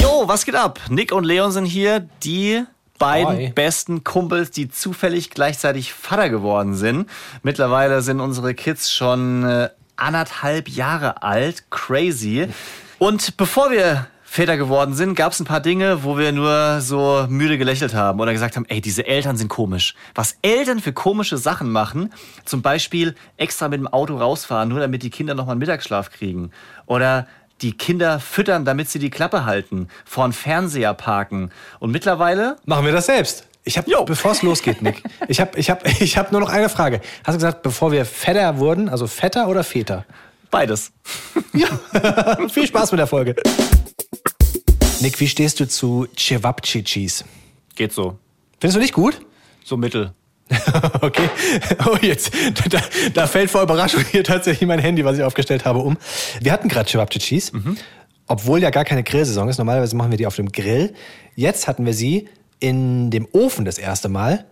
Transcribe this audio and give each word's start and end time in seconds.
Jo, 0.00 0.28
was 0.28 0.44
geht 0.46 0.54
ab? 0.54 0.78
Nick 0.90 1.10
und 1.10 1.24
Leon 1.24 1.50
sind 1.50 1.64
hier, 1.64 2.08
die 2.22 2.62
beiden 3.00 3.34
Hi. 3.34 3.52
besten 3.52 4.04
Kumpels, 4.04 4.52
die 4.52 4.70
zufällig 4.70 5.30
gleichzeitig 5.30 5.92
Vater 5.92 6.30
geworden 6.30 6.76
sind. 6.76 7.10
Mittlerweile 7.42 8.00
sind 8.00 8.20
unsere 8.20 8.54
Kids 8.54 8.92
schon 8.92 9.44
äh, 9.44 9.70
anderthalb 9.96 10.68
Jahre 10.68 11.24
alt. 11.24 11.68
Crazy. 11.70 12.48
Und 13.00 13.36
bevor 13.36 13.72
wir 13.72 14.06
Väter 14.22 14.56
geworden 14.56 14.94
sind, 14.94 15.16
gab 15.16 15.32
es 15.32 15.40
ein 15.40 15.46
paar 15.46 15.60
Dinge, 15.60 16.04
wo 16.04 16.16
wir 16.16 16.30
nur 16.30 16.80
so 16.80 17.26
müde 17.28 17.58
gelächelt 17.58 17.94
haben 17.94 18.20
oder 18.20 18.32
gesagt 18.32 18.54
haben, 18.56 18.66
ey, 18.68 18.80
diese 18.80 19.04
Eltern 19.04 19.36
sind 19.36 19.48
komisch. 19.48 19.94
Was 20.14 20.36
Eltern 20.42 20.80
für 20.80 20.92
komische 20.92 21.38
Sachen 21.38 21.72
machen, 21.72 22.12
zum 22.44 22.62
Beispiel 22.62 23.16
extra 23.36 23.68
mit 23.68 23.80
dem 23.80 23.88
Auto 23.88 24.16
rausfahren, 24.16 24.68
nur 24.68 24.78
damit 24.78 25.02
die 25.02 25.10
Kinder 25.10 25.34
nochmal 25.34 25.54
einen 25.54 25.60
Mittagsschlaf 25.60 26.10
kriegen. 26.10 26.52
Oder 26.86 27.26
die 27.60 27.72
Kinder 27.72 28.20
füttern, 28.20 28.64
damit 28.64 28.88
sie 28.88 28.98
die 28.98 29.10
Klappe 29.10 29.44
halten, 29.44 29.88
vor 30.04 30.24
einen 30.24 30.32
Fernseher 30.32 30.94
parken. 30.94 31.50
Und 31.80 31.90
mittlerweile 31.90 32.56
Machen 32.64 32.84
wir 32.84 32.92
das 32.92 33.06
selbst. 33.06 33.46
Ich 33.64 33.76
habe, 33.76 33.90
bevor 34.06 34.32
es 34.32 34.42
losgeht, 34.42 34.80
Nick, 34.80 35.02
ich 35.28 35.40
habe 35.40 35.58
ich 35.58 35.68
hab, 35.68 35.86
ich 36.00 36.16
hab 36.16 36.32
nur 36.32 36.40
noch 36.40 36.50
eine 36.50 36.68
Frage. 36.68 37.00
Hast 37.24 37.34
du 37.34 37.38
gesagt, 37.38 37.62
bevor 37.62 37.92
wir 37.92 38.04
fetter 38.04 38.58
wurden, 38.58 38.88
also 38.88 39.06
fetter 39.06 39.48
oder 39.48 39.64
Väter? 39.64 40.04
beides. 40.50 40.92
Viel 42.50 42.66
Spaß 42.66 42.92
mit 42.92 42.98
der 42.98 43.06
Folge. 43.06 43.34
Nick, 45.00 45.18
wie 45.20 45.28
stehst 45.28 45.60
du 45.60 45.68
zu 45.68 46.06
Cevapcicis? 46.16 47.24
Geht 47.76 47.92
so. 47.92 48.18
Findest 48.60 48.76
du 48.76 48.80
nicht 48.80 48.94
gut? 48.94 49.20
So 49.64 49.76
mittel. 49.76 50.12
Okay. 51.00 51.28
Oh, 51.86 51.96
jetzt, 52.00 52.32
da, 52.70 52.80
da 53.14 53.26
fällt 53.26 53.50
vor 53.50 53.62
Überraschung 53.62 54.02
hier 54.10 54.24
tatsächlich 54.24 54.66
mein 54.66 54.78
Handy, 54.78 55.04
was 55.04 55.16
ich 55.16 55.22
aufgestellt 55.22 55.64
habe, 55.64 55.78
um. 55.80 55.96
Wir 56.40 56.52
hatten 56.52 56.68
gerade 56.68 56.88
Cevapcicis, 56.88 57.52
obwohl 58.26 58.62
ja 58.62 58.70
gar 58.70 58.84
keine 58.84 59.02
Grillsaison 59.02 59.48
ist. 59.48 59.58
Normalerweise 59.58 59.96
machen 59.96 60.10
wir 60.10 60.18
die 60.18 60.26
auf 60.26 60.36
dem 60.36 60.50
Grill. 60.50 60.94
Jetzt 61.34 61.68
hatten 61.68 61.86
wir 61.86 61.94
sie 61.94 62.28
in 62.60 63.10
dem 63.10 63.26
Ofen 63.32 63.64
das 63.64 63.78
erste 63.78 64.08
Mal 64.08 64.44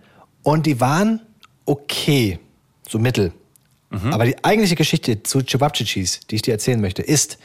und 0.42 0.66
die 0.66 0.80
waren 0.80 1.20
okay, 1.64 2.38
so 2.88 2.98
mittel. 2.98 3.32
Aber 4.12 4.24
die 4.24 4.44
eigentliche 4.44 4.74
Geschichte 4.76 5.22
zu 5.22 5.40
Cevapcicis, 5.42 6.20
die 6.30 6.36
ich 6.36 6.42
dir 6.42 6.52
erzählen 6.52 6.80
möchte, 6.80 7.02
ist, 7.02 7.38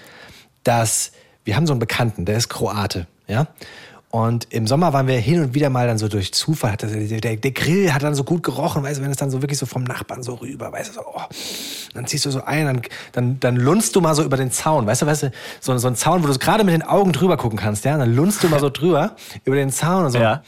dass 0.63 1.11
wir 1.43 1.55
haben 1.55 1.65
so 1.65 1.73
einen 1.73 1.79
Bekannten, 1.79 2.25
der 2.25 2.37
ist 2.37 2.49
Kroate, 2.49 3.07
ja. 3.27 3.47
Und 4.11 4.47
im 4.49 4.67
Sommer 4.67 4.91
waren 4.91 5.07
wir 5.07 5.17
hin 5.17 5.41
und 5.41 5.53
wieder 5.53 5.69
mal 5.69 5.87
dann 5.87 5.97
so 5.97 6.09
durch 6.09 6.33
Zufall, 6.33 6.75
das, 6.77 6.91
der, 6.91 7.37
der 7.37 7.51
Grill 7.51 7.93
hat 7.93 8.03
dann 8.03 8.13
so 8.13 8.25
gut 8.25 8.43
gerochen, 8.43 8.83
weißt 8.83 8.99
du, 8.99 9.03
wenn 9.03 9.11
es 9.11 9.15
dann 9.15 9.31
so 9.31 9.41
wirklich 9.41 9.57
so 9.57 9.65
vom 9.65 9.85
Nachbarn 9.85 10.21
so 10.21 10.33
rüber, 10.33 10.69
weißt 10.69 10.89
du, 10.89 10.93
so, 10.95 11.01
oh, 11.05 11.21
dann 11.93 12.05
ziehst 12.07 12.25
du 12.25 12.31
so 12.31 12.43
ein, 12.43 12.65
dann, 12.65 12.81
dann, 13.13 13.39
dann 13.39 13.55
lunzt 13.55 13.95
du 13.95 14.01
mal 14.01 14.13
so 14.13 14.23
über 14.23 14.35
den 14.35 14.51
Zaun, 14.51 14.85
weißt 14.85 15.03
du, 15.03 15.05
weißt 15.05 15.23
du, 15.23 15.31
so, 15.61 15.77
so 15.77 15.87
ein 15.87 15.95
Zaun, 15.95 16.23
wo 16.23 16.27
du 16.27 16.37
gerade 16.37 16.65
mit 16.65 16.73
den 16.73 16.83
Augen 16.83 17.13
drüber 17.13 17.37
gucken 17.37 17.57
kannst, 17.57 17.85
ja, 17.85 17.97
dann 17.97 18.13
lunzt 18.13 18.43
du 18.43 18.49
mal 18.49 18.59
so 18.59 18.69
drüber 18.69 19.15
über 19.45 19.55
den 19.55 19.69
Zaun 19.69 20.03
und 20.03 20.11
so. 20.11 20.19
Ja. 20.19 20.43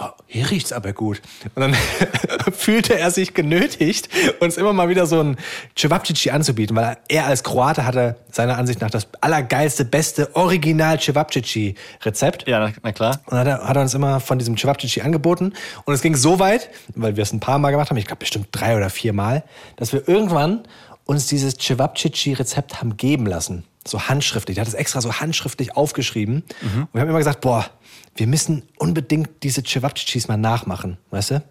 Oh, 0.00 0.08
hier 0.26 0.50
riecht's 0.50 0.72
aber 0.72 0.94
gut. 0.94 1.20
Und 1.54 1.60
dann 1.60 1.74
fühlte 2.52 2.98
er 2.98 3.10
sich 3.10 3.34
genötigt, 3.34 4.08
uns 4.40 4.56
immer 4.56 4.72
mal 4.72 4.88
wieder 4.88 5.06
so 5.06 5.20
ein 5.20 5.36
Cevapcici 5.76 6.30
anzubieten, 6.30 6.74
weil 6.74 6.96
er 7.08 7.26
als 7.26 7.44
Kroate 7.44 7.84
hatte 7.84 8.16
seiner 8.30 8.56
Ansicht 8.56 8.80
nach 8.80 8.90
das 8.90 9.06
allergeilste, 9.20 9.84
beste 9.84 10.34
Original 10.34 10.98
Cevapcici 10.98 11.74
Rezept. 12.02 12.48
Ja, 12.48 12.60
na, 12.60 12.72
na 12.82 12.92
klar. 12.92 13.20
Und 13.26 13.32
dann 13.32 13.40
hat 13.40 13.46
er, 13.46 13.68
hat 13.68 13.76
er 13.76 13.82
uns 13.82 13.92
immer 13.92 14.20
von 14.20 14.38
diesem 14.38 14.56
Cevapcici 14.56 15.02
angeboten. 15.02 15.52
Und 15.84 15.92
es 15.92 16.00
ging 16.00 16.16
so 16.16 16.38
weit, 16.38 16.70
weil 16.94 17.16
wir 17.16 17.22
es 17.22 17.32
ein 17.32 17.40
paar 17.40 17.58
Mal 17.58 17.70
gemacht 17.70 17.90
haben, 17.90 17.98
ich 17.98 18.06
glaube 18.06 18.20
bestimmt 18.20 18.48
drei 18.52 18.76
oder 18.76 18.88
vier 18.88 19.12
Mal, 19.12 19.44
dass 19.76 19.92
wir 19.92 20.08
irgendwann 20.08 20.62
uns 21.04 21.26
dieses 21.26 21.58
Cevapcici-Rezept 21.58 22.80
haben 22.80 22.96
geben 22.96 23.26
lassen. 23.26 23.64
So 23.86 24.00
handschriftlich. 24.08 24.54
Der 24.54 24.62
hat 24.62 24.68
es 24.68 24.74
extra 24.74 25.00
so 25.00 25.12
handschriftlich 25.14 25.76
aufgeschrieben. 25.76 26.44
Und 26.62 26.88
wir 26.94 27.00
haben 27.00 27.08
immer 27.08 27.18
gesagt, 27.18 27.40
boah, 27.40 27.68
wir 28.14 28.26
müssen 28.26 28.62
unbedingt 28.76 29.42
diese 29.42 29.62
Cevapcicis 29.62 30.28
mal 30.28 30.36
nachmachen. 30.36 30.98
Weißt 31.10 31.32
du? 31.32 31.42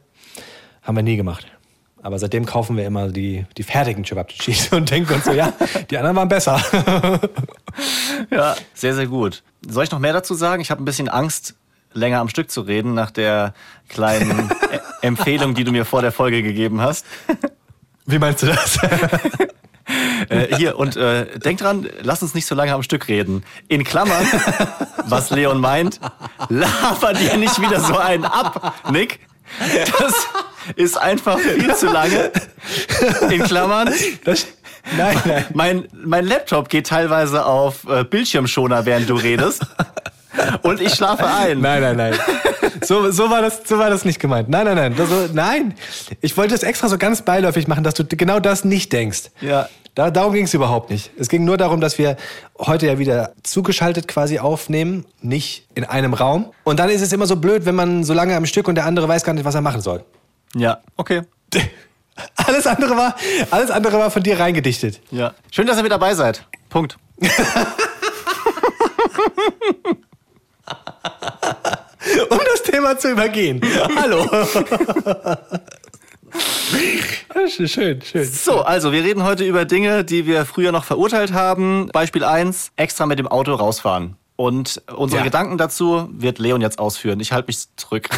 Haben 0.84 0.96
wir 0.96 1.04
nie 1.04 1.18
gemacht. 1.18 1.46
Aber 2.04 2.18
seitdem 2.18 2.46
kaufen 2.46 2.78
wir 2.78 2.86
immer 2.86 3.10
die, 3.10 3.46
die 3.58 3.64
fertigen 3.64 4.04
Cevapcicis 4.04 4.70
und 4.74 4.90
denken 4.90 5.14
uns 5.14 5.26
so, 5.26 5.32
ja, 5.32 5.54
die 5.90 5.98
anderen 5.98 6.16
waren 6.16 6.30
besser. 6.30 6.62
Ja, 8.30 8.56
sehr, 8.74 8.94
sehr 8.94 9.08
gut. 9.08 9.44
Soll 9.68 9.86
ich 9.86 9.92
noch 9.92 10.00
mehr 10.00 10.14
dazu 10.14 10.34
sagen? 10.34 10.62
Ich 10.62 10.72
habe 10.72 10.82
ein 10.82 10.86
bisschen 10.86 11.08
Angst, 11.08 11.56
länger 11.94 12.20
am 12.20 12.30
Stück 12.30 12.52
zu 12.52 12.62
reden, 12.62 12.94
nach 12.94 13.12
der 13.12 13.54
kleinen 13.88 14.52
Empfehlung, 15.02 15.56
die 15.56 15.64
du 15.64 15.72
mir 15.72 15.86
vor 15.86 16.02
der 16.02 16.12
Folge 16.12 16.44
gegeben 16.44 16.82
hast. 16.82 17.06
Wie 18.06 18.20
meinst 18.20 18.44
du 18.44 18.48
das? 18.48 18.78
Äh, 20.30 20.56
hier, 20.56 20.78
und 20.78 20.96
äh, 20.98 21.40
denk 21.40 21.60
dran, 21.60 21.88
lass 22.02 22.22
uns 22.22 22.34
nicht 22.34 22.46
so 22.46 22.56
lange 22.56 22.74
am 22.74 22.84
Stück 22.84 23.08
reden. 23.08 23.44
In 23.68 23.84
Klammern, 23.84 24.26
was 25.06 25.30
Leon 25.32 25.60
meint, 25.60 26.00
laber 26.50 27.14
dir 27.14 27.38
nicht 27.38 27.60
wieder 27.62 27.80
so 27.80 27.98
einen 27.98 28.26
ab, 28.26 28.76
Nick. 28.92 29.20
Das 30.00 30.14
ist 30.76 30.98
einfach 30.98 31.38
viel 31.40 31.76
zu 31.76 31.88
lange. 31.88 32.32
In 33.30 33.44
Klammern, 33.44 33.94
Das, 34.24 34.48
nein, 34.98 35.20
nein. 35.26 35.46
mein, 35.54 35.88
mein 35.92 36.26
Laptop 36.26 36.70
geht 36.70 36.88
teilweise 36.88 37.46
auf 37.46 37.86
äh, 37.90 38.04
Bildschirmschoner, 38.04 38.86
während 38.86 39.10
du 39.10 39.16
redest. 39.16 39.66
Und 40.62 40.82
ich 40.82 40.94
schlafe 40.94 41.26
ein. 41.26 41.60
Nein, 41.60 41.82
nein, 41.82 41.98
nein. 41.98 42.14
So, 42.84 43.12
so, 43.12 43.30
war 43.30 43.42
das, 43.42 43.62
so 43.66 43.78
war 43.78 43.90
das 43.90 44.06
nicht 44.06 44.20
gemeint. 44.20 44.50
Nein, 44.50 44.66
nein, 44.66 44.76
nein. 44.76 44.96
Das, 44.96 45.10
so, 45.10 45.30
nein. 45.34 45.76
Ich 46.22 46.36
wollte 46.38 46.56
es 46.56 46.64
extra 46.64 46.88
so 46.90 46.98
ganz 46.98 47.22
beiläufig 47.22 47.68
machen, 47.68 47.84
dass 47.84 47.94
du 47.94 48.06
genau 48.06 48.40
das 48.40 48.66
nicht 48.66 48.92
denkst. 48.94 49.32
Ja. 49.42 49.70
Da, 49.94 50.10
darum 50.10 50.34
ging 50.34 50.46
es 50.46 50.54
überhaupt 50.54 50.90
nicht. 50.90 51.12
Es 51.18 51.28
ging 51.28 51.44
nur 51.44 51.58
darum, 51.58 51.82
dass 51.82 51.98
wir 51.98 52.16
heute 52.58 52.88
ja 52.88 52.98
wieder 52.98 53.34
zugeschaltet 53.44 54.08
quasi 54.08 54.40
aufnehmen, 54.40 55.06
nicht 55.22 55.68
in 55.76 55.84
einem 55.84 56.14
Raum. 56.14 56.54
Und 56.64 56.80
dann 56.80 56.90
ist 56.90 57.02
es 57.02 57.12
immer 57.12 57.28
so 57.28 57.36
blöd, 57.36 57.66
wenn 57.66 57.76
man 57.76 58.06
so 58.06 58.14
lange 58.14 58.36
am 58.36 58.46
Stück 58.46 58.70
und 58.70 58.76
der 58.76 58.86
andere 58.86 59.10
weiß 59.10 59.24
gar 59.26 59.34
nicht, 59.34 59.44
was 59.44 59.56
er 59.56 59.62
machen 59.62 59.82
soll. 59.82 60.06
Ja, 60.56 60.80
okay. 60.96 61.24
Alles 62.36 62.68
andere 62.68 62.96
war, 62.96 63.16
alles 63.50 63.72
andere 63.72 63.98
war 63.98 64.12
von 64.12 64.22
dir 64.22 64.38
reingedichtet. 64.40 65.02
Ja. 65.12 65.34
Schön, 65.50 65.66
dass 65.66 65.78
ihr 65.78 65.84
mit 65.84 65.92
dabei 65.92 66.14
seid. 66.14 66.46
Punkt. 66.70 66.98
Um 72.30 72.40
das 72.52 72.64
Thema 72.64 72.98
zu 72.98 73.12
übergehen. 73.12 73.62
Hallo. 73.96 74.26
schön, 77.48 78.02
schön. 78.02 78.26
So, 78.26 78.62
also 78.62 78.92
wir 78.92 79.04
reden 79.04 79.24
heute 79.24 79.44
über 79.44 79.66
Dinge, 79.66 80.04
die 80.04 80.26
wir 80.26 80.46
früher 80.46 80.72
noch 80.72 80.84
verurteilt 80.84 81.34
haben. 81.34 81.90
Beispiel 81.94 82.24
1, 82.24 82.72
extra 82.76 83.06
mit 83.06 83.20
dem 83.20 83.28
Auto 83.28 83.54
rausfahren. 83.54 84.16
Und 84.36 84.82
unsere 84.96 85.20
Ja. 85.20 85.24
Gedanken 85.26 85.58
dazu 85.58 86.10
wird 86.12 86.40
Leon 86.40 86.62
jetzt 86.62 86.80
ausführen. 86.80 87.20
Ich 87.20 87.32
halte 87.32 87.48
mich 87.48 87.60
zurück. 87.76 88.10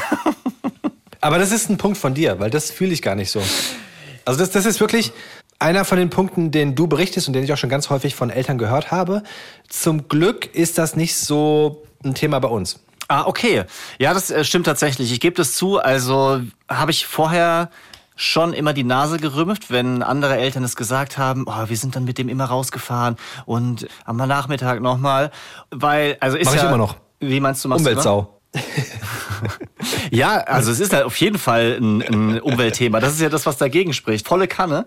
Aber 1.21 1.37
das 1.37 1.51
ist 1.51 1.69
ein 1.69 1.77
Punkt 1.77 1.97
von 1.97 2.13
dir, 2.13 2.39
weil 2.39 2.49
das 2.49 2.71
fühle 2.71 2.93
ich 2.93 3.01
gar 3.01 3.15
nicht 3.15 3.31
so. 3.31 3.41
Also 4.25 4.39
das, 4.39 4.51
das 4.51 4.65
ist 4.65 4.79
wirklich 4.79 5.11
einer 5.59 5.85
von 5.85 5.97
den 5.97 6.09
Punkten, 6.09 6.51
den 6.51 6.75
du 6.75 6.87
berichtest 6.87 7.27
und 7.27 7.33
den 7.33 7.43
ich 7.43 7.51
auch 7.53 7.57
schon 7.57 7.69
ganz 7.69 7.89
häufig 7.89 8.15
von 8.15 8.29
Eltern 8.29 8.57
gehört 8.57 8.91
habe. 8.91 9.23
Zum 9.67 10.07
Glück 10.07 10.53
ist 10.53 10.77
das 10.77 10.95
nicht 10.95 11.15
so 11.15 11.83
ein 12.03 12.13
Thema 12.13 12.39
bei 12.39 12.47
uns. 12.49 12.79
Ah, 13.07 13.25
okay. 13.25 13.63
Ja, 13.99 14.13
das 14.13 14.31
äh, 14.31 14.43
stimmt 14.43 14.65
tatsächlich. 14.65 15.11
Ich 15.11 15.19
gebe 15.19 15.35
das 15.35 15.53
zu. 15.53 15.79
Also 15.79 16.41
habe 16.69 16.91
ich 16.91 17.05
vorher 17.05 17.69
schon 18.15 18.53
immer 18.53 18.73
die 18.73 18.83
Nase 18.83 19.17
gerümpft, 19.17 19.71
wenn 19.71 20.03
andere 20.03 20.37
Eltern 20.37 20.63
es 20.63 20.75
gesagt 20.75 21.17
haben, 21.17 21.45
oh, 21.47 21.67
wir 21.67 21.77
sind 21.77 21.95
dann 21.95 22.05
mit 22.05 22.17
dem 22.17 22.29
immer 22.29 22.45
rausgefahren 22.45 23.17
und 23.45 23.87
am 24.05 24.17
Nachmittag 24.17 24.81
nochmal. 24.81 25.31
Weil, 25.71 26.17
also 26.19 26.37
ist 26.37 26.45
Mach 26.45 26.55
ich 26.55 26.61
ja, 26.61 26.67
immer 26.67 26.77
noch. 26.77 26.97
Wie 27.19 27.39
meinst 27.39 27.63
du, 27.63 27.69
machst 27.69 27.85
du? 27.85 27.89
Umweltsau. 27.89 28.39
Ja, 30.11 30.37
also 30.37 30.71
es 30.71 30.79
ist 30.79 30.93
halt 30.93 31.03
auf 31.03 31.17
jeden 31.17 31.37
Fall 31.37 31.77
ein, 31.79 32.01
ein 32.01 32.39
Umweltthema. 32.39 32.99
Das 32.99 33.13
ist 33.13 33.21
ja 33.21 33.29
das, 33.29 33.45
was 33.45 33.57
dagegen 33.57 33.93
spricht. 33.93 34.27
Volle 34.27 34.47
Kanne. 34.47 34.85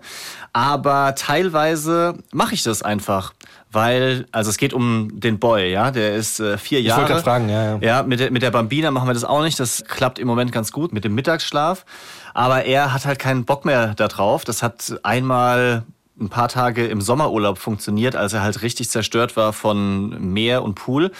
Aber 0.53 1.15
teilweise 1.15 2.17
mache 2.31 2.53
ich 2.53 2.63
das 2.63 2.81
einfach. 2.81 3.33
Weil, 3.71 4.25
also 4.31 4.49
es 4.49 4.57
geht 4.57 4.73
um 4.73 5.19
den 5.19 5.39
Boy, 5.39 5.71
ja, 5.71 5.91
der 5.91 6.15
ist 6.15 6.39
äh, 6.39 6.57
vier 6.57 6.81
Jahre. 6.81 7.01
wollte 7.01 7.13
grad 7.15 7.23
fragen, 7.23 7.49
ja, 7.49 7.75
ja. 7.75 7.79
Ja, 7.81 8.03
mit 8.03 8.19
der, 8.19 8.31
mit 8.31 8.41
der 8.41 8.51
Bambina 8.51 8.91
machen 8.91 9.09
wir 9.09 9.13
das 9.13 9.25
auch 9.25 9.43
nicht. 9.43 9.59
Das 9.59 9.83
klappt 9.85 10.19
im 10.19 10.27
Moment 10.27 10.51
ganz 10.51 10.71
gut 10.71 10.93
mit 10.93 11.03
dem 11.03 11.15
Mittagsschlaf. 11.15 11.85
Aber 12.33 12.63
er 12.63 12.93
hat 12.93 13.05
halt 13.05 13.19
keinen 13.19 13.43
Bock 13.43 13.65
mehr 13.65 13.93
darauf. 13.95 14.45
Das 14.45 14.63
hat 14.63 14.97
einmal 15.03 15.83
ein 16.19 16.29
paar 16.29 16.47
Tage 16.47 16.87
im 16.87 17.01
Sommerurlaub 17.01 17.57
funktioniert, 17.57 18.15
als 18.15 18.33
er 18.33 18.41
halt 18.41 18.61
richtig 18.61 18.89
zerstört 18.89 19.35
war 19.35 19.53
von 19.53 20.33
Meer 20.33 20.63
und 20.63 20.75
Pool. 20.75 21.11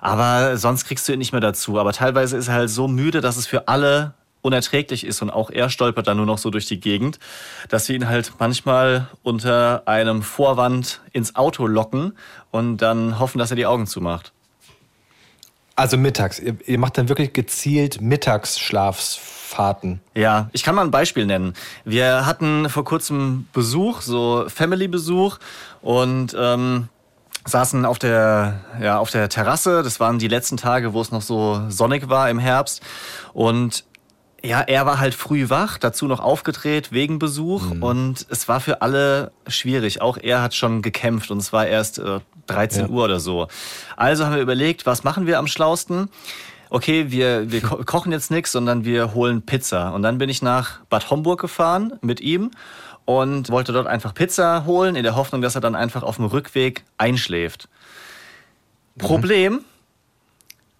Aber 0.00 0.56
sonst 0.56 0.84
kriegst 0.84 1.08
du 1.08 1.12
ihn 1.12 1.18
nicht 1.18 1.32
mehr 1.32 1.40
dazu. 1.40 1.78
Aber 1.78 1.92
teilweise 1.92 2.36
ist 2.36 2.48
er 2.48 2.54
halt 2.54 2.70
so 2.70 2.86
müde, 2.88 3.20
dass 3.20 3.36
es 3.36 3.46
für 3.46 3.68
alle 3.68 4.14
unerträglich 4.42 5.04
ist 5.04 5.22
und 5.22 5.30
auch 5.30 5.50
er 5.50 5.70
stolpert 5.70 6.06
dann 6.06 6.16
nur 6.16 6.26
noch 6.26 6.38
so 6.38 6.50
durch 6.50 6.66
die 6.66 6.80
Gegend, 6.80 7.18
dass 7.68 7.88
wir 7.88 7.96
ihn 7.96 8.08
halt 8.08 8.32
manchmal 8.38 9.08
unter 9.22 9.82
einem 9.86 10.22
Vorwand 10.22 11.00
ins 11.12 11.36
Auto 11.36 11.66
locken 11.66 12.16
und 12.50 12.78
dann 12.78 13.18
hoffen, 13.18 13.38
dass 13.38 13.50
er 13.50 13.56
die 13.56 13.66
Augen 13.66 13.86
zumacht. 13.86 14.32
Also 15.78 15.96
mittags. 15.96 16.38
Ihr, 16.40 16.56
ihr 16.66 16.78
macht 16.78 16.98
dann 16.98 17.08
wirklich 17.08 17.32
gezielt 17.32 18.00
Mittagsschlafsfahrten. 18.00 20.00
Ja, 20.14 20.50
ich 20.52 20.64
kann 20.64 20.74
mal 20.74 20.82
ein 20.82 20.90
Beispiel 20.90 21.24
nennen. 21.24 21.54
Wir 21.84 22.26
hatten 22.26 22.68
vor 22.68 22.84
kurzem 22.84 23.46
Besuch, 23.52 24.00
so 24.00 24.46
Family-Besuch 24.48 25.38
und 25.80 26.36
ähm, 26.36 26.88
saßen 27.44 27.84
auf 27.84 28.00
der, 28.00 28.58
ja, 28.82 28.98
auf 28.98 29.10
der 29.10 29.28
Terrasse. 29.28 29.84
Das 29.84 30.00
waren 30.00 30.18
die 30.18 30.26
letzten 30.26 30.56
Tage, 30.56 30.94
wo 30.94 31.00
es 31.00 31.12
noch 31.12 31.22
so 31.22 31.62
sonnig 31.68 32.08
war 32.08 32.28
im 32.28 32.40
Herbst. 32.40 32.82
Und 33.32 33.84
ja, 34.44 34.60
er 34.60 34.86
war 34.86 35.00
halt 35.00 35.14
früh 35.14 35.50
wach, 35.50 35.78
dazu 35.78 36.06
noch 36.06 36.20
aufgedreht 36.20 36.92
wegen 36.92 37.18
Besuch 37.18 37.74
mhm. 37.74 37.82
und 37.82 38.26
es 38.30 38.48
war 38.48 38.60
für 38.60 38.82
alle 38.82 39.32
schwierig. 39.46 40.00
Auch 40.00 40.16
er 40.16 40.42
hat 40.42 40.54
schon 40.54 40.82
gekämpft 40.82 41.30
und 41.30 41.38
es 41.38 41.52
war 41.52 41.66
erst 41.66 41.98
äh, 41.98 42.20
13 42.46 42.82
ja. 42.82 42.88
Uhr 42.88 43.04
oder 43.04 43.20
so. 43.20 43.48
Also 43.96 44.24
haben 44.24 44.34
wir 44.34 44.42
überlegt, 44.42 44.86
was 44.86 45.04
machen 45.04 45.26
wir 45.26 45.38
am 45.38 45.46
schlausten? 45.46 46.08
Okay, 46.70 47.10
wir, 47.10 47.50
wir 47.50 47.62
ko 47.62 47.76
kochen 47.86 48.12
jetzt 48.12 48.30
nichts, 48.30 48.52
sondern 48.52 48.84
wir 48.84 49.14
holen 49.14 49.42
Pizza. 49.42 49.92
Und 49.92 50.02
dann 50.02 50.18
bin 50.18 50.28
ich 50.28 50.40
nach 50.42 50.80
Bad 50.88 51.10
Homburg 51.10 51.40
gefahren 51.40 51.94
mit 52.00 52.20
ihm 52.20 52.50
und 53.04 53.50
wollte 53.50 53.72
dort 53.72 53.86
einfach 53.86 54.14
Pizza 54.14 54.66
holen, 54.66 54.94
in 54.94 55.02
der 55.02 55.16
Hoffnung, 55.16 55.40
dass 55.42 55.54
er 55.54 55.60
dann 55.60 55.74
einfach 55.74 56.02
auf 56.02 56.16
dem 56.16 56.26
Rückweg 56.26 56.84
einschläft. 56.96 57.68
Mhm. 58.94 59.00
Problem, 59.00 59.60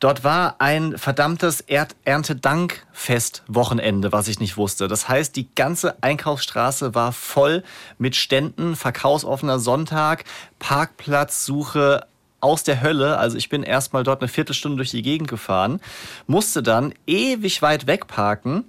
Dort 0.00 0.22
war 0.22 0.56
ein 0.60 0.96
verdammtes 0.96 1.64
Erntedankfest-Wochenende, 2.04 4.12
was 4.12 4.28
ich 4.28 4.38
nicht 4.38 4.56
wusste. 4.56 4.86
Das 4.86 5.08
heißt, 5.08 5.34
die 5.34 5.52
ganze 5.54 6.00
Einkaufsstraße 6.02 6.94
war 6.94 7.10
voll 7.12 7.64
mit 7.98 8.14
Ständen, 8.14 8.76
verkaufsoffener 8.76 9.58
Sonntag, 9.58 10.22
Parkplatzsuche 10.60 12.06
aus 12.40 12.62
der 12.62 12.80
Hölle. 12.80 13.18
Also 13.18 13.36
ich 13.36 13.48
bin 13.48 13.64
erstmal 13.64 14.04
dort 14.04 14.20
eine 14.20 14.28
Viertelstunde 14.28 14.76
durch 14.76 14.90
die 14.90 15.02
Gegend 15.02 15.28
gefahren, 15.28 15.80
musste 16.28 16.62
dann 16.62 16.94
ewig 17.08 17.60
weit 17.62 17.88
wegparken 17.88 18.66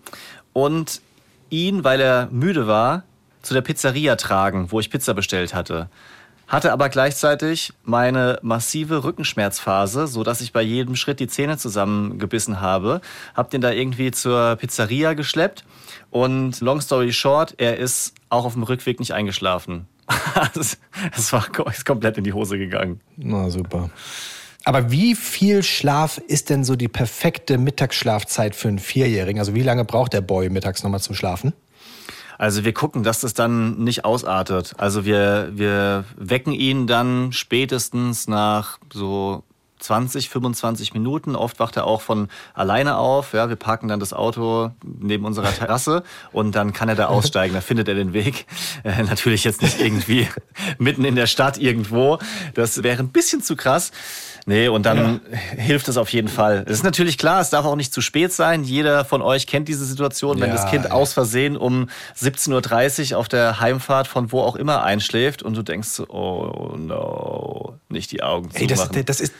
und 0.54 1.02
ihn, 1.52 1.84
weil 1.84 2.02
er 2.02 2.28
müde 2.32 2.66
war, 2.66 3.04
zu 3.44 3.54
der 3.54 3.62
Pizzeria 3.62 4.16
tragen, 4.16 4.72
wo 4.72 4.80
ich 4.80 4.90
Pizza 4.90 5.14
bestellt 5.14 5.54
hatte 5.54 5.90
hatte 6.50 6.74
aber 6.74 6.90
gleichzeitig 6.90 7.72
meine 7.84 8.40
massive 8.42 9.04
Rückenschmerzphase, 9.04 10.07
so 10.07 10.24
dass 10.24 10.42
ich 10.42 10.51
bei 10.51 10.62
jedem 10.62 10.96
Schritt 10.96 11.19
die 11.19 11.28
Zähne 11.28 11.57
zusammengebissen 11.57 12.60
habe. 12.60 13.00
Hab 13.36 13.51
den 13.51 13.62
da 13.62 13.72
irgendwie 13.72 14.12
zur 14.12 14.57
Pizzeria 14.57 15.13
geschleppt 15.13 15.63
und 16.10 16.60
long 16.60 16.81
story 16.81 17.13
short, 17.13 17.54
er 17.57 17.78
ist 17.78 18.16
auch 18.30 18.46
auf 18.46 18.54
dem 18.54 18.63
Rückweg 18.63 19.00
nicht 19.00 19.13
eingeschlafen. 19.13 19.88
Es 21.16 21.31
war 21.31 21.46
ist 21.69 21.86
komplett 21.86 22.18
in 22.18 22.24
die 22.24 22.34
Hose 22.34 22.57
gegangen. 22.57 23.00
Na 23.16 23.50
super. 23.50 23.92
Aber 24.66 24.92
wie 24.92 25.16
viel 25.16 25.63
Schlaf 25.63 26.18
ist 26.18 26.50
denn 26.50 26.63
so 26.63 26.75
die 26.75 26.88
perfekte 26.88 27.57
Mittagsschlafzeit 27.57 28.56
für 28.56 28.68
einen 28.68 28.80
Vierjährigen? 28.80 29.40
Also 29.40 29.54
wie 29.54 29.63
lange 29.63 29.86
braucht 29.86 30.13
der 30.13 30.22
Boy 30.22 30.50
mittags 30.50 30.84
nochmal 30.84 31.00
zum 31.00 31.16
Schlafen? 31.16 31.54
Also 32.39 32.63
wir 32.63 32.74
gucken, 32.74 33.03
dass 33.03 33.19
das 33.19 33.33
dann 33.33 33.83
nicht 33.83 34.06
ausartet. 34.06 34.74
Also 34.77 35.03
wir, 35.03 35.50
wir 35.51 36.06
wecken 36.15 36.53
ihn 36.53 36.88
dann 36.88 37.33
spätestens 37.33 38.30
nach 38.30 38.80
so 38.94 39.44
20, 39.80 40.30
25 40.30 40.94
Minuten. 40.94 41.36
Oft 41.36 41.59
wacht 41.59 41.75
er 41.75 41.86
auch 41.86 42.01
von 42.01 42.30
alleine 42.53 42.97
auf. 42.97 43.33
Ja, 43.33 43.50
wir 43.50 43.57
parken 43.57 43.89
dann 43.89 44.00
das 44.00 44.13
Auto 44.13 44.71
neben 44.83 45.25
unserer 45.25 45.53
Terrasse 45.53 46.03
und 46.31 46.56
dann 46.56 46.71
kann 46.71 46.88
er 46.88 46.95
da 46.95 47.07
aussteigen. 47.07 47.53
Da 47.53 47.59
findet 47.59 47.89
er 47.89 47.95
den 47.95 48.13
Weg. 48.13 48.45
Äh, 48.86 49.03
natürlich 49.03 49.44
jetzt 49.44 49.62
nicht 49.62 49.81
irgendwie 49.81 50.27
mitten 50.77 51.03
in 51.03 51.15
der 51.15 51.27
Stadt 51.27 51.57
irgendwo. 51.57 52.19
Das 52.53 52.83
wäre 52.83 53.00
ein 53.00 53.09
bisschen 53.09 53.41
zu 53.41 53.57
krass. 53.57 53.91
Nee, 54.45 54.68
und 54.68 54.86
dann 54.86 55.21
ja. 55.31 55.38
hilft 55.62 55.88
es 55.88 55.97
auf 55.97 56.12
jeden 56.12 56.27
Fall. 56.27 56.63
Es 56.65 56.77
ist 56.77 56.83
natürlich 56.83 57.18
klar, 57.18 57.41
es 57.41 57.50
darf 57.50 57.65
auch 57.65 57.75
nicht 57.75 57.94
zu 57.94 58.01
spät 58.01 58.33
sein. 58.33 58.63
Jeder 58.63 59.06
von 59.06 59.21
euch 59.21 59.47
kennt 59.47 59.68
diese 59.68 59.86
Situation, 59.86 60.39
wenn 60.39 60.50
ja, 60.50 60.56
das 60.56 60.69
Kind 60.69 60.86
ja. 60.86 60.91
aus 60.91 61.13
Versehen 61.13 61.57
um 61.57 61.89
17.30 62.19 63.12
Uhr 63.12 63.19
auf 63.19 63.27
der 63.27 63.59
Heimfahrt 63.59 64.07
von 64.07 64.31
wo 64.31 64.41
auch 64.41 64.56
immer 64.56 64.83
einschläft 64.83 65.44
und 65.44 65.56
du 65.56 65.63
denkst, 65.63 66.00
oh 66.07 66.75
no, 66.77 67.80
nicht 67.89 68.12
die 68.12 68.24
Augen 68.24 68.50
Ey, 68.53 68.68
das, 68.68 68.89
das 69.06 69.21
ist 69.21 69.33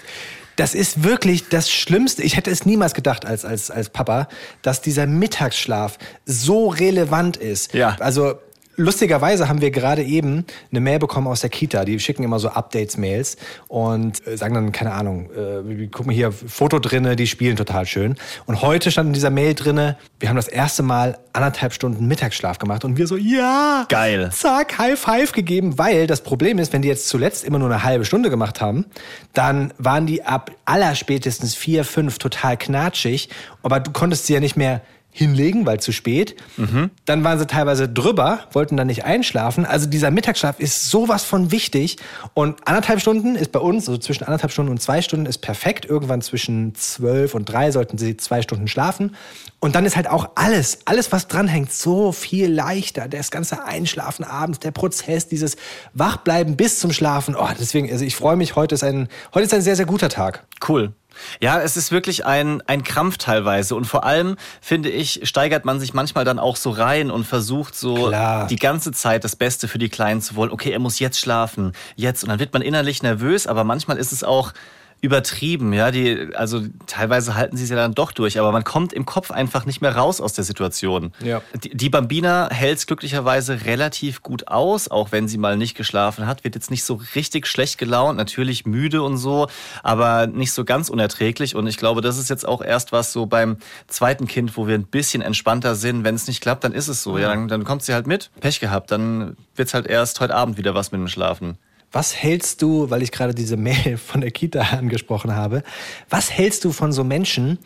das 0.60 0.76
ist 0.76 1.04
wirklich 1.06 1.48
das 1.48 1.72
Schlimmste. 1.72 2.22
Ich 2.22 2.36
hätte 2.36 2.52
es 2.52 2.66
niemals 2.66 2.94
gedacht 2.94 3.26
als, 3.26 3.46
als, 3.46 3.72
als 3.72 3.90
Papa, 3.90 4.28
dass 4.62 4.82
dieser 4.82 5.08
Mittagsschlaf 5.08 5.98
so 6.26 6.68
relevant 6.68 7.38
ist. 7.38 7.74
Ja. 7.74 7.96
Also 8.00 8.36
lustigerweise 8.80 9.50
haben 9.50 9.62
wir 9.62 9.72
gerade 9.72 10.04
eben 10.04 10.46
eine 10.72 10.80
Mail 10.80 11.00
bekommen 11.00 11.28
aus 11.28 11.42
der 11.42 11.50
Kita. 11.50 11.86
Die 11.86 12.00
schicken 12.00 12.24
immer 12.24 12.40
so 12.40 12.50
Updates-Mails 12.50 13.38
und 13.68 14.26
äh, 14.26 14.38
sagen 14.38 14.56
dann, 14.56 14.72
keine 14.72 14.94
Ahnung, 14.94 15.30
äh, 15.32 15.88
guck 15.92 16.06
mal 16.06 16.16
hier, 16.16 16.32
Foto 16.32 16.80
drinne, 16.80 17.16
die 17.16 17.28
spielen 17.28 17.58
total 17.58 17.86
schön. 17.86 18.16
Und 18.46 18.62
heute 18.62 18.90
stand 18.90 19.08
in 19.08 19.14
dieser 19.14 19.30
Mail 19.30 19.54
drinne, 19.54 19.98
wir 20.20 20.30
haben 20.30 20.38
das 20.38 20.48
erste 20.48 20.82
Mal 20.82 21.20
anderthalb 21.34 21.74
Stunden 21.74 22.08
Mittagsschlaf 22.08 22.58
gemacht 22.58 22.86
und 22.86 22.98
wir 22.98 23.06
so, 23.06 23.18
ja, 23.18 23.86
geil, 23.90 24.30
zack, 24.32 24.78
High 24.78 24.98
Five 24.98 25.34
gegeben, 25.34 25.78
weil 25.78 26.08
das 26.08 26.22
Problem 26.22 26.58
ist, 26.58 26.74
wenn 26.74 26.82
die 26.82 26.88
jetzt 26.88 27.08
zuletzt 27.10 27.44
immer 27.44 27.60
nur 27.60 27.70
eine 27.70 27.84
halbe 27.84 28.06
Stunde 28.06 28.30
gemacht 28.30 28.62
haben, 28.62 28.86
dann 29.34 29.74
waren 29.78 30.08
die 30.08 30.24
ab 30.24 30.52
allerspätestens 30.66 31.56
vier, 31.56 31.84
fünf 31.84 32.18
total 32.18 32.58
knatschig, 32.58 33.30
aber 33.62 33.80
du 33.80 33.92
konntest 33.92 34.28
sie 34.28 34.34
ja 34.34 34.40
nicht 34.40 34.56
mehr 34.56 34.82
hinlegen, 35.20 35.66
weil 35.66 35.80
zu 35.80 35.92
spät. 35.92 36.36
Mhm. 36.58 36.90
Dann 37.06 37.24
waren 37.24 37.38
sie 37.38 37.46
teilweise 37.46 37.88
drüber, 37.88 38.48
wollten 38.54 38.78
dann 38.78 38.88
nicht 38.88 39.06
einschlafen. 39.06 39.66
Also 39.66 39.88
dieser 39.88 40.10
Mittagsschlaf 40.10 40.60
ist 40.60 40.90
sowas 40.90 41.24
von 41.24 41.52
wichtig. 41.52 41.98
Und 42.34 42.68
anderthalb 42.68 43.02
Stunden 43.02 43.36
ist 43.36 43.52
bei 43.52 43.60
uns, 43.60 43.88
also 43.88 44.00
zwischen 44.00 44.24
anderthalb 44.24 44.52
Stunden 44.52 44.72
und 44.72 44.82
zwei 44.82 45.02
Stunden 45.02 45.26
ist 45.26 45.40
perfekt. 45.40 45.86
Irgendwann 45.86 46.22
zwischen 46.22 46.74
zwölf 46.74 47.36
und 47.36 47.46
drei 47.46 47.72
sollten 47.72 47.98
sie 47.98 48.18
zwei 48.18 48.42
Stunden 48.42 48.68
schlafen. 48.68 49.16
Und 49.60 49.76
dann 49.76 49.86
ist 49.86 49.98
halt 49.98 50.10
auch 50.10 50.30
alles, 50.36 50.80
alles 50.86 51.12
was 51.12 51.28
dranhängt, 51.28 51.74
so 51.74 52.14
viel 52.14 52.52
leichter. 52.52 53.10
Das 53.10 53.30
ganze 53.30 53.66
Einschlafen 53.66 54.24
abends, 54.24 54.60
der 54.60 54.72
Prozess, 54.72 55.28
dieses 55.28 55.58
Wachbleiben 55.94 56.56
bis 56.56 56.80
zum 56.80 56.94
Schlafen. 56.94 57.36
Oh, 57.36 57.50
deswegen, 57.60 57.92
also 57.92 58.06
ich 58.06 58.16
freue 58.16 58.38
mich, 58.38 58.56
heute 58.56 58.76
ist 58.76 58.84
ein, 58.84 59.10
heute 59.34 59.46
ist 59.46 59.54
ein 59.54 59.62
sehr, 59.62 59.76
sehr 59.76 59.86
guter 59.86 60.08
Tag. 60.08 60.46
Cool. 60.68 60.94
Ja, 61.42 61.62
es 61.62 61.78
ist 61.78 61.92
wirklich 61.92 62.26
ein, 62.26 62.62
ein 62.68 62.84
Krampf 62.84 63.18
teilweise. 63.18 63.76
Und 63.76 63.86
vor 63.86 64.04
allem, 64.04 64.36
finde 64.62 64.90
ich, 64.90 65.22
steigert 65.24 65.66
man 65.66 65.80
sich 65.80 65.94
manchmal 65.94 66.26
dann 66.26 66.40
auch 66.40 66.56
so 66.56 66.70
rein 66.70 67.12
und 67.12 67.26
versucht 67.26 67.76
so 67.76 68.08
Klar. 68.08 68.48
die 68.48 68.56
ganze 68.56 68.92
Zeit 68.92 69.24
das 69.24 69.36
Beste 69.36 69.68
für 69.68 69.80
die 69.80 69.90
Kleinen 69.90 70.22
zu 70.22 70.36
wollen. 70.36 70.52
Okay, 70.52 70.72
er 70.72 70.80
muss 70.80 71.00
jetzt 71.00 71.20
schlafen, 71.20 71.74
jetzt. 71.96 72.24
Und 72.24 72.30
dann 72.30 72.40
wird 72.40 72.54
man 72.54 72.62
innerlich 72.62 73.04
nervös, 73.04 73.48
aber 73.48 73.64
manchmal 73.64 73.98
ist 73.98 74.12
es 74.12 74.24
auch 74.24 74.54
übertrieben, 75.02 75.72
ja. 75.74 75.92
Die, 75.92 76.30
also 76.36 76.62
teilweise 76.88 77.36
halten 77.36 77.56
sie 77.56 77.64
es 77.64 77.70
ja 77.70 77.76
dann 77.76 77.96
doch 77.96 78.12
durch, 78.12 78.40
aber 78.40 78.52
man 78.52 78.64
kommt 78.64 78.92
im 78.92 79.06
Kopf 79.06 79.32
einfach 79.32 79.66
nicht 79.66 79.82
mehr 79.82 79.96
raus 79.96 80.20
aus 80.20 80.34
der 80.34 80.44
Situation. 80.44 81.14
Ja. 81.24 81.42
Die, 81.64 81.70
die 81.70 81.90
Bambina 81.90 82.50
hält 82.52 82.80
es 82.80 82.88
glücklicherweise 82.88 83.66
relativ 83.66 84.22
gut 84.22 84.48
aus, 84.48 84.90
auch 84.90 85.12
wenn 85.12 85.28
sie 85.28 85.38
mal 85.38 85.58
nicht 85.58 85.76
geschlafen 85.76 86.28
hat, 86.28 86.44
wird 86.44 86.56
jetzt 86.56 86.70
nicht 86.70 86.84
so 86.84 87.02
richtig 87.16 87.48
schlecht 87.48 87.78
gelaunt, 87.78 88.18
natürlich 88.18 88.66
müde 88.66 89.02
und 89.02 89.18
so, 89.18 89.48
aber 89.84 90.28
nicht 90.28 90.52
so 90.52 90.66
ganz 90.66 90.90
unerträglich. 90.90 91.56
Und 91.56 91.68
ich 91.68 91.78
glaube, 91.78 92.02
das 92.02 92.18
ist 92.18 92.30
jetzt 92.30 92.48
auch 92.48 92.62
erst 92.62 92.92
was 92.92 93.14
so 93.14 93.26
beim 93.26 93.58
zweiten 93.88 94.28
Kind, 94.28 94.58
wo 94.58 94.68
wir 94.68 94.76
ein 94.76 94.86
bisschen 94.86 95.22
entspannter 95.22 95.76
sind. 95.76 96.04
Wenn 96.04 96.16
es 96.16 96.28
nicht 96.28 96.42
klappt, 96.42 96.64
dann 96.64 96.74
ist 96.74 96.90
es 96.90 97.04
so. 97.04 97.18
Ja, 97.18 97.30
dann, 97.30 97.48
dann 97.48 97.64
kommt 97.64 97.84
sie 97.84 97.94
halt 97.94 98.08
mit. 98.08 98.32
Pech 98.42 98.60
gehabt, 98.60 98.92
dann 98.92 99.38
wird's 99.56 99.74
halt 99.74 99.88
erst 99.88 100.20
heute 100.20 100.36
Abend 100.36 100.58
wieder 100.58 100.76
was 100.76 100.92
mit 100.92 101.00
dem 101.00 101.08
Schlafen. 101.08 101.58
Was 101.92 102.16
hältst 102.16 102.62
du, 102.62 102.90
weil 102.90 103.02
ich 103.02 103.12
gerade 103.12 103.34
diese 103.34 103.58
Mail 103.58 103.98
von 104.04 104.22
der 104.22 104.32
Kita 104.32 104.62
angesprochen 104.62 105.36
habe, 105.36 105.64
was 106.10 106.32
hältst 106.32 106.66
du 106.66 106.72
von 106.72 106.92
so 106.92 107.04
Menschen, 107.04 107.58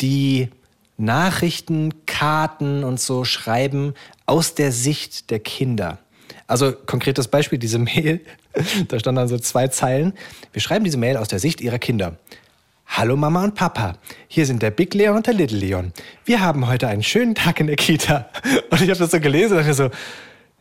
die 0.00 0.48
Nachrichten, 0.98 2.06
Karten 2.06 2.84
und 2.84 2.98
so 3.00 3.24
schreiben 3.24 3.94
aus 4.24 4.54
der 4.54 4.72
Sicht 4.72 5.30
der 5.30 5.40
Kinder? 5.40 5.98
Also 6.46 6.72
konkretes 6.72 7.28
Beispiel, 7.28 7.58
diese 7.58 7.78
Mail, 7.80 8.20
da 8.88 8.98
standen 8.98 9.16
dann 9.16 9.28
so 9.28 9.38
zwei 9.38 9.68
Zeilen. 9.68 10.14
Wir 10.52 10.62
schreiben 10.62 10.84
diese 10.84 10.98
Mail 10.98 11.18
aus 11.18 11.28
der 11.28 11.38
Sicht 11.38 11.60
ihrer 11.60 11.78
Kinder. 11.78 12.16
Hallo 12.88 13.16
Mama 13.16 13.42
und 13.42 13.56
Papa, 13.56 13.98
hier 14.28 14.46
sind 14.46 14.62
der 14.62 14.70
Big 14.70 14.94
Leon 14.94 15.16
und 15.16 15.26
der 15.26 15.34
Little 15.34 15.58
Leon. 15.58 15.92
Wir 16.24 16.40
haben 16.40 16.68
heute 16.68 16.86
einen 16.86 17.02
schönen 17.02 17.34
Tag 17.34 17.58
in 17.58 17.66
der 17.66 17.74
Kita. 17.76 18.30
Und 18.70 18.80
ich 18.80 18.88
habe 18.88 18.98
das 18.98 19.10
so 19.10 19.18
gelesen 19.18 19.56
und 19.56 19.58
dachte 19.58 19.74
so, 19.74 19.90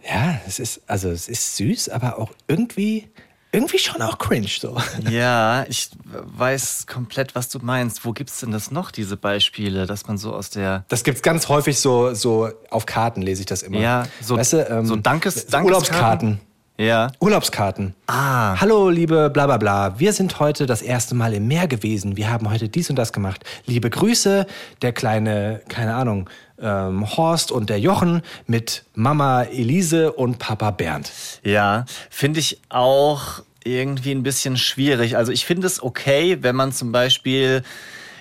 ja, 0.08 0.40
es 0.48 0.60
ist, 0.60 0.82
also 0.88 1.10
es 1.10 1.28
ist 1.28 1.56
süß, 1.58 1.90
aber 1.90 2.20
auch 2.20 2.32
irgendwie, 2.48 3.10
irgendwie 3.52 3.80
schon 3.80 4.02
auch 4.02 4.18
cringe 4.18 4.48
so. 4.48 4.78
Ja, 5.10 5.66
ich 5.68 5.90
weiß 6.06 6.88
komplett, 6.88 7.36
was 7.36 7.50
du 7.50 7.60
meinst. 7.60 8.06
Wo 8.06 8.12
gibt 8.12 8.30
es 8.30 8.40
denn 8.40 8.52
das 8.52 8.72
noch, 8.72 8.92
diese 8.92 9.18
Beispiele, 9.18 9.86
dass 9.86 10.08
man 10.08 10.18
so 10.18 10.34
aus 10.34 10.50
der. 10.50 10.86
Das 10.90 11.04
gibt 11.04 11.18
es 11.18 11.24
ganz 11.24 11.50
häufig 11.50 11.80
so, 11.80 12.14
so 12.14 12.50
auf 12.70 12.86
Karten, 12.86 13.22
lese 13.22 13.42
ich 13.42 13.46
das 13.48 13.64
immer. 13.64 13.80
Ja, 13.80 14.08
so, 14.22 14.38
weißt 14.38 14.54
du, 14.54 14.70
ähm, 14.70 14.86
so 14.86 14.96
Dankes, 14.96 15.48
Dankeskarten. 15.48 15.66
Urlaubskarten. 15.66 16.40
Ja. 16.78 17.12
Urlaubskarten. 17.22 17.94
Ah. 18.08 18.60
Hallo, 18.60 18.90
liebe 18.90 19.30
bla 19.30 19.46
bla 19.46 19.58
bla. 19.58 19.98
Wir 19.98 20.12
sind 20.12 20.40
heute 20.42 20.66
das 20.66 20.82
erste 20.82 21.16
Mal 21.16 21.34
im 21.34 21.48
Meer 21.48 21.68
gewesen. 21.70 22.18
Wir 22.18 22.30
haben 22.30 22.50
heute 22.50 22.68
dies 22.68 22.90
und 22.90 22.98
das 22.98 23.14
gemacht. 23.14 23.46
Liebe 23.66 23.90
Grüße, 23.90 24.46
der 24.82 24.92
kleine, 24.92 25.62
keine 25.70 25.96
Ahnung, 25.96 26.30
ähm, 26.60 27.10
Horst 27.16 27.54
und 27.54 27.70
der 27.70 27.80
Jochen 27.80 28.24
mit 28.46 28.84
Mama 28.94 29.44
Elise 29.44 30.12
und 30.12 30.38
Papa 30.38 30.72
Bernd. 30.72 31.14
Ja, 31.44 31.86
finde 32.10 32.42
ich 32.42 32.60
auch 32.68 33.42
irgendwie 33.64 34.12
ein 34.12 34.24
bisschen 34.24 34.58
schwierig. 34.58 35.16
Also 35.16 35.32
ich 35.32 35.46
finde 35.46 35.68
es 35.68 35.82
okay, 35.82 36.40
wenn 36.42 36.58
man 36.58 36.74
zum 36.74 36.92
Beispiel 36.92 37.64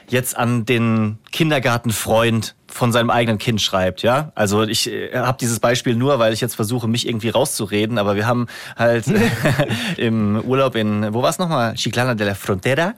jetzt 0.08 0.37
an 0.37 0.64
den 0.64 1.18
Kindergartenfreund 1.32 2.54
von 2.75 2.90
seinem 2.90 3.09
eigenen 3.09 3.38
Kind 3.38 3.62
schreibt, 3.62 4.02
ja. 4.02 4.33
Also 4.35 4.64
ich 4.64 4.90
äh, 4.90 5.16
habe 5.16 5.38
dieses 5.40 5.61
Beispiel 5.61 5.95
nur, 5.95 6.19
weil 6.19 6.33
ich 6.33 6.40
jetzt 6.40 6.57
versuche, 6.57 6.88
mich 6.88 7.07
irgendwie 7.07 7.28
rauszureden, 7.28 7.99
aber 7.99 8.16
wir 8.16 8.26
haben 8.26 8.49
halt 8.76 9.04
im 9.97 10.40
Urlaub 10.40 10.75
in, 10.75 11.14
wo 11.14 11.23
war 11.23 11.31
es 11.31 11.38
nochmal? 11.38 11.75
Chiclana 11.75 12.14
de 12.14 12.26
la 12.26 12.35
Frontera, 12.35 12.95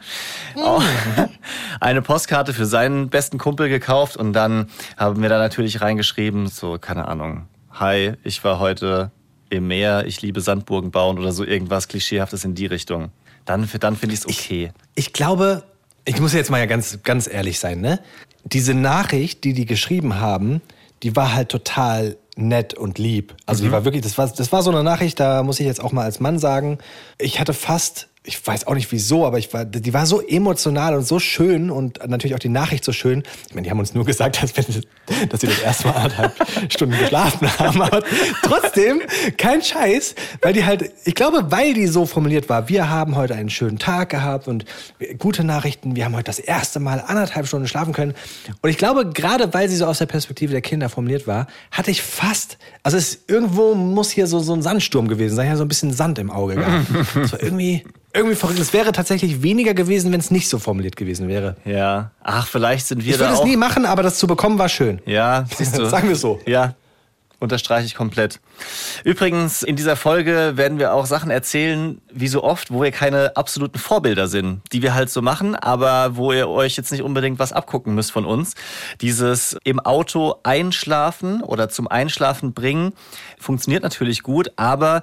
auch 0.57 0.83
eine 1.79 2.01
Postkarte 2.01 2.55
für 2.55 2.65
seinen 2.65 3.11
besten 3.11 3.37
Kumpel 3.37 3.69
gekauft 3.69 4.17
und 4.17 4.33
dann 4.33 4.69
haben 4.97 5.21
wir 5.21 5.29
da 5.29 5.39
natürlich 5.39 5.83
reingeschrieben, 5.83 6.47
so, 6.47 6.79
keine 6.79 7.07
Ahnung, 7.07 7.47
hi, 7.71 8.15
ich 8.25 8.43
war 8.45 8.59
heute 8.59 9.11
im 9.51 9.69
Meer, 9.69 10.07
ich 10.07 10.23
liebe 10.23 10.41
Sandburgen 10.41 10.91
bauen 10.91 11.19
oder 11.19 11.33
so 11.33 11.45
irgendwas 11.45 11.87
Klischeehaftes 11.89 12.45
in 12.45 12.55
die 12.55 12.67
Richtung. 12.67 13.11
Dann, 13.45 13.69
dann 13.79 13.97
finde 13.97 14.15
ich 14.15 14.21
es 14.21 14.27
okay. 14.27 14.73
Ich, 14.95 15.09
ich 15.09 15.13
glaube, 15.13 15.65
ich 16.09 16.21
muss 16.21 16.33
jetzt 16.33 16.51
mal 16.51 16.59
ja 16.59 16.67
ganz, 16.67 17.01
ganz 17.03 17.27
ehrlich 17.27 17.59
sein, 17.59 17.81
ne? 17.81 17.99
Diese 18.53 18.75
Nachricht, 18.75 19.45
die 19.45 19.53
die 19.53 19.67
geschrieben 19.67 20.21
haben, 20.21 20.61
die 21.03 21.15
war 21.17 21.35
halt 21.35 21.49
total 21.49 22.17
nett 22.37 22.75
und 22.75 22.99
lieb. 22.99 23.35
Also 23.47 23.63
mhm. 23.63 23.69
die 23.69 23.73
war 23.73 23.85
wirklich, 23.85 24.03
das 24.03 24.17
war, 24.19 24.29
das 24.29 24.53
war 24.53 24.63
so 24.63 24.71
eine 24.71 24.83
Nachricht, 24.83 25.19
da 25.21 25.43
muss 25.43 25.59
ich 25.59 25.67
jetzt 25.67 25.83
auch 25.83 25.93
mal 25.93 26.05
als 26.05 26.21
Mann 26.21 26.39
sagen, 26.39 26.79
ich 27.19 27.41
hatte 27.41 27.55
fast 27.55 28.09
ich 28.27 28.45
weiß 28.45 28.67
auch 28.67 28.75
nicht 28.75 28.91
wieso, 28.91 29.25
aber 29.25 29.39
ich 29.39 29.53
war, 29.55 29.65
die 29.65 29.95
war 29.95 30.05
so 30.05 30.21
emotional 30.21 30.97
und 30.97 31.07
so 31.07 31.19
schön 31.21 31.71
und 31.71 32.01
natürlich 32.07 32.35
auch 32.35 32.41
die 32.41 32.49
Nachricht 32.49 32.85
so 32.85 32.93
schön. 32.93 33.23
Ich 33.49 33.55
meine, 33.55 33.65
die 33.65 33.71
haben 33.71 33.79
uns 33.79 33.95
nur 33.95 34.05
gesagt, 34.05 34.43
dass, 34.43 34.57
wenn, 34.57 35.29
dass 35.29 35.41
sie 35.41 35.47
das 35.47 35.61
erste 35.61 35.89
Mal 35.89 35.95
anderthalb 35.95 36.35
Stunden 36.73 36.99
geschlafen 36.99 37.49
haben, 37.59 37.81
aber 37.81 38.03
trotzdem 38.43 39.01
kein 39.37 39.63
Scheiß, 39.63 40.17
weil 40.43 40.53
die 40.53 40.65
halt, 40.65 40.91
ich 41.05 41.15
glaube, 41.15 41.51
weil 41.51 41.73
die 41.75 41.87
so 41.87 42.05
formuliert 42.05 42.49
war, 42.49 42.69
wir 42.69 42.91
haben 42.91 43.15
heute 43.15 43.35
einen 43.35 43.51
schönen 43.51 43.79
Tag 43.79 44.11
gehabt 44.11 44.49
und 44.49 44.65
gute 45.19 45.45
Nachrichten, 45.45 45.95
wir 45.95 46.05
haben 46.05 46.17
heute 46.17 46.25
das 46.25 46.41
erste 46.41 46.81
Mal 46.81 47.03
anderthalb 47.07 47.47
Stunden 47.47 47.69
schlafen 47.69 47.93
können. 47.93 48.15
Und 48.61 48.71
ich 48.71 48.79
glaube, 48.79 49.09
gerade 49.11 49.55
weil 49.55 49.69
sie 49.69 49.77
so 49.77 49.87
aus 49.87 49.99
der 49.99 50.07
Perspektive 50.07 50.51
der 50.51 50.63
Kinder 50.63 50.89
formuliert 50.89 51.27
war, 51.29 51.47
hatte 51.71 51.93
ich 51.93 52.03
fast, 52.03 52.59
also 52.83 52.97
es 52.97 53.21
irgendwo 53.29 53.75
muss 53.75 54.11
hier 54.11 54.27
so, 54.27 54.41
so 54.41 54.53
ein 54.53 54.63
Sandsturm 54.63 55.07
gewesen 55.07 55.37
sein, 55.37 55.47
ja, 55.47 55.57
so 55.57 55.65
ein 55.65 55.69
bisschen 55.69 55.93
Sand 55.93 56.19
im 56.19 56.31
Auge 56.31 56.57
gehabt. 56.57 56.87
Das 57.15 57.33
war 57.33 57.43
irgendwie, 57.43 57.83
irgendwie 58.17 58.37
verrückt. 58.37 58.59
Es 58.59 58.73
wäre 58.73 58.93
tatsächlich 58.93 59.43
weniger 59.43 59.75
gewesen, 59.75 60.13
wenn 60.13 60.21
es 60.21 60.31
nicht 60.31 60.49
so 60.49 60.59
formuliert 60.59 60.97
gewesen 60.97 61.29
wäre. 61.29 61.57
Ja. 61.65 62.11
Ach, 62.23 62.47
vielleicht 62.47 62.87
sind 62.87 63.05
wir 63.05 63.13
ich 63.13 63.19
da. 63.19 63.25
Ich 63.27 63.31
würde 63.31 63.43
es 63.43 63.49
nie 63.49 63.57
machen, 63.57 63.87
aber 63.87 64.03
das 64.03 64.19
zu 64.19 64.27
bekommen 64.27 64.59
war 64.59 64.69
schön. 64.69 65.01
Ja, 65.07 65.45
siehst 65.55 65.79
du. 65.79 65.87
Sagen 65.89 66.09
wir 66.09 66.17
so. 66.17 66.41
Ja. 66.47 66.75
Unterstreiche 67.39 67.85
ich 67.85 67.95
komplett. 67.95 68.41
Übrigens, 69.05 69.63
in 69.63 69.77
dieser 69.77 69.95
Folge 69.95 70.57
werden 70.57 70.79
wir 70.79 70.95
auch 70.95 71.05
Sachen 71.05 71.31
erzählen, 71.31 72.01
wie 72.11 72.29
so 72.29 72.43
oft, 72.43 72.71
wo 72.71 72.83
wir 72.83 72.93
keine 72.93 73.37
absoluten 73.37 73.79
Vorbilder 73.79 74.27
sind, 74.27 74.63
die 74.73 74.81
wir 74.81 74.95
halt 74.95 75.11
so 75.11 75.21
machen, 75.21 75.55
aber 75.55 76.17
wo 76.17 76.33
ihr 76.33 76.49
euch 76.49 76.79
jetzt 76.79 76.93
nicht 76.93 77.03
unbedingt 77.03 77.39
was 77.39 77.53
abgucken 77.53 77.95
müsst 77.95 78.11
von 78.11 78.25
uns. 78.25 78.55
Dieses 79.03 79.55
im 79.65 79.81
Auto 79.81 80.37
einschlafen 80.45 81.43
oder 81.43 81.69
zum 81.69 81.89
Einschlafen 81.89 82.55
bringen 82.55 82.95
funktioniert 83.39 83.83
natürlich 83.83 84.23
gut, 84.23 84.53
aber 84.57 85.03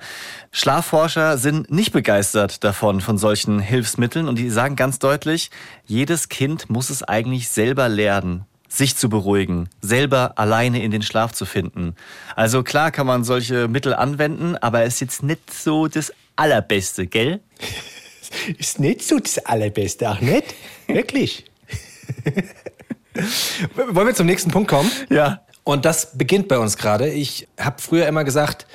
Schlafforscher 0.51 1.37
sind 1.37 1.69
nicht 1.69 1.93
begeistert 1.93 2.63
davon, 2.63 2.99
von 3.01 3.19
solchen 3.19 3.59
Hilfsmitteln 3.59 4.27
und 4.27 4.39
die 4.39 4.49
sagen 4.49 4.75
ganz 4.75 4.97
deutlich, 4.97 5.51
jedes 5.85 6.29
Kind 6.29 6.67
muss 6.67 6.89
es 6.89 7.03
eigentlich 7.03 7.49
selber 7.49 7.89
lernen 7.89 8.47
sich 8.73 8.95
zu 8.95 9.07
beruhigen, 9.07 9.69
selber 9.81 10.33
alleine 10.37 10.81
in 10.81 10.89
den 10.89 11.03
Schlaf 11.03 11.31
zu 11.31 11.45
finden. 11.45 11.95
Also 12.35 12.63
klar 12.63 12.89
kann 12.89 13.05
man 13.05 13.23
solche 13.23 13.67
Mittel 13.67 13.93
anwenden, 13.93 14.57
aber 14.57 14.81
es 14.81 14.95
ist 14.95 14.99
jetzt 15.01 15.23
nicht 15.23 15.53
so 15.53 15.87
das 15.87 16.11
Allerbeste, 16.35 17.05
gell? 17.05 17.41
ist 18.57 18.79
nicht 18.79 19.03
so 19.03 19.19
das 19.19 19.37
Allerbeste, 19.45 20.09
ach 20.09 20.21
nicht? 20.21 20.55
Wirklich? 20.87 21.45
Wollen 23.75 24.07
wir 24.07 24.15
zum 24.15 24.25
nächsten 24.25 24.49
Punkt 24.49 24.69
kommen? 24.69 24.91
Ja. 25.09 25.41
Und 25.63 25.85
das 25.85 26.17
beginnt 26.17 26.47
bei 26.47 26.57
uns 26.57 26.75
gerade. 26.75 27.09
Ich 27.09 27.47
habe 27.59 27.79
früher 27.79 28.07
immer 28.07 28.23
gesagt, 28.23 28.65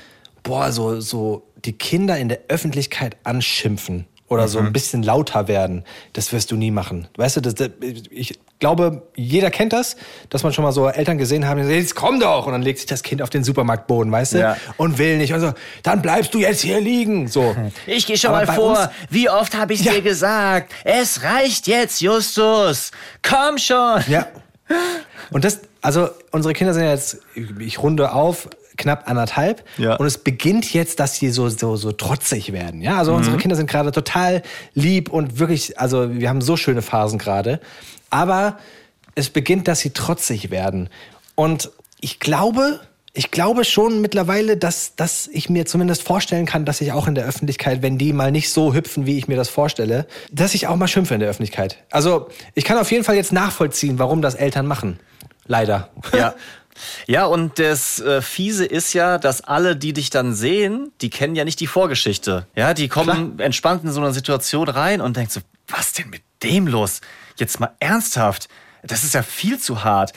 boah, 0.44 0.70
so, 0.70 1.00
so 1.00 1.50
die 1.64 1.72
Kinder 1.72 2.16
in 2.16 2.28
der 2.28 2.42
Öffentlichkeit 2.48 3.16
anschimpfen 3.24 4.06
oder 4.28 4.44
mhm. 4.44 4.48
so 4.48 4.58
ein 4.58 4.64
mhm. 4.66 4.72
bisschen 4.72 5.02
lauter 5.02 5.48
werden, 5.48 5.84
das 6.12 6.32
wirst 6.32 6.50
du 6.50 6.56
nie 6.56 6.70
machen. 6.70 7.08
Weißt 7.16 7.36
du, 7.36 7.40
das, 7.40 7.54
das, 7.54 7.70
ich 8.10 8.38
glaube, 8.58 9.02
jeder 9.14 9.50
kennt 9.50 9.72
das, 9.72 9.96
dass 10.30 10.42
man 10.42 10.52
schon 10.52 10.64
mal 10.64 10.72
so 10.72 10.88
Eltern 10.88 11.18
gesehen 11.18 11.46
haben, 11.46 11.58
die 11.58 11.64
sagen, 11.64 11.76
jetzt 11.76 11.94
komm 11.94 12.20
doch! 12.20 12.46
Und 12.46 12.52
dann 12.52 12.62
legt 12.62 12.78
sich 12.78 12.86
das 12.86 13.02
Kind 13.02 13.22
auf 13.22 13.30
den 13.30 13.44
Supermarktboden, 13.44 14.12
weißt 14.12 14.34
du? 14.34 14.38
Ja. 14.38 14.56
Und 14.76 14.98
will 14.98 15.16
nicht. 15.18 15.32
Und 15.32 15.40
so, 15.40 15.52
dann 15.82 16.02
bleibst 16.02 16.34
du 16.34 16.38
jetzt 16.38 16.62
hier 16.62 16.80
liegen. 16.80 17.28
So. 17.28 17.54
Ich 17.86 18.06
gehe 18.06 18.16
schon 18.16 18.30
Aber 18.34 18.46
mal 18.46 18.54
vor. 18.54 18.92
Wie 19.10 19.30
oft 19.30 19.56
habe 19.56 19.72
ich 19.72 19.84
ja. 19.84 19.92
dir 19.92 20.02
gesagt? 20.02 20.72
Es 20.84 21.22
reicht 21.22 21.66
jetzt, 21.66 22.00
Justus. 22.00 22.90
Komm 23.22 23.58
schon. 23.58 24.02
Ja. 24.08 24.26
Und 25.30 25.44
das, 25.44 25.60
also 25.80 26.08
unsere 26.30 26.54
Kinder 26.54 26.74
sind 26.74 26.84
ja 26.84 26.90
jetzt, 26.90 27.18
ich 27.34 27.82
runde 27.82 28.12
auf, 28.12 28.48
knapp 28.78 29.08
anderthalb. 29.08 29.64
Ja. 29.76 29.96
Und 29.96 30.06
es 30.06 30.18
beginnt 30.18 30.72
jetzt, 30.72 31.00
dass 31.00 31.16
sie 31.16 31.30
so, 31.30 31.48
so, 31.48 31.76
so 31.76 31.92
trotzig 31.92 32.52
werden. 32.52 32.80
Ja, 32.80 32.98
also 32.98 33.12
mhm. 33.12 33.18
unsere 33.18 33.36
Kinder 33.36 33.56
sind 33.56 33.68
gerade 33.68 33.92
total 33.92 34.42
lieb 34.74 35.10
und 35.10 35.38
wirklich, 35.38 35.78
also 35.78 36.14
wir 36.14 36.28
haben 36.28 36.40
so 36.40 36.56
schöne 36.56 36.80
Phasen 36.80 37.18
gerade. 37.18 37.60
Aber 38.10 38.58
es 39.14 39.28
beginnt, 39.30 39.68
dass 39.68 39.80
sie 39.80 39.90
trotzig 39.90 40.50
werden. 40.50 40.88
Und 41.34 41.70
ich 42.00 42.20
glaube, 42.20 42.80
ich 43.12 43.30
glaube 43.30 43.64
schon 43.64 44.00
mittlerweile, 44.00 44.56
dass, 44.56 44.94
dass 44.94 45.26
ich 45.26 45.50
mir 45.50 45.66
zumindest 45.66 46.02
vorstellen 46.02 46.46
kann, 46.46 46.64
dass 46.64 46.80
ich 46.80 46.92
auch 46.92 47.08
in 47.08 47.16
der 47.16 47.26
Öffentlichkeit, 47.26 47.82
wenn 47.82 47.98
die 47.98 48.12
mal 48.12 48.30
nicht 48.30 48.50
so 48.50 48.74
hüpfen, 48.74 49.06
wie 49.06 49.18
ich 49.18 49.26
mir 49.26 49.36
das 49.36 49.48
vorstelle, 49.48 50.06
dass 50.30 50.54
ich 50.54 50.68
auch 50.68 50.76
mal 50.76 50.86
schimpfe 50.86 51.14
in 51.14 51.20
der 51.20 51.28
Öffentlichkeit. 51.28 51.78
Also 51.90 52.28
ich 52.54 52.64
kann 52.64 52.78
auf 52.78 52.92
jeden 52.92 53.02
Fall 53.02 53.16
jetzt 53.16 53.32
nachvollziehen, 53.32 53.98
warum 53.98 54.22
das 54.22 54.36
Eltern 54.36 54.66
machen. 54.66 55.00
Leider. 55.46 55.90
Ja. 56.16 56.34
Ja, 57.06 57.26
und 57.26 57.58
das 57.58 58.00
äh, 58.00 58.22
Fiese 58.22 58.64
ist 58.64 58.92
ja, 58.92 59.18
dass 59.18 59.42
alle, 59.42 59.76
die 59.76 59.92
dich 59.92 60.10
dann 60.10 60.34
sehen, 60.34 60.92
die 61.00 61.10
kennen 61.10 61.34
ja 61.34 61.44
nicht 61.44 61.60
die 61.60 61.66
Vorgeschichte. 61.66 62.46
Ja, 62.54 62.74
die 62.74 62.88
kommen 62.88 63.36
Klar. 63.36 63.46
entspannt 63.46 63.84
in 63.84 63.90
so 63.90 64.00
eine 64.00 64.12
Situation 64.12 64.68
rein 64.68 65.00
und 65.00 65.16
denken 65.16 65.30
so, 65.30 65.40
was 65.68 65.92
denn 65.92 66.10
mit 66.10 66.22
dem 66.42 66.66
los? 66.66 67.00
Jetzt 67.36 67.60
mal 67.60 67.74
ernsthaft. 67.80 68.48
Das 68.82 69.04
ist 69.04 69.14
ja 69.14 69.22
viel 69.22 69.58
zu 69.58 69.84
hart. 69.84 70.12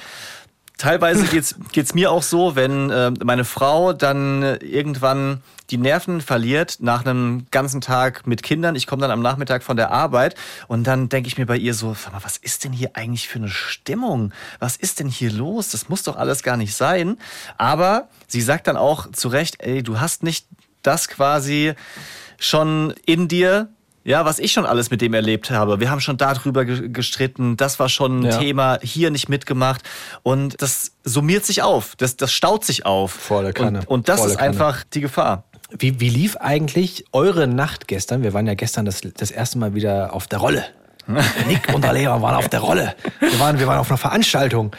Teilweise 0.82 1.26
geht's 1.28 1.54
geht's 1.72 1.94
mir 1.94 2.12
auch 2.12 2.24
so, 2.24 2.56
wenn 2.56 2.90
äh, 2.90 3.12
meine 3.24 3.46
Frau 3.46 3.94
dann 3.94 4.42
äh, 4.42 4.56
irgendwann 4.56 5.44
die 5.70 5.78
Nerven 5.78 6.22
verliert 6.22 6.78
nach 6.80 7.06
einem 7.06 7.46
ganzen 7.52 7.82
Tag 7.82 8.26
mit 8.26 8.42
Kindern. 8.42 8.76
Ich 8.76 8.88
komme 8.88 9.04
dann 9.04 9.12
am 9.12 9.22
Nachmittag 9.22 9.62
von 9.62 9.78
der 9.78 9.92
Arbeit 9.92 10.34
und 10.68 10.88
dann 10.88 11.08
denke 11.08 11.28
ich 11.28 11.38
mir 11.38 11.46
bei 11.46 11.58
ihr 11.58 11.76
so, 11.76 11.90
mal, 11.90 12.24
was 12.24 12.38
ist 12.38 12.64
denn 12.64 12.74
hier 12.74 12.96
eigentlich 12.96 13.28
für 13.28 13.38
eine 13.38 13.50
Stimmung? 13.50 14.34
Was 14.58 14.76
ist 14.76 15.00
denn 15.00 15.08
hier 15.08 15.32
los? 15.32 15.70
Das 15.70 15.88
muss 15.88 16.02
doch 16.02 16.16
alles 16.16 16.42
gar 16.42 16.58
nicht 16.58 16.76
sein. 16.76 17.20
Aber 17.60 18.08
sie 18.26 18.42
sagt 18.42 18.66
dann 18.66 18.76
auch 18.76 19.12
zu 19.12 19.28
Recht, 19.28 19.58
ey, 19.60 19.84
du 19.84 20.00
hast 20.00 20.24
nicht 20.24 20.48
das 20.82 21.08
quasi 21.08 21.74
schon 22.40 22.96
in 23.06 23.28
dir, 23.28 23.70
ja, 24.04 24.26
was 24.26 24.40
ich 24.40 24.52
schon 24.52 24.66
alles 24.66 24.90
mit 24.90 25.02
dem 25.02 25.14
erlebt 25.14 25.52
habe. 25.52 25.80
Wir 25.80 25.92
haben 25.92 26.02
schon 26.02 26.18
darüber 26.18 26.66
gestritten, 26.66 27.58
das 27.58 27.80
war 27.80 27.90
schon 27.90 28.22
ein 28.22 28.26
ja. 28.26 28.38
Thema, 28.38 28.80
hier 28.82 29.12
nicht 29.12 29.30
mitgemacht. 29.30 29.84
Und 30.24 30.62
das 30.62 30.94
summiert 31.04 31.46
sich 31.46 31.62
auf, 31.62 31.96
das, 31.98 32.18
das 32.18 32.34
staut 32.34 32.66
sich 32.66 32.86
auf. 32.86 33.12
Volle 33.12 33.54
Kanne. 33.54 33.80
Und, 33.80 33.88
und 33.88 34.10
das 34.10 34.20
Volle 34.20 34.32
ist 34.32 34.38
Kanne. 34.38 34.50
einfach 34.50 34.84
die 34.94 35.02
Gefahr. 35.02 35.44
Wie, 35.78 36.00
wie 36.00 36.10
lief 36.10 36.36
eigentlich 36.38 37.06
eure 37.14 37.48
Nacht 37.48 37.88
gestern? 37.88 38.24
Wir 38.24 38.34
waren 38.34 38.48
ja 38.48 38.56
gestern 38.56 38.86
das, 38.86 39.02
das 39.02 39.32
erste 39.32 39.58
Mal 39.58 39.74
wieder 39.74 40.14
auf 40.14 40.28
der 40.28 40.40
Rolle. 40.40 40.66
Nick 41.48 41.74
und 41.74 41.84
der 41.84 41.94
Lehrer 41.94 42.22
waren 42.22 42.36
auf 42.36 42.50
der 42.50 42.60
Rolle. 42.60 42.96
Wir 43.20 43.40
waren, 43.40 43.60
wir 43.60 43.68
waren 43.68 43.80
auf 43.80 43.90
einer 43.90 43.98
Veranstaltung 43.98 44.76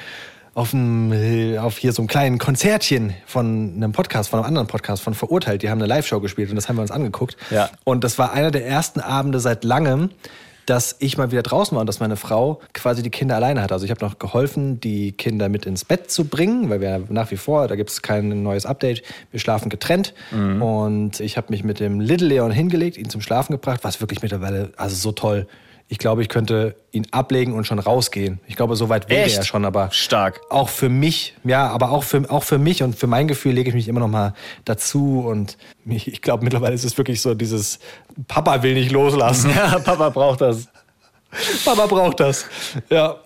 auf, 0.55 0.75
einem, 0.75 1.59
auf 1.59 1.79
hier 1.79 1.93
so 1.93 2.03
einem 2.03 2.09
kleinen 2.09 2.39
Konzertchen 2.39 3.15
von 3.27 3.73
einem 3.77 3.93
Podcast, 3.93 4.31
von 4.31 4.39
einem 4.39 4.49
anderen 4.49 4.67
Podcast, 4.67 5.03
von 5.03 5.15
Verurteilt. 5.15 5.63
Die 5.63 5.71
haben 5.71 5.79
eine 5.79 5.87
Live-Show 5.87 6.21
gespielt 6.21 6.51
und 6.51 6.57
das 6.57 6.69
haben 6.69 6.77
wir 6.77 6.83
uns 6.83 6.91
angeguckt. 6.91 7.37
Ja. 7.51 7.71
Und 7.85 8.05
das 8.05 8.19
war 8.19 8.33
einer 8.33 8.51
der 8.51 8.67
ersten 8.67 9.01
Abende 9.01 9.41
seit 9.41 9.65
langem, 9.65 10.11
dass 10.67 10.97
ich 11.01 11.17
mal 11.19 11.33
wieder 11.33 11.43
draußen 11.43 11.75
war 11.75 11.81
und 11.81 11.87
dass 11.87 12.01
meine 12.01 12.17
Frau 12.17 12.61
quasi 12.73 13.03
die 13.03 13.11
Kinder 13.11 13.35
alleine 13.35 13.63
hat. 13.63 13.73
Also 13.73 13.85
ich 13.85 13.91
habe 13.91 14.05
noch 14.05 14.19
geholfen, 14.19 14.79
die 14.79 15.13
Kinder 15.13 15.49
mit 15.49 15.67
ins 15.67 15.85
Bett 15.85 16.11
zu 16.11 16.27
bringen, 16.27 16.71
weil 16.71 16.81
wir 16.81 17.03
nach 17.09 17.31
wie 17.31 17.37
vor, 17.37 17.67
da 17.67 17.75
gibt 17.75 17.91
es 17.91 18.03
kein 18.03 18.43
neues 18.43 18.65
Update, 18.65 19.03
wir 19.31 19.41
schlafen 19.41 19.71
getrennt. 19.71 20.15
Mhm. 20.31 20.63
Und 20.63 21.21
ich 21.21 21.37
habe 21.37 21.49
mich 21.51 21.65
mit 21.65 21.81
dem 21.81 21.99
Little 21.99 22.29
Leon 22.29 22.53
hingelegt, 22.53 22.97
ihn 22.97 23.11
zum 23.11 23.23
Schlafen 23.23 23.53
gebracht, 23.53 23.81
was 23.83 24.01
wirklich 24.01 24.23
mittlerweile, 24.23 24.73
also 24.77 24.95
so 24.95 25.13
toll 25.13 25.47
ich 25.93 25.99
glaube, 25.99 26.23
ich 26.23 26.31
könnte 26.31 26.75
ihn 26.91 27.07
ablegen 27.11 27.53
und 27.53 27.67
schon 27.67 27.79
rausgehen. 27.79 28.41
Ich 28.47 28.57
glaube, 28.57 28.77
so 28.77 28.89
weit 28.89 29.11
wäre 29.11 29.31
er 29.31 29.43
schon, 29.43 29.67
aber 29.67 29.91
stark. 29.91 30.41
Auch 30.49 30.71
für 30.71 30.89
mich, 30.89 31.35
ja, 31.45 31.69
aber 31.69 31.91
auch 31.91 32.03
für, 32.03 32.31
auch 32.31 32.45
für 32.45 32.57
mich 32.57 32.83
und 32.83 32.97
für 32.97 33.07
mein 33.07 33.29
Gefühl 33.29 33.53
lege 33.53 33.69
ich 33.69 33.75
mich 33.75 33.89
immer 33.89 34.01
noch 34.01 34.09
mal 34.09 34.33
dazu 34.65 35.23
und 35.27 35.59
ich 35.85 36.23
glaube, 36.23 36.45
mittlerweile 36.45 36.75
ist 36.75 36.85
es 36.85 36.97
wirklich 36.97 37.21
so 37.21 37.35
dieses 37.35 37.79
Papa 38.27 38.63
will 38.63 38.73
nicht 38.73 38.91
loslassen. 38.91 39.51
Ja, 39.55 39.79
Papa 39.85 40.09
braucht 40.09 40.41
das. 40.41 40.67
Papa 41.63 41.85
braucht 41.85 42.21
das. 42.21 42.47
Ja. 42.89 43.17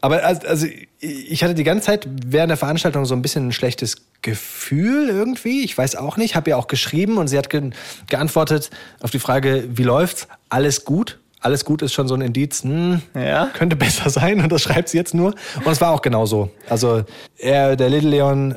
Aber 0.00 0.24
also, 0.24 0.66
ich 0.98 1.44
hatte 1.44 1.54
die 1.54 1.62
ganze 1.62 1.86
Zeit 1.86 2.08
während 2.26 2.50
der 2.50 2.56
Veranstaltung 2.56 3.04
so 3.04 3.14
ein 3.14 3.22
bisschen 3.22 3.48
ein 3.48 3.52
schlechtes 3.52 3.98
Gefühl 4.22 5.10
irgendwie. 5.10 5.62
Ich 5.62 5.78
weiß 5.78 5.94
auch 5.94 6.16
nicht. 6.16 6.34
Habe 6.34 6.50
ihr 6.50 6.58
auch 6.58 6.66
geschrieben 6.66 7.18
und 7.18 7.28
sie 7.28 7.38
hat 7.38 7.50
ge 7.50 7.70
geantwortet 8.08 8.70
auf 9.00 9.12
die 9.12 9.20
Frage, 9.20 9.64
wie 9.68 9.84
läuft's? 9.84 10.26
Alles 10.48 10.84
gut. 10.84 11.20
Alles 11.40 11.64
gut 11.64 11.82
ist 11.82 11.92
schon 11.92 12.08
so 12.08 12.14
ein 12.14 12.20
Indiz, 12.22 12.62
hm, 12.62 13.02
Ja. 13.14 13.50
könnte 13.52 13.76
besser 13.76 14.10
sein 14.10 14.40
und 14.40 14.50
das 14.50 14.62
schreibt 14.62 14.88
sie 14.88 14.96
jetzt 14.96 15.14
nur. 15.14 15.34
Und 15.64 15.72
es 15.72 15.80
war 15.80 15.90
auch 15.90 16.02
genau 16.02 16.26
so. 16.26 16.50
Also 16.68 17.04
er, 17.38 17.76
der 17.76 17.88
Little 17.90 18.10
Leon 18.10 18.52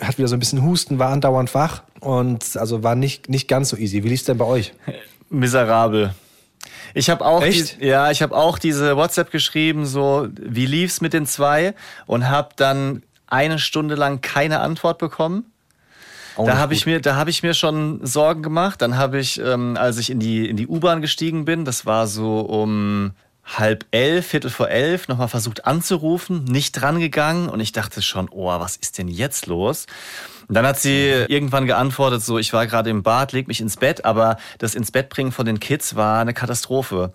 äh, 0.00 0.04
hat 0.04 0.18
wieder 0.18 0.28
so 0.28 0.36
ein 0.36 0.40
bisschen 0.40 0.62
Husten, 0.62 0.98
war 0.98 1.10
andauernd 1.10 1.54
wach 1.54 1.82
und 2.00 2.56
also 2.56 2.82
war 2.82 2.94
nicht, 2.94 3.28
nicht 3.28 3.48
ganz 3.48 3.68
so 3.68 3.76
easy. 3.76 4.02
Wie 4.02 4.08
lief's 4.08 4.24
denn 4.24 4.38
bei 4.38 4.44
euch? 4.46 4.72
Miserabel. 5.30 6.14
Ich 6.94 7.08
habe 7.10 7.24
auch, 7.24 7.42
Echt? 7.42 7.80
Die, 7.80 7.86
ja, 7.86 8.10
ich 8.10 8.22
habe 8.22 8.36
auch 8.36 8.58
diese 8.58 8.96
WhatsApp 8.96 9.30
geschrieben, 9.30 9.86
so 9.86 10.28
wie 10.38 10.66
lief's 10.66 11.00
mit 11.00 11.12
den 11.12 11.26
zwei 11.26 11.74
und 12.06 12.28
habe 12.28 12.50
dann 12.56 13.02
eine 13.26 13.58
Stunde 13.58 13.94
lang 13.94 14.20
keine 14.20 14.60
Antwort 14.60 14.98
bekommen. 14.98 15.51
Auch 16.36 16.46
Da 16.46 16.56
habe 16.56 16.74
ich 16.74 16.86
mir, 16.86 17.00
da 17.00 17.16
habe 17.16 17.30
ich 17.30 17.42
mir 17.42 17.54
schon 17.54 18.04
Sorgen 18.04 18.42
gemacht. 18.42 18.82
Dann 18.82 18.96
habe 18.96 19.18
ich, 19.18 19.40
ähm, 19.40 19.76
als 19.76 19.98
ich 19.98 20.10
in 20.10 20.20
die 20.20 20.48
in 20.48 20.56
die 20.56 20.66
U-Bahn 20.66 21.00
gestiegen 21.00 21.44
bin, 21.44 21.64
das 21.64 21.86
war 21.86 22.06
so 22.06 22.40
um 22.40 23.12
halb 23.44 23.84
elf, 23.90 24.28
Viertel 24.28 24.50
vor 24.50 24.68
elf, 24.68 25.08
nochmal 25.08 25.28
versucht 25.28 25.66
anzurufen, 25.66 26.44
nicht 26.44 26.72
dran 26.72 27.00
gegangen 27.00 27.48
und 27.48 27.60
ich 27.60 27.72
dachte 27.72 28.00
schon, 28.00 28.28
oh, 28.30 28.46
was 28.46 28.76
ist 28.76 28.98
denn 28.98 29.08
jetzt 29.08 29.46
los? 29.46 29.86
Und 30.48 30.54
dann 30.54 30.66
hat 30.66 30.78
sie 30.78 31.08
irgendwann 31.28 31.66
geantwortet, 31.66 32.22
so, 32.22 32.38
ich 32.38 32.52
war 32.52 32.66
gerade 32.66 32.90
im 32.90 33.02
Bad, 33.02 33.32
leg 33.32 33.48
mich 33.48 33.60
ins 33.60 33.76
Bett, 33.76 34.04
aber 34.04 34.36
das 34.58 34.74
ins 34.74 34.90
Bett 34.90 35.08
bringen 35.08 35.32
von 35.32 35.46
den 35.46 35.60
Kids 35.60 35.96
war 35.96 36.20
eine 36.20 36.34
Katastrophe. 36.34 37.12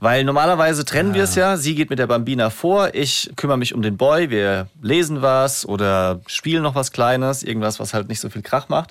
Weil 0.00 0.24
normalerweise 0.24 0.84
trennen 0.84 1.14
wir 1.14 1.24
es 1.24 1.34
ja, 1.34 1.56
sie 1.56 1.74
geht 1.74 1.90
mit 1.90 1.98
der 1.98 2.06
Bambina 2.06 2.50
vor, 2.50 2.94
ich 2.94 3.30
kümmere 3.36 3.58
mich 3.58 3.74
um 3.74 3.82
den 3.82 3.96
Boy, 3.96 4.30
wir 4.30 4.68
lesen 4.82 5.22
was 5.22 5.66
oder 5.66 6.20
spielen 6.26 6.62
noch 6.62 6.74
was 6.74 6.92
Kleines, 6.92 7.42
irgendwas, 7.42 7.80
was 7.80 7.94
halt 7.94 8.08
nicht 8.08 8.20
so 8.20 8.28
viel 8.28 8.42
Krach 8.42 8.68
macht. 8.68 8.90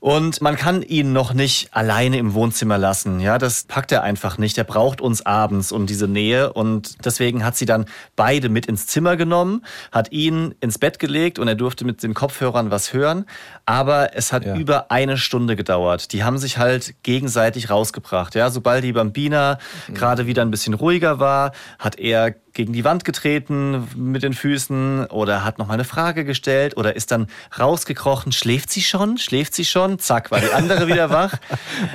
Und 0.00 0.40
man 0.40 0.54
kann 0.54 0.82
ihn 0.82 1.12
noch 1.12 1.34
nicht 1.34 1.74
alleine 1.74 2.18
im 2.18 2.32
Wohnzimmer 2.32 2.78
lassen. 2.78 3.18
Ja, 3.18 3.36
das 3.36 3.64
packt 3.64 3.90
er 3.90 4.04
einfach 4.04 4.38
nicht. 4.38 4.56
Er 4.56 4.62
braucht 4.64 5.00
uns 5.00 5.26
abends 5.26 5.72
und 5.72 5.90
diese 5.90 6.06
Nähe. 6.06 6.52
Und 6.52 7.04
deswegen 7.04 7.44
hat 7.44 7.56
sie 7.56 7.66
dann 7.66 7.86
beide 8.14 8.48
mit 8.48 8.66
ins 8.66 8.86
Zimmer 8.86 9.16
genommen, 9.16 9.64
hat 9.90 10.12
ihn 10.12 10.54
ins 10.60 10.78
Bett 10.78 11.00
gelegt 11.00 11.40
und 11.40 11.48
er 11.48 11.56
durfte 11.56 11.84
mit 11.84 12.02
den 12.04 12.14
Kopfhörern 12.14 12.70
was 12.70 12.92
hören. 12.92 13.24
Aber 13.66 14.14
es 14.16 14.32
hat 14.32 14.44
Ja. 14.46 14.54
über 14.56 14.92
eine 14.92 15.18
Stunde 15.18 15.56
gedauert. 15.56 16.12
Die 16.12 16.22
haben 16.22 16.38
sich 16.38 16.58
halt 16.58 16.94
gegenseitig 17.02 17.68
rausgebracht. 17.68 18.36
Ja, 18.36 18.50
sobald 18.50 18.84
die 18.84 18.92
Bambina 18.92 19.58
gerade 19.92 20.26
wieder 20.26 20.42
ein 20.42 20.52
bisschen 20.52 20.74
ruhiger 20.74 21.18
war, 21.18 21.50
hat 21.80 21.98
er 21.98 22.34
gegen 22.58 22.72
die 22.72 22.82
Wand 22.84 23.04
getreten 23.04 23.86
mit 23.94 24.24
den 24.24 24.32
Füßen 24.32 25.06
oder 25.06 25.44
hat 25.44 25.60
noch 25.60 25.68
mal 25.68 25.74
eine 25.74 25.84
Frage 25.84 26.24
gestellt 26.24 26.76
oder 26.76 26.96
ist 26.96 27.12
dann 27.12 27.28
rausgekrochen. 27.56 28.32
Schläft 28.32 28.70
sie 28.72 28.82
schon? 28.82 29.16
Schläft 29.16 29.54
sie 29.54 29.64
schon? 29.64 30.00
Zack, 30.00 30.32
war 30.32 30.40
die 30.40 30.52
andere 30.52 30.88
wieder 30.88 31.08
wach. 31.10 31.34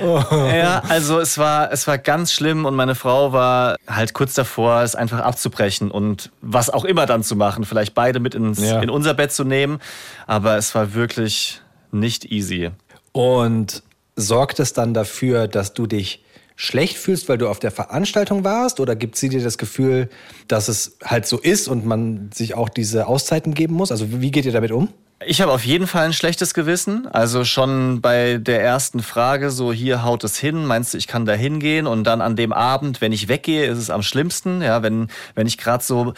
Ja, 0.00 0.82
also 0.88 1.20
es 1.20 1.36
war, 1.36 1.70
es 1.70 1.86
war 1.86 1.98
ganz 1.98 2.32
schlimm 2.32 2.64
und 2.64 2.74
meine 2.74 2.94
Frau 2.94 3.32
war 3.34 3.76
halt 3.86 4.14
kurz 4.14 4.32
davor, 4.32 4.80
es 4.80 4.94
einfach 4.94 5.20
abzubrechen 5.20 5.90
und 5.90 6.30
was 6.40 6.70
auch 6.70 6.86
immer 6.86 7.04
dann 7.04 7.22
zu 7.22 7.36
machen. 7.36 7.64
Vielleicht 7.66 7.92
beide 7.94 8.18
mit 8.18 8.34
ins, 8.34 8.60
Ja. 8.60 8.80
in 8.80 8.88
unser 8.88 9.12
Bett 9.12 9.32
zu 9.32 9.44
nehmen. 9.44 9.80
Aber 10.26 10.56
es 10.56 10.74
war 10.74 10.94
wirklich 10.94 11.60
nicht 11.92 12.24
easy. 12.32 12.70
Und 13.12 13.82
sorgt 14.16 14.60
es 14.60 14.72
dann 14.72 14.94
dafür, 14.94 15.46
dass 15.46 15.74
du 15.74 15.86
dich 15.86 16.23
schlecht 16.56 16.96
fühlst, 16.96 17.28
weil 17.28 17.38
du 17.38 17.48
auf 17.48 17.58
der 17.58 17.70
Veranstaltung 17.70 18.44
warst? 18.44 18.80
Oder 18.80 18.96
gibt 18.96 19.16
sie 19.16 19.28
dir 19.28 19.42
das 19.42 19.58
Gefühl, 19.58 20.08
dass 20.48 20.68
es 20.68 20.98
halt 21.04 21.26
so 21.26 21.38
ist 21.38 21.68
und 21.68 21.84
man 21.84 22.30
sich 22.32 22.54
auch 22.54 22.68
diese 22.68 23.06
Auszeiten 23.06 23.54
geben 23.54 23.74
muss? 23.74 23.90
Also 23.90 24.20
wie 24.20 24.30
geht 24.30 24.44
ihr 24.44 24.52
damit 24.52 24.70
um? 24.70 24.88
Ich 25.26 25.40
habe 25.40 25.52
auf 25.52 25.64
jeden 25.64 25.86
Fall 25.86 26.04
ein 26.04 26.12
schlechtes 26.12 26.54
Gewissen. 26.54 27.06
Also 27.06 27.44
schon 27.44 28.00
bei 28.00 28.38
der 28.38 28.62
ersten 28.62 29.00
Frage, 29.00 29.50
so 29.50 29.72
hier 29.72 30.04
haut 30.04 30.22
es 30.24 30.38
hin, 30.38 30.66
meinst 30.66 30.92
du, 30.94 30.98
ich 30.98 31.06
kann 31.06 31.24
da 31.24 31.32
hingehen? 31.32 31.86
Und 31.86 32.04
dann 32.04 32.20
an 32.20 32.36
dem 32.36 32.52
Abend, 32.52 33.00
wenn 33.00 33.12
ich 33.12 33.28
weggehe, 33.28 33.66
ist 33.66 33.78
es 33.78 33.90
am 33.90 34.02
schlimmsten. 34.02 34.60
Ja, 34.60 34.82
wenn, 34.82 35.08
wenn 35.34 35.46
ich 35.46 35.58
gerade 35.58 35.82
so 35.82 36.14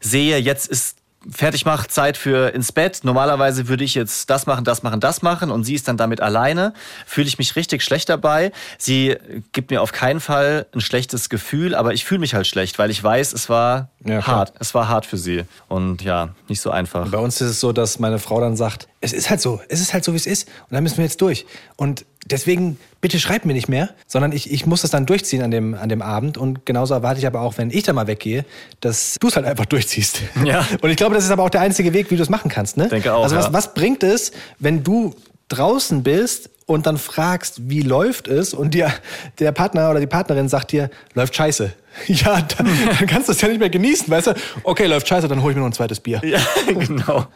sehe, 0.00 0.38
jetzt 0.38 0.68
ist 0.68 0.98
fertig 1.30 1.64
macht, 1.64 1.90
Zeit 1.90 2.16
für 2.16 2.54
ins 2.54 2.72
Bett. 2.72 3.00
Normalerweise 3.02 3.68
würde 3.68 3.84
ich 3.84 3.94
jetzt 3.94 4.30
das 4.30 4.46
machen, 4.46 4.64
das 4.64 4.82
machen, 4.82 5.00
das 5.00 5.22
machen 5.22 5.50
und 5.50 5.64
sie 5.64 5.74
ist 5.74 5.88
dann 5.88 5.96
damit 5.96 6.20
alleine. 6.20 6.74
Fühle 7.06 7.26
ich 7.26 7.38
mich 7.38 7.56
richtig 7.56 7.82
schlecht 7.82 8.08
dabei. 8.08 8.52
Sie 8.78 9.16
gibt 9.52 9.70
mir 9.70 9.82
auf 9.82 9.92
keinen 9.92 10.20
Fall 10.20 10.66
ein 10.74 10.80
schlechtes 10.80 11.28
Gefühl, 11.28 11.74
aber 11.74 11.92
ich 11.92 12.04
fühle 12.04 12.20
mich 12.20 12.34
halt 12.34 12.46
schlecht, 12.46 12.78
weil 12.78 12.90
ich 12.90 13.02
weiß, 13.02 13.32
es 13.32 13.48
war 13.48 13.88
Ja, 14.04 14.26
hart. 14.26 14.52
Es 14.58 14.74
war 14.74 14.88
hart 14.88 15.06
für 15.06 15.18
sie. 15.18 15.44
Und 15.68 16.02
ja, 16.02 16.30
nicht 16.48 16.60
so 16.60 16.70
einfach. 16.70 17.08
Bei 17.08 17.18
uns 17.18 17.40
ist 17.40 17.50
es 17.50 17.60
so, 17.60 17.72
dass 17.72 17.98
meine 17.98 18.18
Frau 18.18 18.40
dann 18.40 18.56
sagt, 18.56 18.88
es 19.00 19.12
ist 19.12 19.30
halt 19.30 19.40
so, 19.40 19.60
es 19.68 19.80
ist 19.80 19.92
halt 19.92 20.04
so, 20.04 20.12
wie 20.12 20.16
es 20.16 20.26
ist. 20.26 20.48
Und 20.68 20.74
da 20.74 20.80
müssen 20.80 20.96
wir 20.98 21.04
jetzt 21.04 21.20
durch. 21.20 21.46
Und 21.76 22.04
deswegen, 22.30 22.78
bitte 23.00 23.18
schreib 23.18 23.44
mir 23.44 23.52
nicht 23.52 23.68
mehr, 23.68 23.90
sondern 24.06 24.32
ich, 24.32 24.50
ich 24.50 24.66
muss 24.66 24.82
das 24.82 24.90
dann 24.90 25.06
durchziehen 25.06 25.42
an 25.42 25.50
dem, 25.50 25.74
an 25.74 25.88
dem 25.88 26.02
Abend. 26.02 26.38
Und 26.38 26.66
genauso 26.66 26.94
erwarte 26.94 27.20
ich 27.20 27.26
aber 27.26 27.40
auch, 27.40 27.58
wenn 27.58 27.70
ich 27.70 27.82
da 27.82 27.92
mal 27.92 28.06
weggehe, 28.06 28.44
dass 28.80 29.16
du 29.20 29.28
es 29.28 29.36
halt 29.36 29.46
einfach 29.46 29.66
durchziehst. 29.66 30.20
Ja. 30.44 30.66
Und 30.82 30.90
ich 30.90 30.96
glaube, 30.96 31.14
das 31.14 31.24
ist 31.24 31.30
aber 31.30 31.42
auch 31.42 31.50
der 31.50 31.62
einzige 31.62 31.92
Weg, 31.94 32.10
wie 32.10 32.16
du 32.16 32.22
es 32.22 32.28
machen 32.28 32.50
kannst. 32.50 32.76
Ne? 32.76 32.88
Denke 32.88 33.14
auch, 33.14 33.22
Also 33.22 33.36
was, 33.36 33.46
ja. 33.46 33.52
was 33.52 33.72
bringt 33.72 34.02
es, 34.02 34.32
wenn 34.58 34.82
du 34.82 35.14
draußen 35.48 36.02
bist 36.02 36.50
und 36.66 36.86
dann 36.86 36.98
fragst, 36.98 37.68
wie 37.70 37.80
läuft 37.80 38.28
es 38.28 38.52
und 38.52 38.74
dir 38.74 38.92
der 39.38 39.52
Partner 39.52 39.90
oder 39.90 40.00
die 40.00 40.06
Partnerin 40.06 40.48
sagt 40.48 40.72
dir, 40.72 40.90
läuft 41.14 41.34
scheiße. 41.34 41.72
Ja, 42.06 42.42
dann, 42.42 42.66
dann 42.98 43.06
kannst 43.06 43.28
du 43.28 43.32
es 43.32 43.40
ja 43.40 43.48
nicht 43.48 43.60
mehr 43.60 43.70
genießen, 43.70 44.10
weißt 44.10 44.28
du? 44.28 44.34
Okay, 44.62 44.86
läuft 44.86 45.08
scheiße, 45.08 45.28
dann 45.28 45.42
hole 45.42 45.52
ich 45.52 45.56
mir 45.56 45.62
noch 45.62 45.70
ein 45.70 45.72
zweites 45.72 46.00
Bier. 46.00 46.20
Ja, 46.24 46.40
genau. 46.66 47.26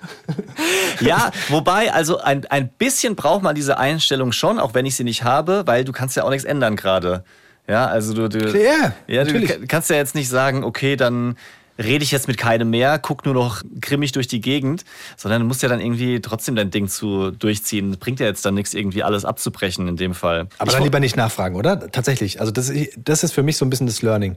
Ja, 1.01 1.31
wobei, 1.49 1.93
also 1.93 2.19
ein, 2.19 2.45
ein 2.47 2.69
bisschen 2.69 3.17
braucht 3.17 3.43
man 3.43 3.55
diese 3.55 3.79
Einstellung 3.79 4.33
schon, 4.33 4.59
auch 4.59 4.75
wenn 4.75 4.87
ich 4.87 4.97
sie 4.97 5.05
nicht 5.05 5.25
habe, 5.25 5.63
weil 5.67 5.85
du 5.85 5.93
kannst 5.93 6.17
ja 6.17 6.25
auch 6.25 6.31
nichts 6.31 6.45
ändern 6.45 6.77
gerade. 6.77 7.25
Ja, 7.69 7.87
also 7.87 8.15
du, 8.15 8.29
du, 8.29 8.59
Ja, 8.59 8.93
ja, 9.07 9.25
du 9.25 9.67
kannst 9.67 9.91
ja 9.91 9.97
jetzt 9.97 10.15
nicht 10.15 10.29
sagen, 10.29 10.65
okay, 10.65 10.97
dann 10.97 11.37
rede 11.79 12.05
ich 12.05 12.11
jetzt 12.11 12.29
mit 12.29 12.37
keinem 12.37 12.71
mehr, 12.71 12.99
guck 12.99 13.25
nur 13.25 13.35
noch 13.35 13.63
grimmig 13.81 14.13
durch 14.13 14.27
die 14.27 14.41
Gegend, 14.41 14.85
sondern 15.17 15.43
du 15.43 15.47
musst 15.47 15.63
ja 15.63 15.69
dann 15.69 15.81
irgendwie 15.81 16.21
trotzdem 16.21 16.57
dein 16.57 16.71
Ding 16.71 16.89
zu 16.89 17.31
durchziehen. 17.31 17.97
Bringt 17.99 18.21
ja 18.21 18.27
jetzt 18.27 18.45
dann 18.45 18.55
nichts, 18.55 18.75
irgendwie 18.75 19.03
alles 19.03 19.25
abzubrechen 19.25 19.89
in 19.89 19.97
dem 19.97 20.15
Fall. 20.15 20.49
Aber 20.59 20.71
Ich 20.71 20.75
dann 20.75 20.85
lieber 20.85 21.01
nicht 21.01 21.17
nachfragen, 21.17 21.57
oder? 21.57 21.91
Tatsächlich. 21.91 22.41
Also 22.41 22.53
das, 22.53 22.73
das 22.97 23.25
ist 23.25 23.33
für 23.33 23.43
mich 23.43 23.57
so 23.57 23.65
ein 23.65 23.71
bisschen 23.71 23.87
das 23.87 24.03
Learning. 24.03 24.37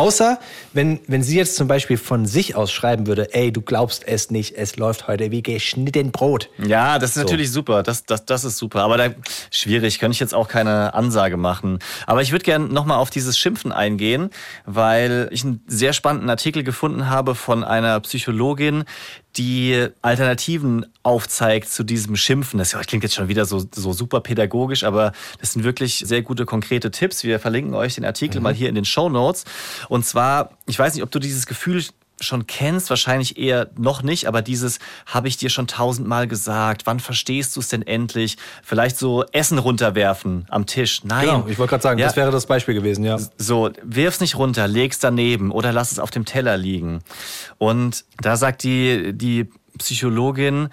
Außer, 0.00 0.38
wenn, 0.72 0.98
wenn 1.08 1.22
sie 1.22 1.36
jetzt 1.36 1.56
zum 1.56 1.68
Beispiel 1.68 1.98
von 1.98 2.24
sich 2.24 2.56
aus 2.56 2.72
schreiben 2.72 3.06
würde, 3.06 3.34
ey, 3.34 3.52
du 3.52 3.60
glaubst 3.60 4.08
es 4.08 4.30
nicht, 4.30 4.56
es 4.56 4.76
läuft 4.76 5.08
heute 5.08 5.30
wie 5.30 5.42
geschnitten 5.42 6.10
Brot. 6.10 6.48
Ja, 6.56 6.98
das 6.98 7.10
ist 7.10 7.16
natürlich 7.16 7.52
super. 7.52 7.82
Das, 7.82 8.06
das, 8.06 8.24
das 8.24 8.44
ist 8.44 8.56
super. 8.56 8.80
Aber 8.80 8.96
da 8.96 9.10
schwierig, 9.50 9.98
kann 9.98 10.10
ich 10.10 10.18
jetzt 10.18 10.34
auch 10.34 10.48
keine 10.48 10.94
Ansage 10.94 11.36
machen. 11.36 11.80
Aber 12.06 12.22
ich 12.22 12.32
würde 12.32 12.46
gerne 12.46 12.64
nochmal 12.64 12.96
auf 12.96 13.10
dieses 13.10 13.36
Schimpfen 13.36 13.72
eingehen, 13.72 14.30
weil 14.64 15.28
ich 15.32 15.44
einen 15.44 15.62
sehr 15.66 15.92
spannenden 15.92 16.30
Artikel 16.30 16.62
gefunden 16.62 17.10
habe 17.10 17.34
von 17.34 17.62
einer 17.62 18.00
Psychologin, 18.00 18.84
die 19.36 19.88
Alternativen 20.02 20.86
aufzeigt 21.02 21.68
zu 21.68 21.84
diesem 21.84 22.16
Schimpfen. 22.16 22.58
Das 22.58 22.72
klingt 22.86 23.04
jetzt 23.04 23.14
schon 23.14 23.28
wieder 23.28 23.44
so, 23.44 23.64
so 23.72 23.92
super 23.92 24.20
pädagogisch, 24.20 24.84
aber 24.84 25.12
das 25.40 25.52
sind 25.52 25.64
wirklich 25.64 26.02
sehr 26.04 26.22
gute 26.22 26.46
konkrete 26.46 26.90
Tipps. 26.90 27.22
Wir 27.22 27.38
verlinken 27.38 27.74
euch 27.74 27.94
den 27.94 28.04
Artikel 28.04 28.40
mal 28.40 28.54
hier 28.54 28.68
in 28.68 28.74
den 28.74 28.84
Show 28.84 29.08
Notes. 29.08 29.44
Und 29.88 30.04
zwar, 30.04 30.58
ich 30.66 30.78
weiß 30.78 30.94
nicht, 30.94 31.02
ob 31.02 31.10
du 31.10 31.18
dieses 31.18 31.46
Gefühl 31.46 31.82
schon 32.20 32.46
kennst, 32.46 32.90
wahrscheinlich 32.90 33.38
eher 33.38 33.70
noch 33.76 34.02
nicht, 34.02 34.26
aber 34.26 34.42
dieses 34.42 34.78
habe 35.06 35.26
ich 35.28 35.36
dir 35.38 35.48
schon 35.50 35.66
tausendmal 35.66 36.28
gesagt. 36.28 36.82
Wann 36.84 37.00
verstehst 37.00 37.56
du 37.56 37.60
es 37.60 37.68
denn 37.68 37.82
endlich? 37.82 38.36
Vielleicht 38.62 38.98
so 38.98 39.24
Essen 39.32 39.58
runterwerfen 39.58 40.44
am 40.50 40.66
Tisch. 40.66 41.02
Nein. 41.04 41.26
Genau, 41.26 41.46
ich 41.48 41.58
wollte 41.58 41.70
gerade 41.70 41.82
sagen, 41.82 41.98
Ja. 41.98 42.06
das 42.06 42.16
wäre 42.16 42.30
das 42.30 42.46
Beispiel 42.46 42.74
gewesen, 42.74 43.04
ja. 43.04 43.18
So, 43.38 43.70
wirf's 43.82 44.20
nicht 44.20 44.36
runter, 44.36 44.68
leg's 44.68 44.98
daneben 44.98 45.50
oder 45.50 45.72
lass 45.72 45.92
es 45.92 45.98
auf 45.98 46.10
dem 46.10 46.24
Teller 46.24 46.56
liegen. 46.56 47.00
Und 47.58 48.04
da 48.20 48.36
sagt 48.36 48.62
die, 48.64 49.12
die 49.14 49.48
Psychologin, 49.78 50.68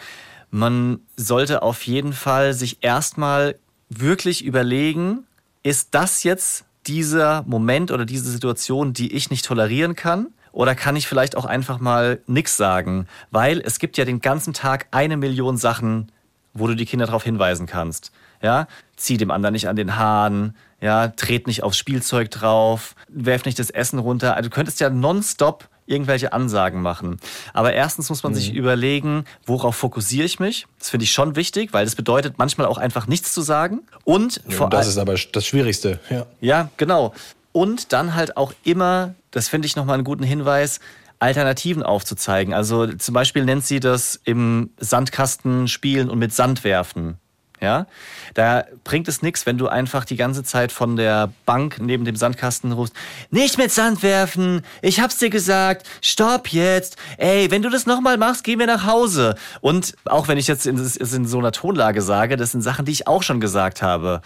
man 0.51 0.99
sollte 1.15 1.61
auf 1.61 1.83
jeden 1.87 2.13
Fall 2.13 2.53
sich 2.53 2.77
erstmal 2.81 3.55
wirklich 3.89 4.43
überlegen, 4.43 5.25
ist 5.63 5.89
das 5.91 6.23
jetzt 6.23 6.65
dieser 6.87 7.43
Moment 7.47 7.91
oder 7.91 8.05
diese 8.05 8.29
Situation, 8.31 8.93
die 8.93 9.13
ich 9.13 9.29
nicht 9.29 9.45
tolerieren 9.45 9.95
kann? 9.95 10.27
Oder 10.57 10.73
kann 10.73 10.95
ich 10.95 11.07
vielleicht 11.07 11.37
auch 11.37 11.45
einfach 11.45 11.79
mal 11.79 12.19
nix 12.25 12.57
sagen? 12.57 13.05
Weil 13.29 13.61
es 13.63 13.77
gibt 13.77 13.95
ja 13.95 14.05
den 14.05 14.21
ganzen 14.21 14.53
Tag 14.53 14.87
eine 14.89 15.15
Million 15.15 15.55
Sachen, 15.55 16.11
wo 16.55 16.65
du 16.65 16.73
die 16.73 16.87
Kinder 16.87 17.05
darauf 17.05 17.23
hinweisen 17.23 17.67
kannst. 17.67 18.11
Ja, 18.41 18.67
zieh 18.95 19.17
dem 19.17 19.29
anderen 19.29 19.53
nicht 19.53 19.69
an 19.69 19.75
den 19.75 19.97
Haaren, 19.97 20.55
ja, 20.81 21.09
tret 21.09 21.45
nicht 21.45 21.61
aufs 21.61 21.77
Spielzeug 21.77 22.31
drauf, 22.31 22.95
werf 23.07 23.45
nicht 23.45 23.59
das 23.59 23.69
Essen 23.69 23.99
runter. 23.99 24.35
Also 24.35 24.49
du 24.49 24.55
könntest 24.55 24.79
ja 24.79 24.89
nonstop 24.89 25.69
irgendwelche 25.85 26.33
Ansagen 26.33 26.81
machen. 26.81 27.19
Aber 27.53 27.73
erstens 27.73 28.09
muss 28.09 28.23
man 28.23 28.33
sich 28.33 28.51
überlegen, 28.51 29.25
worauf 29.45 29.75
fokussiere 29.75 30.25
ich 30.25 30.39
mich? 30.39 30.65
Das 30.79 30.89
finde 30.89 31.03
ich 31.03 31.11
schon 31.11 31.35
wichtig, 31.35 31.71
weil 31.71 31.85
das 31.85 31.93
bedeutet 31.93 32.39
manchmal 32.39 32.65
auch 32.65 32.79
einfach 32.79 33.05
nichts 33.05 33.31
zu 33.31 33.41
sagen. 33.41 33.81
Und 34.05 34.41
Ja, 34.47 34.55
vor 34.55 34.65
und 34.65 34.73
das 34.73 34.87
allem 34.87 34.89
ist 34.89 34.97
aber 34.97 35.15
das 35.33 35.45
Schwierigste, 35.45 35.99
ja. 36.09 36.25
ja, 36.41 36.69
genau. 36.77 37.13
Und 37.57 37.91
dann 37.91 38.13
halt 38.13 38.37
auch 38.37 38.53
immer, 38.63 39.15
das 39.31 39.49
finde 39.49 39.65
ich 39.65 39.75
nochmal 39.75 39.95
einen 39.95 40.03
guten 40.03 40.21
Hinweis, 40.21 40.79
Alternativen 41.17 41.81
aufzuzeigen. 41.81 42.53
Also 42.53 42.85
zum 42.85 43.15
Beispiel 43.15 43.45
nennt 43.45 43.65
sie 43.65 43.79
das 43.79 44.21
im 44.25 44.69
Sandkasten 44.77 45.67
spielen 45.67 46.11
und 46.11 46.19
mit 46.19 46.31
Sand 46.31 46.63
werfen. 46.63 47.17
Ja, 47.59 47.87
da 48.35 48.65
bringt 48.83 49.07
es 49.07 49.23
nichts, 49.23 49.47
wenn 49.47 49.57
du 49.57 49.67
einfach 49.67 50.05
die 50.05 50.17
ganze 50.17 50.43
Zeit 50.43 50.71
von 50.71 50.97
der 50.97 51.31
Bank 51.47 51.77
neben 51.81 52.05
dem 52.05 52.15
Sandkasten 52.15 52.73
rufst. 52.73 52.93
Nicht 53.31 53.57
mit 53.57 53.71
Sand 53.71 54.03
werfen. 54.03 54.61
Ich 54.83 54.99
hab's 54.99 55.17
dir 55.17 55.31
gesagt. 55.31 55.87
Stopp 56.03 56.49
jetzt. 56.49 56.95
Ey, 57.17 57.49
wenn 57.49 57.63
du 57.63 57.71
das 57.71 57.87
nochmal 57.87 58.19
machst, 58.19 58.43
gehen 58.43 58.59
wir 58.59 58.67
nach 58.67 58.85
Hause. 58.85 59.33
Und 59.61 59.95
auch 60.05 60.27
wenn 60.27 60.37
ich 60.37 60.45
jetzt 60.45 60.67
in, 60.67 60.77
in 60.77 61.27
so 61.27 61.39
einer 61.39 61.51
Tonlage 61.51 62.03
sage, 62.03 62.37
das 62.37 62.51
sind 62.51 62.61
Sachen, 62.61 62.85
die 62.85 62.91
ich 62.91 63.07
auch 63.07 63.23
schon 63.23 63.39
gesagt 63.39 63.81
habe. 63.81 64.21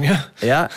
Ja. 0.00 0.24
Ja. 0.40 0.68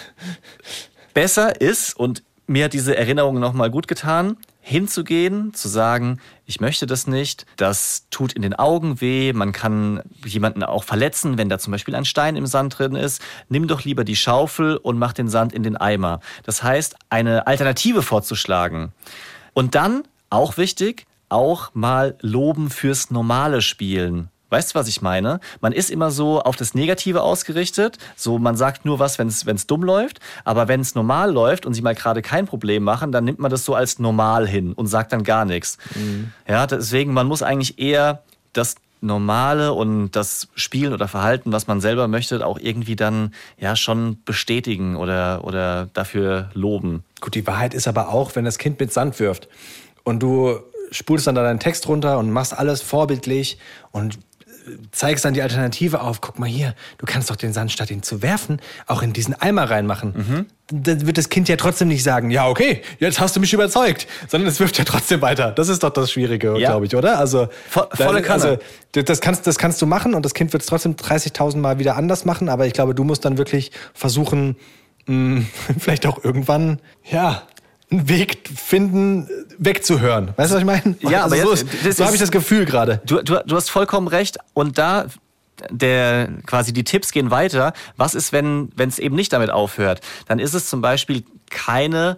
Besser 1.20 1.60
ist, 1.60 1.98
und 1.98 2.24
mir 2.48 2.64
hat 2.64 2.72
diese 2.72 2.96
Erinnerung 2.96 3.42
nochmal 3.42 3.70
gut 3.70 3.90
getan, 3.90 4.38
hinzugehen, 4.62 5.54
zu 5.54 5.68
sagen, 5.68 6.22
ich 6.46 6.62
möchte 6.62 6.86
das 6.86 7.08
nicht, 7.08 7.46
das 7.58 8.06
tut 8.10 8.32
in 8.32 8.42
den 8.42 8.54
Augen 8.54 9.02
weh, 9.02 9.34
man 9.34 9.52
kann 9.52 10.02
jemanden 10.26 10.64
auch 10.64 10.86
verletzen, 10.86 11.38
wenn 11.38 11.50
da 11.50 11.60
zum 11.60 11.72
Beispiel 11.72 11.94
ein 11.94 12.06
Stein 12.06 12.38
im 12.38 12.46
Sand 12.46 12.80
drin 12.80 12.96
ist, 12.96 13.22
nimm 13.50 13.68
doch 13.68 13.84
lieber 13.84 14.06
die 14.06 14.16
Schaufel 14.16 14.78
und 14.78 14.98
mach 14.98 15.12
den 15.12 15.28
Sand 15.28 15.52
in 15.52 15.62
den 15.62 15.76
Eimer. 15.76 16.22
Das 16.44 16.64
heißt, 16.64 16.96
eine 17.10 17.48
Alternative 17.48 18.02
vorzuschlagen. 18.02 18.94
Und 19.52 19.76
dann, 19.76 20.04
auch 20.30 20.56
wichtig, 20.56 21.06
auch 21.28 21.72
mal 21.74 22.18
loben 22.22 22.70
fürs 22.70 23.12
normale 23.12 23.62
Spielen. 23.62 24.30
Weißt 24.50 24.72
du, 24.74 24.80
was 24.80 24.88
ich 24.88 25.02
meine? 25.02 25.40
Man 25.62 25.74
ist 25.74 25.92
immer 25.92 26.12
so 26.12 26.42
auf 26.42 26.56
das 26.56 26.74
Negative 26.74 27.22
ausgerichtet. 27.22 27.98
So, 28.16 28.40
man 28.40 28.56
sagt 28.56 28.86
nur 28.86 29.00
was, 29.00 29.20
wenn 29.20 29.28
es 29.28 29.68
dumm 29.68 29.84
läuft. 29.84 30.20
Aber 30.44 30.68
wenn 30.68 30.82
es 30.82 30.96
normal 30.96 31.32
läuft 31.32 31.66
und 31.66 31.74
sie 31.74 31.82
mal 31.82 31.96
gerade 31.96 32.22
kein 32.22 32.46
Problem 32.46 32.84
machen, 32.84 33.12
dann 33.12 33.26
nimmt 33.26 33.40
man 33.40 33.52
das 33.52 33.66
so 33.66 33.76
als 33.76 34.00
normal 34.00 34.48
hin 34.48 34.74
und 34.74 34.88
sagt 34.88 35.14
dann 35.14 35.24
gar 35.24 35.46
nichts. 35.46 35.78
Mhm. 35.96 36.32
Ja, 36.48 36.68
deswegen, 36.68 37.14
man 37.14 37.28
muss 37.28 37.44
eigentlich 37.44 37.80
eher 37.80 38.24
das 38.54 38.76
Normale 39.02 39.74
und 39.74 40.12
das 40.12 40.50
Spielen 40.56 40.94
oder 40.94 41.08
Verhalten, 41.08 41.52
was 41.52 41.68
man 41.68 41.80
selber 41.80 42.08
möchte, 42.08 42.46
auch 42.46 42.60
irgendwie 42.60 42.96
dann 42.96 43.34
ja 43.58 43.76
schon 43.76 44.22
bestätigen 44.26 44.96
oder, 44.96 45.46
oder 45.46 45.88
dafür 45.94 46.50
loben. 46.54 47.04
Gut, 47.22 47.36
die 47.36 47.48
Wahrheit 47.48 47.74
ist 47.74 47.88
aber 47.88 48.10
auch, 48.10 48.36
wenn 48.36 48.46
das 48.46 48.58
Kind 48.58 48.80
mit 48.80 48.92
Sand 48.92 49.20
wirft 49.20 49.48
und 50.04 50.22
du 50.22 50.60
spulst 50.92 51.28
dann 51.28 51.36
da 51.36 51.44
deinen 51.44 51.60
Text 51.60 51.88
runter 51.88 52.18
und 52.18 52.32
machst 52.32 52.58
alles 52.58 52.82
vorbildlich 52.82 53.58
und 53.92 54.20
zeigst 54.92 55.26
dann 55.26 55.34
die 55.34 55.42
Alternative 55.42 56.02
auf. 56.02 56.22
Guck 56.22 56.40
mal 56.40 56.48
hier, 56.48 56.76
du 56.98 57.06
kannst 57.06 57.30
doch 57.30 57.36
den 57.36 57.54
Sand, 57.54 57.72
statt 57.72 57.92
ihn 57.92 58.04
zu 58.04 58.22
werfen, 58.22 58.62
auch 58.88 59.02
in 59.02 59.14
diesen 59.14 59.34
Eimer 59.34 59.70
reinmachen. 59.70 60.14
Mhm. 60.16 60.46
Dann 60.72 61.08
wird 61.08 61.18
das 61.18 61.30
Kind 61.30 61.50
ja 61.50 61.56
trotzdem 61.56 61.88
nicht 61.88 62.04
sagen, 62.04 62.30
ja, 62.30 62.48
okay, 62.48 62.84
jetzt 63.00 63.20
hast 63.20 63.36
du 63.36 63.40
mich 63.40 63.54
überzeugt, 63.54 64.08
sondern 64.28 64.50
es 64.50 64.60
wirft 64.60 64.78
ja 64.78 64.84
trotzdem 64.84 65.22
weiter. 65.22 65.52
Das 65.52 65.68
ist 65.68 65.84
doch 65.84 65.90
das 65.90 66.12
Schwierige, 66.12 66.58
ja. 66.60 66.70
glaube 66.70 66.86
ich, 66.86 66.96
oder? 66.96 67.18
Also, 67.18 67.48
volle 67.70 68.22
Kanne. 68.22 68.44
Also, 68.44 68.58
das 68.92 69.22
kannst, 69.22 69.48
das 69.48 69.58
kannst 69.58 69.82
du 69.82 69.86
machen 69.86 70.14
und 70.14 70.24
das 70.24 70.34
Kind 70.34 70.54
wird 70.54 70.62
es 70.62 70.68
trotzdem 70.68 70.94
30.000 70.94 71.58
Mal 71.58 71.80
wieder 71.80 71.96
anders 71.96 72.26
machen, 72.26 72.50
aber 72.50 72.68
ich 72.68 72.74
glaube, 72.74 72.94
du 72.94 73.04
musst 73.04 73.26
dann 73.26 73.38
wirklich 73.38 73.72
versuchen, 73.94 74.58
mh, 75.08 75.44
vielleicht 75.80 76.06
auch 76.06 76.24
irgendwann, 76.24 76.80
ja, 77.04 77.44
einen 77.92 78.08
Weg 78.08 78.50
finden, 78.56 79.28
wegzuhören. 79.58 80.34
Weißt 80.36 80.52
du, 80.52 80.56
was 80.56 80.62
ich 80.62 80.66
meine? 80.66 80.96
Ja, 81.02 81.24
also 81.24 81.36
aber 81.36 81.56
so, 81.56 81.66
jetzt, 81.84 81.98
so 81.98 82.06
habe 82.06 82.16
ich 82.16 82.22
das 82.22 82.32
Gefühl 82.32 82.66
gerade. 82.66 83.02
Du, 83.06 83.22
du, 83.22 83.42
du 83.46 83.56
hast 83.56 83.70
vollkommen 83.70 84.08
recht. 84.08 84.38
Und 84.54 84.78
da 84.78 85.06
der 85.70 86.30
quasi 86.46 86.72
die 86.72 86.84
Tipps 86.84 87.12
gehen 87.12 87.32
weiter. 87.32 87.74
Was 87.98 88.16
ist, 88.16 88.32
wenn 88.32 88.70
wenn 88.76 88.90
es 88.90 89.00
eben 89.00 89.16
nicht 89.16 89.34
damit 89.34 89.50
aufhört? 89.50 90.02
Dann 90.28 90.40
ist 90.40 90.54
es 90.54 90.70
zum 90.70 90.82
Beispiel 90.82 91.24
keine 91.50 92.18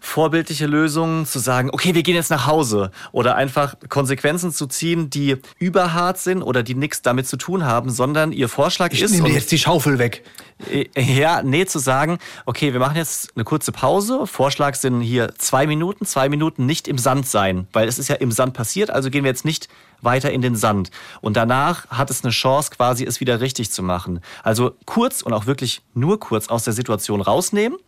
vorbildliche 0.00 0.66
Lösung 0.66 1.26
zu 1.26 1.38
sagen, 1.38 1.70
okay, 1.72 1.94
wir 1.94 2.02
gehen 2.02 2.14
jetzt 2.14 2.30
nach 2.30 2.46
Hause 2.46 2.90
oder 3.12 3.36
einfach 3.36 3.74
Konsequenzen 3.88 4.52
zu 4.52 4.66
ziehen, 4.66 5.10
die 5.10 5.36
überhart 5.58 6.18
sind 6.18 6.42
oder 6.42 6.62
die 6.62 6.74
nichts 6.74 7.02
damit 7.02 7.26
zu 7.26 7.36
tun 7.36 7.64
haben, 7.64 7.90
sondern 7.90 8.32
ihr 8.32 8.48
Vorschlag 8.48 8.92
ich 8.92 9.02
ist. 9.02 9.14
Ich 9.14 9.22
nehme 9.22 9.34
jetzt 9.34 9.52
die 9.52 9.58
Schaufel 9.58 9.98
weg. 9.98 10.24
Äh, 10.70 10.88
ja, 11.00 11.42
nee, 11.42 11.66
zu 11.66 11.78
sagen, 11.78 12.18
okay, 12.46 12.72
wir 12.72 12.80
machen 12.80 12.96
jetzt 12.96 13.32
eine 13.34 13.44
kurze 13.44 13.72
Pause. 13.72 14.26
Vorschlag 14.26 14.74
sind 14.74 15.00
hier 15.00 15.34
zwei 15.38 15.66
Minuten, 15.66 16.04
zwei 16.06 16.28
Minuten 16.28 16.66
nicht 16.66 16.88
im 16.88 16.98
Sand 16.98 17.26
sein, 17.26 17.66
weil 17.72 17.88
es 17.88 17.98
ist 17.98 18.08
ja 18.08 18.16
im 18.16 18.32
Sand 18.32 18.54
passiert, 18.54 18.90
also 18.90 19.10
gehen 19.10 19.24
wir 19.24 19.30
jetzt 19.30 19.44
nicht 19.44 19.68
weiter 20.02 20.30
in 20.30 20.40
den 20.40 20.56
Sand. 20.56 20.90
Und 21.20 21.36
danach 21.36 21.86
hat 21.90 22.10
es 22.10 22.24
eine 22.24 22.32
Chance, 22.32 22.70
quasi 22.70 23.04
es 23.04 23.20
wieder 23.20 23.40
richtig 23.40 23.70
zu 23.70 23.82
machen. 23.82 24.20
Also 24.42 24.72
kurz 24.86 25.22
und 25.22 25.32
auch 25.32 25.46
wirklich 25.46 25.82
nur 25.94 26.18
kurz 26.18 26.48
aus 26.48 26.64
der 26.64 26.72
Situation 26.72 27.20
rausnehmen 27.20 27.78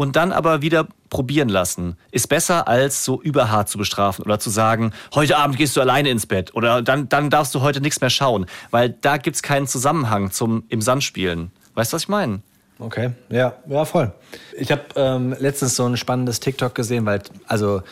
und 0.00 0.16
dann 0.16 0.32
aber 0.32 0.62
wieder 0.62 0.88
probieren 1.10 1.50
lassen. 1.50 1.98
Ist 2.10 2.30
besser, 2.30 2.66
als 2.66 3.04
so 3.04 3.20
überhart 3.20 3.68
zu 3.68 3.76
bestrafen 3.76 4.24
oder 4.24 4.38
zu 4.38 4.48
sagen, 4.48 4.94
heute 5.14 5.36
Abend 5.36 5.58
gehst 5.58 5.76
du 5.76 5.82
alleine 5.82 6.08
ins 6.08 6.24
Bett 6.24 6.54
oder 6.54 6.80
dann, 6.80 7.10
dann 7.10 7.28
darfst 7.28 7.54
du 7.54 7.60
heute 7.60 7.82
nichts 7.82 8.00
mehr 8.00 8.08
schauen. 8.08 8.46
Weil 8.70 8.88
da 8.88 9.18
gibt 9.18 9.36
es 9.36 9.42
keinen 9.42 9.66
Zusammenhang 9.66 10.30
zum 10.30 10.64
im 10.70 10.80
Sand 10.80 11.04
spielen. 11.04 11.50
Weißt 11.74 11.92
du, 11.92 11.96
was 11.96 12.04
ich 12.04 12.08
meine? 12.08 12.40
Okay, 12.78 13.10
ja, 13.28 13.52
ja, 13.68 13.84
voll. 13.84 14.10
Ich 14.56 14.72
habe 14.72 14.84
ähm, 14.96 15.36
letztens 15.38 15.76
so 15.76 15.84
ein 15.84 15.98
spannendes 15.98 16.40
TikTok 16.40 16.74
gesehen, 16.74 17.04
weil, 17.04 17.20
also 17.46 17.82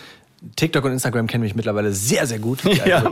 TikTok 0.57 0.85
und 0.85 0.93
Instagram 0.93 1.27
kennen 1.27 1.43
mich 1.43 1.55
mittlerweile 1.55 1.93
sehr, 1.93 2.27
sehr 2.27 2.39
gut. 2.39 2.65
ja, 2.87 3.03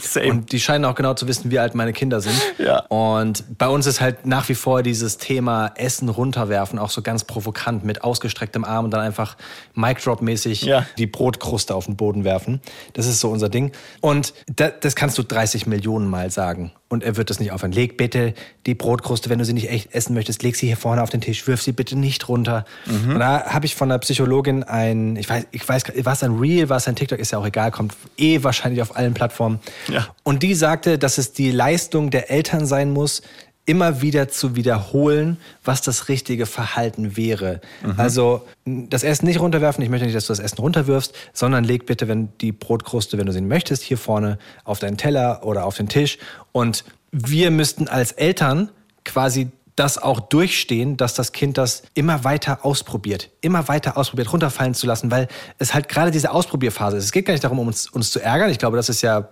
same. 0.00 0.30
Und 0.30 0.52
die 0.52 0.60
scheinen 0.60 0.84
auch 0.84 0.94
genau 0.94 1.14
zu 1.14 1.26
wissen, 1.26 1.50
wie 1.50 1.58
alt 1.58 1.74
meine 1.74 1.92
Kinder 1.92 2.20
sind. 2.20 2.40
Ja. 2.58 2.80
Und 2.86 3.44
bei 3.58 3.68
uns 3.68 3.86
ist 3.86 4.00
halt 4.00 4.26
nach 4.26 4.48
wie 4.48 4.54
vor 4.54 4.82
dieses 4.82 5.18
Thema 5.18 5.72
Essen 5.76 6.08
runterwerfen 6.08 6.78
auch 6.78 6.90
so 6.90 7.02
ganz 7.02 7.24
provokant 7.24 7.84
mit 7.84 8.04
ausgestrecktem 8.04 8.64
Arm 8.64 8.86
und 8.86 8.90
dann 8.90 9.00
einfach 9.00 9.36
Mic 9.74 10.02
Drop 10.02 10.22
mäßig 10.22 10.62
ja. 10.62 10.86
die 10.98 11.06
Brotkruste 11.06 11.74
auf 11.74 11.86
den 11.86 11.96
Boden 11.96 12.24
werfen. 12.24 12.60
Das 12.92 13.06
ist 13.06 13.20
so 13.20 13.30
unser 13.30 13.48
Ding. 13.48 13.72
Und 14.00 14.34
das, 14.54 14.72
das 14.80 14.96
kannst 14.96 15.18
du 15.18 15.22
30 15.22 15.66
Millionen 15.66 16.08
Mal 16.08 16.30
sagen 16.30 16.72
und 16.94 17.04
er 17.04 17.16
wird 17.16 17.28
das 17.28 17.40
nicht 17.40 17.52
aufhören. 17.52 17.72
Leg 17.72 17.96
bitte 17.96 18.32
die 18.66 18.74
Brotkruste, 18.74 19.28
wenn 19.28 19.38
du 19.38 19.44
sie 19.44 19.52
nicht 19.52 19.68
echt 19.68 19.94
essen 19.94 20.14
möchtest, 20.14 20.42
leg 20.42 20.56
sie 20.56 20.66
hier 20.66 20.76
vorne 20.76 21.02
auf 21.02 21.10
den 21.10 21.20
Tisch, 21.20 21.46
wirf 21.46 21.60
sie 21.60 21.72
bitte 21.72 21.98
nicht 21.98 22.28
runter. 22.28 22.64
Mhm. 22.86 23.14
Und 23.14 23.18
da 23.18 23.44
habe 23.46 23.66
ich 23.66 23.74
von 23.74 23.90
der 23.90 23.98
Psychologin 23.98 24.62
ein, 24.62 25.16
ich 25.16 25.28
weiß, 25.28 25.46
ich 25.50 25.68
weiß, 25.68 25.84
war 26.04 26.14
es 26.14 26.22
ein 26.22 26.38
Real, 26.38 26.68
war 26.68 26.78
es 26.78 26.88
ein 26.88 26.96
TikTok, 26.96 27.18
ist 27.18 27.32
ja 27.32 27.38
auch 27.38 27.46
egal, 27.46 27.70
kommt 27.70 27.94
eh 28.16 28.42
wahrscheinlich 28.42 28.80
auf 28.80 28.96
allen 28.96 29.12
Plattformen. 29.12 29.60
Ja. 29.88 30.08
Und 30.22 30.42
die 30.42 30.54
sagte, 30.54 30.98
dass 30.98 31.18
es 31.18 31.32
die 31.32 31.50
Leistung 31.50 32.10
der 32.10 32.30
Eltern 32.30 32.66
sein 32.66 32.90
muss, 32.90 33.22
immer 33.66 34.02
wieder 34.02 34.28
zu 34.28 34.56
wiederholen, 34.56 35.38
was 35.64 35.80
das 35.80 36.08
richtige 36.08 36.46
Verhalten 36.46 37.16
wäre. 37.16 37.60
Mhm. 37.82 37.94
Also 37.96 38.46
das 38.64 39.02
Essen 39.02 39.26
nicht 39.26 39.40
runterwerfen, 39.40 39.82
ich 39.82 39.90
möchte 39.90 40.04
nicht, 40.04 40.16
dass 40.16 40.26
du 40.26 40.32
das 40.32 40.40
Essen 40.40 40.58
runterwirfst, 40.58 41.14
sondern 41.32 41.64
leg 41.64 41.86
bitte, 41.86 42.08
wenn 42.08 42.28
die 42.40 42.52
Brotkruste, 42.52 43.16
wenn 43.16 43.26
du 43.26 43.32
sie 43.32 43.40
möchtest, 43.40 43.82
hier 43.82 43.98
vorne 43.98 44.38
auf 44.64 44.78
deinen 44.78 44.98
Teller 44.98 45.40
oder 45.44 45.64
auf 45.64 45.76
den 45.76 45.88
Tisch. 45.88 46.18
Und 46.52 46.84
wir 47.10 47.50
müssten 47.50 47.88
als 47.88 48.12
Eltern 48.12 48.70
quasi 49.04 49.48
das 49.76 49.98
auch 49.98 50.20
durchstehen, 50.20 50.96
dass 50.96 51.14
das 51.14 51.32
Kind 51.32 51.58
das 51.58 51.82
immer 51.94 52.22
weiter 52.22 52.64
ausprobiert, 52.64 53.30
immer 53.40 53.66
weiter 53.66 53.96
ausprobiert, 53.96 54.32
runterfallen 54.32 54.74
zu 54.74 54.86
lassen, 54.86 55.10
weil 55.10 55.26
es 55.58 55.74
halt 55.74 55.88
gerade 55.88 56.10
diese 56.10 56.30
Ausprobierphase 56.30 56.96
ist. 56.96 57.04
Es 57.04 57.12
geht 57.12 57.26
gar 57.26 57.32
nicht 57.32 57.42
darum, 57.42 57.58
uns, 57.58 57.88
uns 57.88 58.10
zu 58.10 58.20
ärgern. 58.20 58.50
Ich 58.50 58.58
glaube, 58.58 58.76
das 58.76 58.88
ist 58.88 59.02
ja 59.02 59.28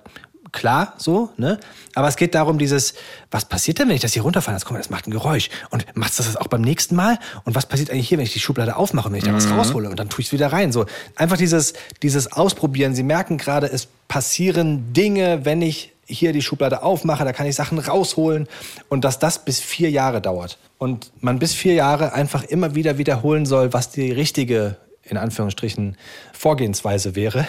klar 0.53 0.95
so, 0.99 1.31
ne? 1.37 1.59
Aber 1.95 2.09
es 2.09 2.17
geht 2.17 2.35
darum, 2.35 2.59
dieses, 2.59 2.95
was 3.31 3.45
passiert 3.45 3.79
denn, 3.79 3.89
wenn 3.89 3.97
ich 3.97 4.03
das 4.03 4.13
hier 4.13 4.23
guck 4.23 4.35
mal, 4.35 4.79
das 4.79 4.91
macht 4.91 5.07
ein 5.07 5.11
Geräusch. 5.11 5.51
Und 5.71 5.85
machst 5.95 6.19
du 6.19 6.23
das 6.23 6.37
auch 6.37 6.47
beim 6.47 6.63
nächsten 6.63 6.95
Mal? 6.95 7.19
Und 7.45 7.55
was 7.55 7.67
passiert 7.67 7.91
eigentlich 7.91 8.09
hier, 8.09 8.19
wenn 8.19 8.25
ich 8.25 8.33
die 8.33 8.41
Schublade 8.41 8.77
aufmache 8.77 9.09
und 9.09 9.13
wenn 9.13 9.19
ich 9.19 9.25
da 9.25 9.35
was 9.35 9.47
mhm. 9.47 9.55
raushole 9.55 9.91
und 9.91 9.99
dann 9.99 10.09
tue 10.09 10.21
ich 10.21 10.29
es 10.29 10.33
wieder 10.33 10.53
rein? 10.53 10.73
So, 10.73 10.87
einfach 11.17 11.37
dieses, 11.37 11.75
dieses 12.03 12.33
Ausprobieren. 12.33 12.95
Sie 12.95 13.03
merken 13.03 13.39
gerade, 13.39 13.67
es 13.67 13.89
passieren 14.09 14.93
Dinge, 14.93 15.45
wenn 15.45 15.63
ich 15.63 15.93
hier 16.07 16.33
die 16.33 16.43
Schublade 16.43 16.83
aufmache, 16.83 17.25
da 17.25 17.33
kann 17.33 17.47
ich 17.47 17.55
Sachen 17.55 17.79
rausholen 17.79 18.49
und 18.89 19.05
dass 19.05 19.19
das 19.19 19.45
bis 19.45 19.61
vier 19.61 19.91
Jahre 19.91 20.21
dauert. 20.21 20.59
Und 20.79 21.13
man 21.21 21.39
bis 21.39 21.55
vier 21.55 21.75
Jahre 21.75 22.13
einfach 22.13 22.45
immer 22.45 22.75
wieder 22.75 22.99
wiederholen 22.99 23.47
soll, 23.47 23.73
was 23.73 23.91
die 23.91 24.11
richtige, 24.11 24.77
in 25.05 25.17
Anführungsstrichen, 25.17 25.97
Vorgehensweise 26.33 27.15
wäre. 27.15 27.47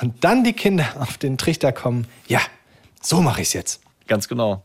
Und 0.00 0.24
dann 0.24 0.44
die 0.44 0.52
Kinder 0.52 0.86
auf 0.98 1.18
den 1.18 1.38
Trichter 1.38 1.72
kommen, 1.72 2.06
ja, 2.26 2.40
so 3.00 3.20
mache 3.20 3.42
ich 3.42 3.48
es 3.48 3.52
jetzt. 3.54 3.80
Ganz 4.06 4.28
genau. 4.28 4.64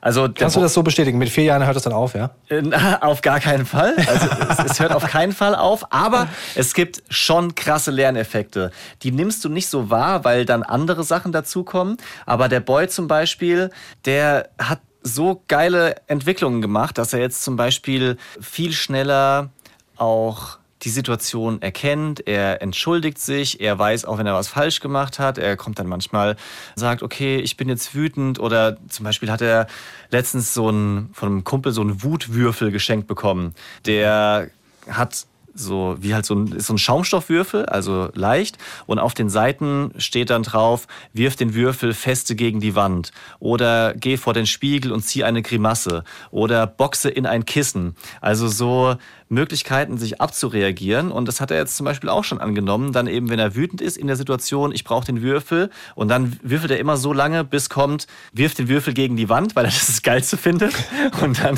Also 0.00 0.28
Kannst 0.32 0.56
du 0.56 0.60
das 0.60 0.74
so 0.74 0.82
bestätigen? 0.82 1.18
Mit 1.18 1.28
vier 1.28 1.44
Jahren 1.44 1.66
hört 1.66 1.76
es 1.76 1.82
dann 1.82 1.92
auf, 1.92 2.14
ja? 2.14 2.30
Äh, 2.48 2.62
auf 3.00 3.20
gar 3.20 3.40
keinen 3.40 3.66
Fall. 3.66 3.94
Also 3.96 4.26
es, 4.48 4.72
es, 4.72 4.80
hört 4.80 4.92
auf 4.92 5.04
keinen 5.04 5.32
Fall 5.32 5.54
auf, 5.54 5.92
aber 5.92 6.28
es 6.54 6.74
gibt 6.74 7.02
schon 7.08 7.54
krasse 7.54 7.90
Lerneffekte. 7.90 8.70
Die 9.02 9.12
nimmst 9.12 9.44
du 9.44 9.48
nicht 9.48 9.68
so 9.68 9.90
wahr, 9.90 10.24
weil 10.24 10.44
dann 10.44 10.62
andere 10.62 11.04
Sachen 11.04 11.32
dazukommen. 11.32 11.96
Aber 12.26 12.48
der 12.48 12.60
Boy 12.60 12.88
zum 12.88 13.08
Beispiel, 13.08 13.70
der 14.04 14.50
hat 14.58 14.80
so 15.02 15.42
geile 15.48 15.96
Entwicklungen 16.06 16.62
gemacht, 16.62 16.98
dass 16.98 17.12
er 17.12 17.20
jetzt 17.20 17.42
zum 17.42 17.56
Beispiel 17.56 18.18
viel 18.40 18.72
schneller 18.72 19.50
auch 19.96 20.59
die 20.82 20.90
Situation 20.90 21.60
erkennt, 21.62 22.26
er 22.26 22.62
entschuldigt 22.62 23.18
sich, 23.18 23.60
er 23.60 23.78
weiß 23.78 24.04
auch, 24.04 24.18
wenn 24.18 24.26
er 24.26 24.34
was 24.34 24.48
falsch 24.48 24.80
gemacht 24.80 25.18
hat, 25.18 25.38
er 25.38 25.56
kommt 25.56 25.78
dann 25.78 25.86
manchmal, 25.86 26.36
sagt, 26.74 27.02
okay, 27.02 27.38
ich 27.38 27.56
bin 27.56 27.68
jetzt 27.68 27.94
wütend 27.94 28.38
oder 28.38 28.78
zum 28.88 29.04
Beispiel 29.04 29.30
hat 29.30 29.42
er 29.42 29.66
letztens 30.10 30.54
so 30.54 30.70
ein, 30.70 31.10
von 31.12 31.28
einem 31.28 31.44
Kumpel 31.44 31.72
so 31.72 31.82
einen 31.82 32.02
Wutwürfel 32.02 32.70
geschenkt 32.70 33.06
bekommen. 33.06 33.54
Der 33.84 34.50
hat 34.88 35.26
so 35.54 35.96
wie 36.00 36.14
halt 36.14 36.26
so 36.26 36.34
ein, 36.34 36.52
ist 36.52 36.66
so 36.66 36.74
ein 36.74 36.78
Schaumstoffwürfel, 36.78 37.66
also 37.66 38.10
leicht. 38.14 38.58
Und 38.86 38.98
auf 38.98 39.14
den 39.14 39.28
Seiten 39.28 39.92
steht 39.98 40.30
dann 40.30 40.42
drauf, 40.42 40.86
wirf 41.12 41.36
den 41.36 41.54
Würfel 41.54 41.94
feste 41.94 42.34
gegen 42.36 42.60
die 42.60 42.74
Wand. 42.74 43.12
Oder 43.38 43.94
geh 43.94 44.16
vor 44.16 44.34
den 44.34 44.46
Spiegel 44.46 44.92
und 44.92 45.02
zieh 45.02 45.24
eine 45.24 45.42
Grimasse. 45.42 46.04
Oder 46.30 46.66
boxe 46.66 47.10
in 47.10 47.26
ein 47.26 47.44
Kissen. 47.44 47.96
Also 48.20 48.48
so 48.48 48.96
Möglichkeiten, 49.30 49.96
sich 49.96 50.20
abzureagieren. 50.20 51.12
Und 51.12 51.26
das 51.26 51.40
hat 51.40 51.52
er 51.52 51.58
jetzt 51.58 51.76
zum 51.76 51.84
Beispiel 51.84 52.10
auch 52.10 52.24
schon 52.24 52.40
angenommen. 52.40 52.92
Dann 52.92 53.06
eben, 53.06 53.30
wenn 53.30 53.38
er 53.38 53.54
wütend 53.54 53.80
ist 53.80 53.96
in 53.96 54.08
der 54.08 54.16
Situation, 54.16 54.72
ich 54.72 54.82
brauche 54.82 55.06
den 55.06 55.22
Würfel. 55.22 55.70
Und 55.94 56.08
dann 56.08 56.36
würfelt 56.42 56.72
er 56.72 56.78
immer 56.78 56.96
so 56.96 57.12
lange, 57.12 57.44
bis 57.44 57.70
kommt, 57.70 58.08
wirft 58.32 58.58
den 58.58 58.68
Würfel 58.68 58.92
gegen 58.92 59.16
die 59.16 59.28
Wand, 59.28 59.54
weil 59.54 59.64
er 59.64 59.70
das 59.70 59.86
das 59.90 60.02
Geilste 60.02 60.36
findet. 60.36 60.74
Und 61.22 61.42
dann 61.42 61.56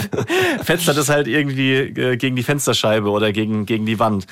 fetzt 0.62 0.86
er 0.86 0.94
das 0.94 1.08
halt 1.08 1.26
irgendwie 1.26 1.72
äh, 1.74 2.16
gegen 2.18 2.36
die 2.36 2.42
Fensterscheibe 2.42 3.08
oder 3.10 3.32
gegen, 3.32 3.64
gegen 3.64 3.86
die 3.86 3.98
Wand. 3.98 4.26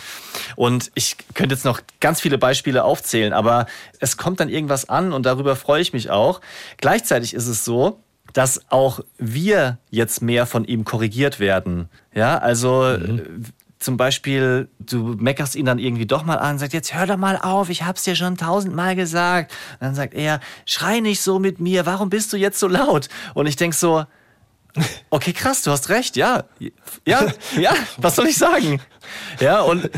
Und 0.55 0.93
ich 0.95 1.17
könnte 1.33 1.55
jetzt 1.55 1.65
noch 1.65 1.81
ganz 2.01 2.21
viele 2.21 2.37
Beispiele 2.37 2.85
aufzählen, 2.85 3.33
aber 3.33 3.67
es 4.01 4.19
kommt 4.19 4.41
dann 4.41 4.51
irgendwas 4.51 4.89
an 4.89 5.15
und 5.15 5.25
darüber 5.25 5.57
freue 5.57 5.81
ich 5.81 5.95
mich 5.95 6.11
auch. 6.11 6.43
Gleichzeitig 6.77 7.33
ist 7.33 7.47
es 7.47 7.65
so, 7.65 8.01
dass 8.33 8.71
auch 8.71 9.01
wir 9.19 9.79
jetzt 9.91 10.23
mehr 10.23 10.47
von 10.47 10.65
ihm 10.65 10.85
korrigiert 10.85 11.41
werden. 11.41 11.89
Ja, 12.15 12.39
also 12.39 12.97
mhm. 12.99 13.45
zum 13.79 13.97
Beispiel, 13.97 14.69
du 14.79 15.17
meckerst 15.19 15.57
ihn 15.57 15.67
dann 15.67 15.79
irgendwie 15.79 16.07
doch 16.07 16.25
mal 16.25 16.37
an, 16.37 16.59
sagt 16.59 16.73
jetzt 16.73 16.95
hör 16.95 17.07
doch 17.07 17.17
mal 17.17 17.37
auf, 17.37 17.71
ich 17.71 17.83
hab's 17.83 18.05
dir 18.05 18.15
schon 18.15 18.37
tausendmal 18.37 18.97
gesagt. 18.97 19.53
Und 19.75 19.83
dann 19.83 19.95
sagt 19.95 20.15
er, 20.15 20.41
schrei 20.67 21.01
nicht 21.01 21.21
so 21.21 21.39
mit 21.39 21.61
mir, 21.61 21.87
warum 21.87 22.11
bist 22.11 22.33
du 22.33 22.37
jetzt 22.37 22.59
so 22.59 22.69
laut? 22.69 23.09
Und 23.35 23.47
ich 23.47 23.57
denk 23.57 23.75
so, 23.75 24.05
okay, 25.11 25.33
krass, 25.33 25.63
du 25.63 25.71
hast 25.71 25.89
recht, 25.89 26.17
ja, 26.17 26.45
ja, 27.07 27.27
ja, 27.57 27.75
was 27.97 28.17
soll 28.17 28.27
ich 28.27 28.39
sagen? 28.39 28.81
Ja, 29.41 29.63
und 29.63 29.91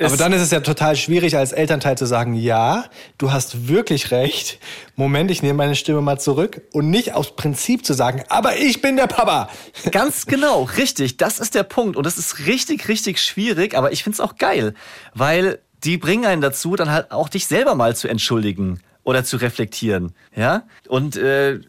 aber 0.00 0.16
dann 0.16 0.32
ist 0.32 0.42
es 0.42 0.50
ja 0.50 0.60
total 0.60 0.96
schwierig 0.96 1.36
als 1.36 1.52
Elternteil 1.52 1.96
zu 1.96 2.06
sagen, 2.06 2.34
ja, 2.34 2.84
du 3.18 3.32
hast 3.32 3.68
wirklich 3.68 4.10
recht. 4.10 4.58
Moment, 4.96 5.30
ich 5.30 5.42
nehme 5.42 5.54
meine 5.54 5.76
Stimme 5.76 6.00
mal 6.00 6.18
zurück 6.18 6.62
und 6.72 6.90
nicht 6.90 7.14
aus 7.14 7.36
Prinzip 7.36 7.86
zu 7.86 7.94
sagen, 7.94 8.24
aber 8.28 8.56
ich 8.56 8.82
bin 8.82 8.96
der 8.96 9.06
Papa. 9.06 9.48
Ganz 9.92 10.26
genau, 10.26 10.64
richtig. 10.64 11.16
Das 11.16 11.38
ist 11.38 11.54
der 11.54 11.62
Punkt. 11.62 11.96
Und 11.96 12.06
das 12.06 12.18
ist 12.18 12.46
richtig, 12.46 12.88
richtig 12.88 13.22
schwierig, 13.22 13.76
aber 13.76 13.92
ich 13.92 14.02
finde 14.02 14.14
es 14.14 14.20
auch 14.20 14.36
geil, 14.36 14.74
weil 15.14 15.60
die 15.84 15.96
bringen 15.98 16.24
einen 16.24 16.42
dazu, 16.42 16.76
dann 16.76 16.90
halt 16.90 17.12
auch 17.12 17.28
dich 17.28 17.46
selber 17.46 17.74
mal 17.74 17.94
zu 17.94 18.08
entschuldigen 18.08 18.80
oder 19.04 19.22
zu 19.22 19.36
reflektieren. 19.36 20.14
Ja? 20.34 20.64
Und 20.88 21.16
äh, 21.16 21.60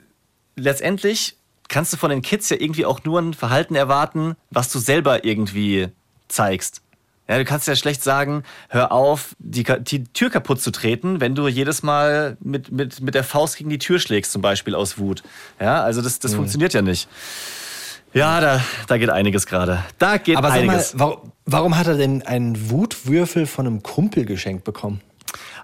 letztendlich 0.55 1.37
kannst 1.67 1.93
du 1.93 1.97
von 1.97 2.09
den 2.09 2.21
Kids 2.21 2.49
ja 2.49 2.57
irgendwie 2.59 2.85
auch 2.85 3.03
nur 3.03 3.19
ein 3.19 3.33
Verhalten 3.33 3.75
erwarten, 3.75 4.35
was 4.49 4.71
du 4.71 4.79
selber 4.79 5.25
irgendwie 5.25 5.89
zeigst. 6.27 6.81
Ja, 7.27 7.39
du 7.39 7.45
kannst 7.45 7.67
ja 7.67 7.75
schlecht 7.75 8.03
sagen, 8.03 8.43
hör 8.69 8.91
auf, 8.91 9.35
die, 9.39 9.63
die, 9.63 10.03
Tür 10.03 10.29
kaputt 10.29 10.61
zu 10.61 10.71
treten, 10.71 11.21
wenn 11.21 11.33
du 11.33 11.47
jedes 11.47 11.81
Mal 11.81 12.37
mit, 12.39 12.71
mit, 12.71 13.01
mit 13.01 13.15
der 13.15 13.23
Faust 13.23 13.57
gegen 13.57 13.71
die 13.71 13.79
Tür 13.79 13.99
schlägst, 13.99 14.31
zum 14.31 14.43
Beispiel 14.43 14.75
aus 14.75 14.99
Wut. 14.99 15.23
Ja, 15.59 15.81
also 15.81 16.01
das, 16.03 16.19
das 16.19 16.33
mhm. 16.33 16.37
funktioniert 16.37 16.73
ja 16.73 16.83
nicht. 16.83 17.07
Ja, 18.13 18.39
da, 18.39 18.61
da 18.87 18.97
geht 18.97 19.09
einiges 19.09 19.45
gerade. 19.45 19.83
Da 19.97 20.17
geht 20.17 20.37
Aber 20.37 20.51
einiges. 20.51 20.93
Mal, 20.93 20.99
warum, 20.99 21.31
warum 21.45 21.77
hat 21.77 21.87
er 21.87 21.97
denn 21.97 22.21
einen 22.21 22.69
Wutwürfel 22.69 23.47
von 23.47 23.65
einem 23.65 23.83
Kumpel 23.83 24.25
geschenkt 24.25 24.63
bekommen? 24.63 25.01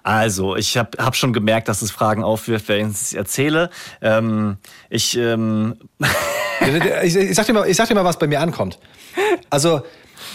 Also, 0.02 0.56
ich 0.56 0.76
habe 0.76 0.98
hab 0.98 1.14
schon 1.14 1.32
gemerkt, 1.32 1.68
dass 1.68 1.80
es 1.80 1.90
Fragen 1.90 2.24
aufwirft, 2.24 2.68
wenn 2.68 2.90
ich 2.90 2.96
es 2.96 3.12
erzähle. 3.14 3.70
Ähm, 4.00 4.58
ich, 4.90 5.16
ähm 5.16 5.76
ich, 7.04 7.16
ich, 7.16 7.34
sag 7.34 7.46
dir 7.46 7.52
mal, 7.52 7.68
ich 7.68 7.76
sag 7.76 7.88
dir 7.88 7.94
mal, 7.94 8.04
was 8.04 8.18
bei 8.18 8.26
mir 8.26 8.40
ankommt. 8.40 8.78
Also, 9.48 9.82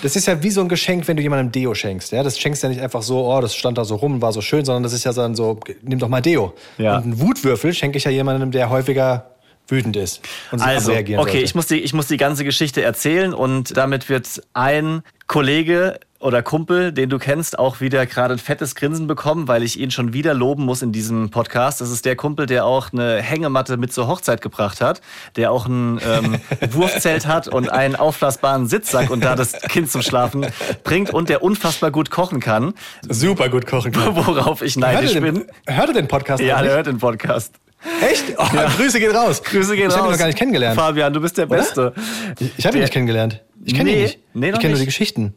das 0.04 0.16
ist 0.16 0.28
ja 0.28 0.42
wie 0.44 0.50
so 0.50 0.62
ein 0.62 0.70
Geschenk, 0.70 1.08
wenn 1.08 1.18
du 1.18 1.24
jemandem 1.24 1.52
Deo 1.52 1.74
schenkst. 1.74 2.12
Ja? 2.12 2.24
Das 2.24 2.40
schenkst 2.40 2.64
du 2.64 2.68
ja 2.68 2.74
nicht 2.74 2.82
einfach 2.82 3.02
so, 3.02 3.32
oh, 3.32 3.42
das 3.42 3.56
stand 3.56 3.78
da 3.78 3.86
so 3.86 3.96
rum, 3.96 4.22
war 4.22 4.32
so 4.32 4.42
schön, 4.42 4.66
sondern 4.66 4.84
das 4.84 4.94
ist 4.94 5.04
ja 5.04 5.14
dann 5.14 5.36
so, 5.36 5.60
nimm 5.82 6.00
doch 6.00 6.10
mal 6.10 6.22
Deo. 6.22 6.54
Ja. 6.78 6.98
Und 6.98 7.04
einen 7.04 7.20
Wutwürfel 7.20 7.74
schenke 7.74 7.98
ich 7.98 8.04
ja 8.04 8.12
jemandem, 8.12 8.52
der 8.52 8.70
häufiger 8.70 9.37
wütend 9.68 9.96
ist 9.96 10.22
und 10.52 10.62
also, 10.62 10.92
reagieren 10.92 11.20
okay, 11.20 11.32
sollte. 11.32 11.46
ich 11.46 11.56
muss, 11.56 11.68
die, 11.68 11.80
ich 11.80 11.94
muss 11.94 12.08
die 12.08 12.18
ganze 12.18 12.44
Geschichte 12.44 12.82
erzählen 12.82 13.34
und 13.34 13.76
damit 13.76 14.10
wird 14.10 14.42
ein 14.54 15.04
Kollege 15.28 16.00
oder 16.20 16.42
Kumpel, 16.42 16.92
den 16.92 17.10
du 17.10 17.20
kennst, 17.20 17.60
auch 17.60 17.80
wieder 17.80 18.06
gerade 18.06 18.34
ein 18.34 18.40
fettes 18.40 18.76
Grinsen 18.76 19.08
bekommen, 19.08 19.48
weil 19.48 19.62
ich 19.62 19.80
ihn 19.80 19.92
schon 19.92 20.14
wieder 20.14 20.34
loben 20.34 20.64
muss 20.64 20.82
in 20.82 20.92
diesem 20.92 21.30
Podcast. 21.30 21.80
Das 21.80 21.92
ist 21.92 22.06
der 22.06 22.16
Kumpel, 22.16 22.48
der 22.48 22.66
auch 22.66 22.92
eine 22.92 23.22
Hängematte 23.22 23.78
mit 23.78 23.94
zur 23.94 24.08
Hochzeit 24.08 24.42
gebracht 24.42 24.82
hat, 24.82 25.02
der 25.36 25.52
auch 25.52 25.68
ein 25.68 26.00
ähm, 26.04 26.40
Wurfzelt 26.72 27.28
hat 27.28 27.48
und 27.48 27.70
einen 27.70 27.96
aufblasbaren 27.96 28.68
Sitzsack 28.68 29.12
und 29.12 29.24
da 29.24 29.36
das 29.36 29.54
Kind 29.54 29.92
zum 29.92 30.02
Schlafen 30.02 30.48
bringt 30.84 31.12
und 31.12 31.30
der 31.30 31.44
unfassbar 31.44 31.92
gut 31.92 32.10
kochen 32.10 32.40
kann. 32.40 32.74
Super 33.08 33.50
gut 33.50 33.68
kochen 33.68 33.92
kann. 33.92 34.16
Worauf 34.16 34.62
ich 34.64 34.76
neidisch 34.76 35.14
hört 35.14 35.24
bin. 35.24 35.46
hört 35.68 35.90
er 35.90 35.94
den 35.94 36.08
Podcast? 36.08 36.42
Ja, 36.42 36.62
der 36.62 36.72
hört 36.72 36.88
den 36.88 36.98
Podcast. 36.98 37.54
Echt? 38.02 38.26
Oh, 38.38 38.46
ja. 38.54 38.70
Grüße 38.70 39.00
gehen 39.00 39.16
raus. 39.16 39.44
Grüße 39.44 39.76
gehen 39.76 39.88
ich 39.88 39.94
raus. 39.94 39.94
Ich 39.94 39.98
habe 39.98 40.08
ihn 40.08 40.12
noch 40.12 40.20
gar 40.20 40.28
nicht 40.28 40.38
kennengelernt. 40.38 40.80
Fabian, 40.80 41.14
du 41.14 41.22
bist 41.22 41.38
der 41.38 41.46
Beste. 41.46 41.92
Oder? 41.92 41.94
Ich, 42.40 42.52
ich 42.58 42.66
habe 42.66 42.78
ihn 42.78 42.82
nicht 42.82 42.94
kennengelernt. 42.94 43.44
Ich 43.64 43.74
kenne 43.74 43.90
nee, 43.90 43.98
ihn 43.98 44.04
nicht. 44.04 44.20
Nee, 44.34 44.50
ich 44.52 44.60
kenne 44.60 44.70
nur 44.72 44.80
die 44.80 44.86
Geschichten. 44.86 45.34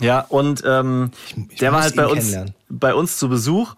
Ja, 0.00 0.20
und 0.28 0.62
ähm, 0.66 1.10
ich, 1.26 1.52
ich 1.52 1.58
der 1.58 1.72
war 1.72 1.82
halt 1.82 1.96
bei 1.96 2.06
uns, 2.06 2.36
bei 2.68 2.94
uns 2.94 3.18
zu 3.18 3.28
Besuch 3.28 3.74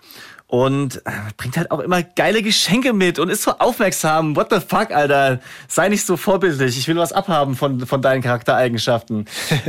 und 0.54 1.04
äh, 1.04 1.10
bringt 1.36 1.56
halt 1.56 1.72
auch 1.72 1.80
immer 1.80 2.04
geile 2.04 2.40
Geschenke 2.40 2.92
mit 2.92 3.18
und 3.18 3.28
ist 3.28 3.42
so 3.42 3.58
aufmerksam. 3.58 4.36
What 4.36 4.52
the 4.52 4.60
fuck, 4.60 4.92
Alter? 4.92 5.40
Sei 5.66 5.88
nicht 5.88 6.06
so 6.06 6.16
vorbildlich. 6.16 6.78
Ich 6.78 6.86
will 6.86 6.94
was 6.94 7.12
abhaben 7.12 7.56
von, 7.56 7.84
von 7.88 8.00
deinen 8.00 8.22
Charaktereigenschaften. 8.22 9.26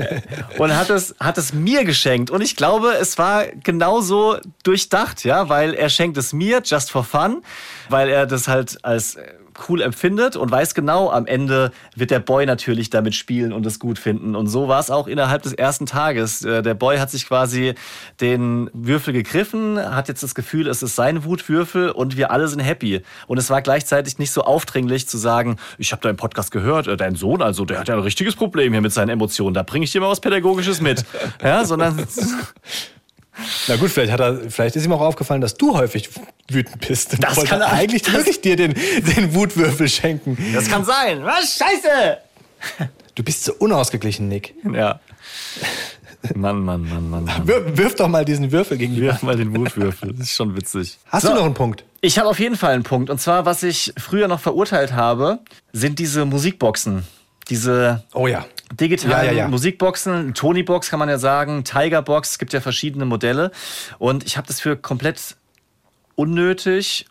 und 0.60 0.78
hat 0.78 0.92
es, 0.92 1.16
hat 1.20 1.40
es 1.40 1.54
mir 1.54 1.86
geschenkt. 1.86 2.30
Und 2.30 2.42
ich 2.42 2.56
glaube, 2.56 2.94
es 3.02 3.18
war 3.18 3.48
genauso 3.48 4.38
durchdacht, 4.62 5.24
ja, 5.24 5.50
weil 5.50 5.74
er 5.74 5.90
schenkt 5.90 6.18
es 6.18 6.34
mir 6.34 6.62
just 6.64 6.92
for 6.92 7.04
fun, 7.04 7.42
weil 7.90 8.08
er 8.08 8.28
das 8.28 8.48
halt 8.48 8.78
als 8.86 9.18
cool 9.68 9.82
empfindet 9.82 10.36
und 10.36 10.52
weiß 10.52 10.76
genau, 10.76 11.10
am 11.10 11.26
Ende 11.26 11.72
wird 11.96 12.12
der 12.12 12.20
Boy 12.20 12.46
natürlich 12.46 12.90
damit 12.90 13.16
spielen 13.16 13.54
und 13.54 13.66
es 13.66 13.80
gut 13.80 14.00
finden. 14.00 14.36
Und 14.36 14.48
so 14.48 14.68
war 14.68 14.80
es 14.80 14.90
auch 14.92 15.08
innerhalb 15.08 15.44
des 15.44 15.54
ersten 15.54 15.86
Tages. 15.86 16.44
Äh, 16.44 16.62
der 16.62 16.74
Boy 16.74 16.98
hat 16.98 17.12
sich 17.12 17.28
quasi 17.28 17.76
den 18.22 18.70
Würfel 18.74 19.14
gegriffen, 19.14 19.80
hat 19.80 20.08
jetzt 20.08 20.24
das 20.24 20.36
Gefühl, 20.36 20.68
es 20.68 20.84
ist 20.84 20.96
sein 20.96 21.24
Wutwürfel 21.24 21.90
und 21.90 22.18
wir 22.18 22.32
alle 22.32 22.48
sind 22.48 22.60
happy. 22.60 23.02
Und 23.28 23.38
es 23.38 23.50
war 23.50 23.62
gleichzeitig 23.62 24.20
nicht 24.20 24.32
so 24.32 24.42
aufdringlich 24.42 25.08
zu 25.08 25.18
sagen, 25.18 25.58
ich 25.78 25.92
habe 25.92 26.02
deinen 26.02 26.18
Podcast 26.18 26.52
gehört, 26.52 26.88
äh, 26.88 26.98
dein 26.98 27.16
Sohn, 27.16 27.42
also 27.42 27.66
der 27.66 27.80
hat 27.80 27.88
ja 27.88 27.96
ein 27.96 28.02
richtiges 28.02 28.36
Problem 28.36 28.74
hier 28.74 28.82
mit 28.82 28.94
seinen 28.94 29.10
Emotionen, 29.10 29.54
da 29.54 29.64
bringe 29.64 29.86
ich 29.86 29.92
dir 29.92 30.02
mal 30.02 30.10
was 30.10 30.22
Pädagogisches 30.22 30.82
mit. 30.82 31.06
Ja, 31.42 31.66
sondern 31.66 32.06
Na 33.68 33.76
gut, 33.76 33.92
vielleicht, 33.92 34.12
hat 34.12 34.20
er, 34.20 34.50
vielleicht 34.50 34.76
ist 34.76 34.86
ihm 34.86 34.94
auch 34.94 35.02
aufgefallen, 35.02 35.42
dass 35.42 35.56
du 35.56 35.76
häufig 35.78 36.10
wütend 36.50 36.88
bist. 36.88 37.22
Das 37.22 37.44
kann 37.44 37.62
er 37.62 37.72
eigentlich 37.72 38.12
wirklich 38.12 38.42
dir 38.42 38.56
den, 38.56 38.74
den 38.74 39.34
Wutwürfel 39.34 39.90
schenken. 39.90 40.38
Das 40.54 40.70
kann 40.70 40.86
sein. 40.86 41.24
Was? 41.24 41.58
Scheiße! 41.58 42.18
Du 43.16 43.24
bist 43.24 43.46
so 43.46 43.54
unausgeglichen, 43.54 44.28
Nick. 44.28 44.56
Ja. 44.74 45.00
Mann, 46.34 46.64
Mann, 46.64 46.88
Mann, 46.90 47.10
Mann. 47.10 47.24
Mann. 47.26 47.48
Wirf, 47.48 47.78
wirf 47.78 47.96
doch 47.96 48.08
mal 48.08 48.26
diesen 48.26 48.52
Würfel 48.52 48.78
gegen 48.78 48.96
die 48.96 49.02
Wirf 49.02 49.22
mal 49.22 49.38
den 49.38 49.56
Wutwürfel. 49.56 50.14
Das 50.14 50.28
ist 50.28 50.36
schon 50.36 50.56
witzig. 50.56 50.98
Hast 51.06 51.24
so, 51.24 51.30
du 51.30 51.36
noch 51.36 51.46
einen 51.46 51.54
Punkt? 51.54 51.84
Ich 52.02 52.18
habe 52.18 52.28
auf 52.28 52.40
jeden 52.40 52.56
Fall 52.56 52.74
einen 52.74 52.84
Punkt. 52.84 53.10
Und 53.10 53.20
zwar, 53.22 53.46
was 53.46 53.64
ich 53.64 53.94
früher 53.98 54.28
noch 54.28 54.40
verurteilt 54.40 54.94
habe, 54.94 55.40
sind 55.72 56.00
diese 56.00 56.26
Musikboxen. 56.26 57.04
Diese 57.50 58.04
oh 58.14 58.28
ja. 58.28 58.46
Digitalen 58.74 59.26
ja, 59.26 59.32
ja, 59.32 59.38
ja. 59.40 59.48
Musikboxen, 59.48 60.34
Tony-Box 60.34 60.90
kann 60.90 61.00
man 61.00 61.10
ja 61.10 61.18
sagen, 61.18 61.64
Tiger-Box, 61.64 62.32
es 62.32 62.40
gibt 62.40 62.54
ja 62.54 62.62
verschiedene 62.62 63.06
Modelle. 63.06 63.52
Und 64.00 64.26
ich 64.26 64.38
habe 64.38 64.48
das 64.48 64.60
für 64.60 64.76
komplett 64.76 65.36
unnötig 66.16 67.06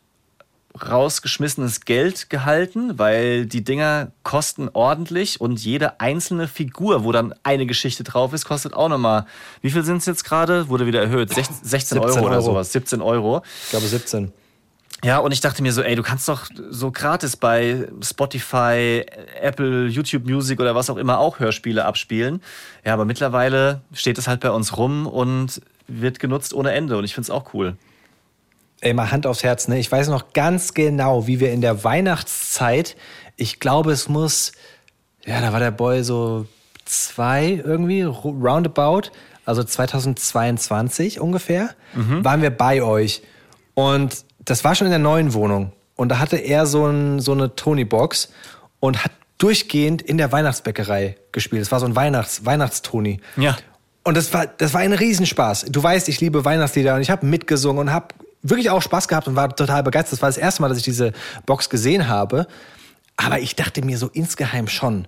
rausgeschmissenes 0.75 1.83
Geld 1.83 2.31
gehalten, 2.31 2.99
weil 2.99 3.47
die 3.47 3.63
Dinger 3.63 4.11
kosten 4.25 4.69
ordentlich 4.73 5.41
und 5.41 5.61
jede 5.65 6.01
einzelne 6.01 6.49
Figur, 6.49 7.05
wo 7.05 7.13
dann 7.13 7.33
eine 7.45 7.67
Geschichte 7.67 8.03
drauf 8.03 8.33
ist, 8.33 8.45
kostet 8.45 8.75
auch 8.75 8.89
nochmal. 8.89 9.27
Wie 9.63 9.71
viel 9.71 9.85
sind 9.85 9.99
es 9.99 10.07
jetzt 10.07 10.25
gerade? 10.25 10.69
Wurde 10.69 10.87
wieder 10.87 11.01
erhöht. 11.01 11.33
16, 11.33 11.57
16 11.63 11.99
Euro, 11.99 12.15
Euro 12.17 12.27
oder 12.27 12.43
sowas. 12.43 12.73
17 12.73 13.01
Euro. 13.01 13.43
Ich 13.65 13.71
glaube 13.71 13.87
17. 13.87 14.33
Ja, 15.05 15.19
und 15.19 15.33
ich 15.33 15.43
dachte 15.43 15.63
mir 15.63 15.73
so, 15.73 15.83
ey, 15.83 15.97
du 15.97 16.03
kannst 16.03 16.29
doch 16.31 16.47
so 16.71 16.91
gratis 16.91 17.37
bei 17.37 17.89
Spotify, 18.03 19.05
Apple, 19.39 19.87
YouTube 19.87 20.25
Music 20.25 20.59
oder 20.61 20.75
was 20.75 20.89
auch 20.89 20.97
immer 20.97 21.19
auch 21.19 21.41
Hörspiele 21.41 21.85
abspielen. 21.85 22.41
Ja, 22.87 22.95
aber 22.95 23.05
mittlerweile 23.05 23.83
steht 23.93 24.17
es 24.17 24.27
halt 24.27 24.41
bei 24.41 24.51
uns 24.51 24.79
rum 24.79 25.07
und 25.07 25.61
wird 25.87 26.21
genutzt 26.21 26.55
ohne 26.55 26.73
Ende 26.73 26.97
und 26.97 27.05
ich 27.05 27.15
finde 27.15 27.27
es 27.27 27.31
auch 27.31 27.53
cool. 27.53 27.77
Ey, 28.81 28.95
mal 28.95 29.11
Hand 29.11 29.27
aufs 29.27 29.43
Herz, 29.43 29.69
ne? 29.69 29.79
Ich 29.79 29.93
weiß 29.93 30.09
noch 30.09 30.33
ganz 30.33 30.73
genau, 30.73 31.27
wie 31.27 31.39
wir 31.39 31.53
in 31.53 31.61
der 31.61 31.85
Weihnachtszeit, 31.85 32.97
ich 33.37 33.61
glaube, 33.61 33.93
es 33.93 34.09
muss, 34.09 34.53
ja, 35.27 35.43
da 35.43 35.53
war 35.53 35.61
der 35.61 35.71
Boy 35.71 36.03
so 36.03 36.47
zwei 36.87 37.63
irgendwie, 37.63 38.03
roundabout, 38.03 39.11
also 39.45 39.63
2022 39.63 41.21
ungefähr, 41.21 41.75
mhm. 41.95 42.25
waren 42.25 42.41
wir 42.41 42.51
bei 42.51 42.83
euch. 42.83 43.23
Und 43.75 44.25
das 44.45 44.65
war 44.65 44.75
schon 44.75 44.87
in 44.87 44.91
der 44.91 44.99
neuen 44.99 45.35
Wohnung. 45.35 45.73
Und 45.97 46.09
da 46.09 46.19
hatte 46.19 46.37
er 46.37 46.67
so, 46.67 46.87
ein, 46.87 47.21
so 47.21 47.33
eine 47.33 47.55
Tony-Box 47.55 48.31
und 48.81 49.05
hat 49.05 49.13
durchgehend 49.39 50.03
in 50.03 50.19
der 50.19 50.33
Weihnachtsbäckerei 50.33 51.17
gespielt. 51.33 51.63
Es 51.63 51.73
war 51.73 51.81
so 51.81 51.87
ein 51.87 51.97
Weihnachts, 51.97 52.45
Weihnachtstoni. 52.45 53.21
Ja. 53.37 53.57
Und 54.03 54.17
das 54.17 54.33
war, 54.33 54.47
das 54.47 54.75
war 54.75 54.81
ein 54.81 54.93
Riesenspaß. 54.93 55.67
Du 55.71 55.83
weißt, 55.83 56.09
ich 56.09 56.21
liebe 56.21 56.45
Weihnachtslieder 56.45 56.95
und 56.95 57.01
ich 57.01 57.11
habe 57.11 57.25
mitgesungen 57.27 57.81
und 57.89 57.93
habe 57.93 58.09
wirklich 58.43 58.71
auch 58.71 58.83
Spaß 58.83 59.09
gehabt 59.09 59.27
und 59.27 59.37
war 59.37 59.55
total 59.55 59.83
begeistert. 59.83 60.15
Das 60.15 60.23
war 60.23 60.29
das 60.29 60.37
erste 60.37 60.63
Mal, 60.63 60.69
dass 60.69 60.79
ich 60.79 60.85
diese 60.85 61.13
Box 61.47 61.71
gesehen 61.71 62.09
habe. 62.09 62.47
Aber 63.17 63.39
ich 63.39 63.57
dachte 63.57 63.83
mir 63.85 63.97
so 63.97 64.09
insgeheim 64.09 64.69
schon, 64.69 65.07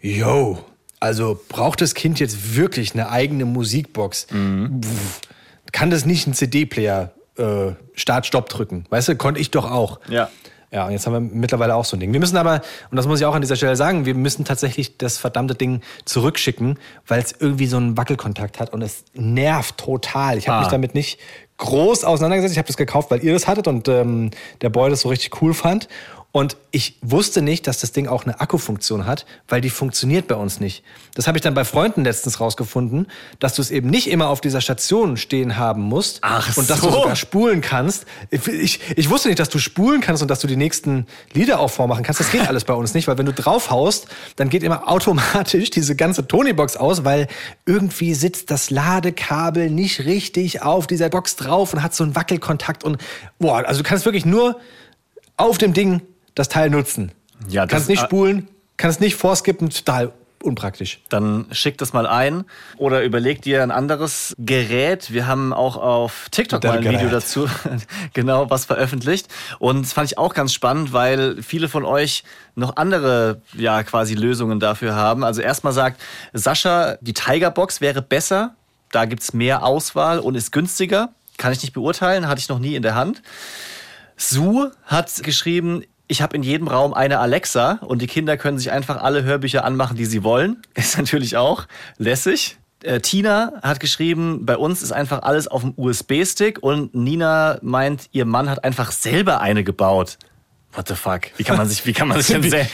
yo, 0.00 0.64
also 1.00 1.40
braucht 1.48 1.80
das 1.80 1.94
Kind 1.94 2.20
jetzt 2.20 2.56
wirklich 2.56 2.94
eine 2.94 3.10
eigene 3.10 3.44
Musikbox? 3.44 4.28
Mhm. 4.30 4.80
Kann 5.72 5.90
das 5.90 6.06
nicht 6.06 6.26
ein 6.26 6.34
CD-Player 6.34 7.12
äh, 7.36 7.72
Start-Stopp 7.94 8.48
drücken? 8.48 8.84
Weißt 8.90 9.08
du, 9.08 9.16
konnte 9.16 9.40
ich 9.40 9.50
doch 9.50 9.70
auch. 9.70 10.00
Ja. 10.08 10.28
Ja, 10.72 10.86
und 10.86 10.92
jetzt 10.92 11.04
haben 11.04 11.14
wir 11.14 11.20
mittlerweile 11.20 11.74
auch 11.74 11.84
so 11.84 11.96
ein 11.96 12.00
Ding. 12.00 12.12
Wir 12.12 12.20
müssen 12.20 12.36
aber, 12.36 12.60
und 12.90 12.96
das 12.96 13.08
muss 13.08 13.18
ich 13.18 13.26
auch 13.26 13.34
an 13.34 13.40
dieser 13.40 13.56
Stelle 13.56 13.74
sagen, 13.74 14.06
wir 14.06 14.14
müssen 14.14 14.44
tatsächlich 14.44 14.98
das 14.98 15.18
verdammte 15.18 15.56
Ding 15.56 15.80
zurückschicken, 16.04 16.78
weil 17.08 17.20
es 17.20 17.34
irgendwie 17.36 17.66
so 17.66 17.76
einen 17.76 17.96
Wackelkontakt 17.96 18.60
hat 18.60 18.72
und 18.72 18.80
es 18.80 19.04
nervt 19.12 19.78
total. 19.78 20.38
Ich 20.38 20.48
habe 20.48 20.58
ah. 20.58 20.60
mich 20.60 20.68
damit 20.68 20.94
nicht 20.94 21.18
groß 21.56 22.04
auseinandergesetzt. 22.04 22.52
Ich 22.52 22.58
habe 22.58 22.68
das 22.68 22.76
gekauft, 22.76 23.10
weil 23.10 23.24
ihr 23.24 23.32
das 23.32 23.48
hattet 23.48 23.66
und 23.66 23.88
ähm, 23.88 24.30
der 24.60 24.70
Boy 24.70 24.90
das 24.90 25.00
so 25.00 25.08
richtig 25.08 25.42
cool 25.42 25.54
fand. 25.54 25.88
Und 26.32 26.56
ich 26.70 26.96
wusste 27.02 27.42
nicht, 27.42 27.66
dass 27.66 27.80
das 27.80 27.90
Ding 27.90 28.06
auch 28.06 28.24
eine 28.24 28.40
Akkufunktion 28.40 29.04
hat, 29.04 29.26
weil 29.48 29.60
die 29.60 29.70
funktioniert 29.70 30.28
bei 30.28 30.36
uns 30.36 30.60
nicht. 30.60 30.84
Das 31.14 31.26
habe 31.26 31.36
ich 31.36 31.42
dann 31.42 31.54
bei 31.54 31.64
Freunden 31.64 32.04
letztens 32.04 32.38
rausgefunden, 32.38 33.08
dass 33.40 33.54
du 33.54 33.62
es 33.62 33.72
eben 33.72 33.90
nicht 33.90 34.08
immer 34.08 34.28
auf 34.28 34.40
dieser 34.40 34.60
Station 34.60 35.16
stehen 35.16 35.56
haben 35.56 35.82
musst 35.82 36.20
Ach 36.22 36.56
und 36.56 36.70
dass 36.70 36.82
du 36.82 36.90
sogar 36.90 37.16
spulen 37.16 37.62
kannst. 37.62 38.06
Ich, 38.30 38.78
ich 38.96 39.10
wusste 39.10 39.26
nicht, 39.26 39.40
dass 39.40 39.48
du 39.48 39.58
spulen 39.58 40.00
kannst 40.00 40.22
und 40.22 40.30
dass 40.30 40.38
du 40.38 40.46
die 40.46 40.54
nächsten 40.54 41.06
Lieder 41.32 41.58
auch 41.58 41.70
vormachen 41.70 42.04
kannst. 42.04 42.20
Das 42.20 42.30
geht 42.30 42.46
alles 42.46 42.62
bei 42.62 42.74
uns 42.74 42.94
nicht, 42.94 43.08
weil 43.08 43.18
wenn 43.18 43.26
du 43.26 43.32
draufhaust, 43.32 44.06
dann 44.36 44.50
geht 44.50 44.62
immer 44.62 44.88
automatisch 44.88 45.70
diese 45.70 45.96
ganze 45.96 46.28
Tonybox 46.28 46.76
aus, 46.76 47.04
weil 47.04 47.26
irgendwie 47.66 48.14
sitzt 48.14 48.52
das 48.52 48.70
Ladekabel 48.70 49.68
nicht 49.68 50.04
richtig 50.04 50.62
auf 50.62 50.86
dieser 50.86 51.08
Box 51.08 51.34
drauf 51.34 51.74
und 51.74 51.82
hat 51.82 51.92
so 51.92 52.04
einen 52.04 52.14
Wackelkontakt 52.14 52.84
und 52.84 52.98
boah, 53.40 53.64
also 53.66 53.82
du 53.82 53.88
kannst 53.88 54.04
wirklich 54.04 54.24
nur 54.24 54.60
auf 55.36 55.58
dem 55.58 55.72
Ding 55.72 56.02
das 56.34 56.48
Teil 56.48 56.70
nutzen. 56.70 57.12
Ja, 57.48 57.62
das, 57.62 57.70
kannst 57.70 57.88
nicht 57.88 58.02
spulen, 58.02 58.48
kannst 58.76 59.00
nicht 59.00 59.16
vorskippen, 59.16 59.70
total 59.70 60.12
unpraktisch. 60.42 61.00
Dann 61.08 61.46
schick 61.52 61.76
das 61.78 61.92
mal 61.92 62.06
ein 62.06 62.44
oder 62.78 63.02
überleg 63.02 63.42
dir 63.42 63.62
ein 63.62 63.70
anderes 63.70 64.34
Gerät. 64.38 65.12
Wir 65.12 65.26
haben 65.26 65.52
auch 65.52 65.76
auf 65.76 66.28
TikTok 66.30 66.64
mal 66.64 66.78
ein 66.78 66.82
Gerät. 66.82 67.00
Video 67.00 67.10
dazu 67.10 67.46
genau 68.14 68.48
was 68.50 68.64
veröffentlicht 68.64 69.28
und 69.58 69.82
das 69.82 69.92
fand 69.92 70.10
ich 70.10 70.18
auch 70.18 70.34
ganz 70.34 70.52
spannend, 70.52 70.92
weil 70.92 71.42
viele 71.42 71.68
von 71.68 71.84
euch 71.84 72.24
noch 72.54 72.76
andere 72.76 73.42
ja 73.54 73.82
quasi 73.82 74.14
Lösungen 74.14 74.60
dafür 74.60 74.94
haben. 74.94 75.24
Also 75.24 75.42
erstmal 75.42 75.72
sagt 75.72 76.00
Sascha, 76.32 76.96
die 77.00 77.14
Tiger 77.14 77.50
Box 77.50 77.80
wäre 77.80 78.02
besser. 78.02 78.54
Da 78.92 79.04
gibt 79.04 79.22
es 79.22 79.32
mehr 79.32 79.64
Auswahl 79.64 80.18
und 80.18 80.34
ist 80.34 80.50
günstiger. 80.52 81.10
Kann 81.36 81.52
ich 81.52 81.62
nicht 81.62 81.72
beurteilen, 81.72 82.26
hatte 82.26 82.40
ich 82.40 82.48
noch 82.48 82.58
nie 82.58 82.74
in 82.74 82.82
der 82.82 82.94
Hand. 82.94 83.22
Sue 84.16 84.72
hat 84.84 85.22
geschrieben, 85.22 85.84
ich 86.10 86.22
habe 86.22 86.36
in 86.36 86.42
jedem 86.42 86.66
Raum 86.66 86.92
eine 86.92 87.20
Alexa 87.20 87.78
und 87.86 88.02
die 88.02 88.08
Kinder 88.08 88.36
können 88.36 88.58
sich 88.58 88.72
einfach 88.72 89.00
alle 89.00 89.22
Hörbücher 89.22 89.64
anmachen, 89.64 89.96
die 89.96 90.06
sie 90.06 90.24
wollen. 90.24 90.60
Ist 90.74 90.98
natürlich 90.98 91.36
auch 91.36 91.66
lässig. 91.98 92.58
Äh, 92.82 93.00
Tina 93.00 93.52
hat 93.62 93.78
geschrieben, 93.78 94.44
bei 94.44 94.56
uns 94.56 94.82
ist 94.82 94.90
einfach 94.90 95.22
alles 95.22 95.48
auf 95.48 95.60
dem 95.60 95.74
USB-Stick 95.76 96.62
und 96.62 96.94
Nina 96.94 97.58
meint, 97.60 98.08
ihr 98.12 98.24
Mann 98.24 98.48
hat 98.48 98.64
einfach 98.64 98.90
selber 98.90 99.40
eine 99.40 99.62
gebaut. 99.64 100.16
What 100.72 100.86
the 100.86 100.94
fuck? 100.94 101.22
Wie 101.36 101.42
kann 101.42 101.56
man 101.56 101.68
sich, 101.68 101.84
wie 101.84 101.92
kann 101.92 102.06
man 102.06 102.20
sich 102.22 102.28
denn 102.28 102.44
wie, 102.44 102.66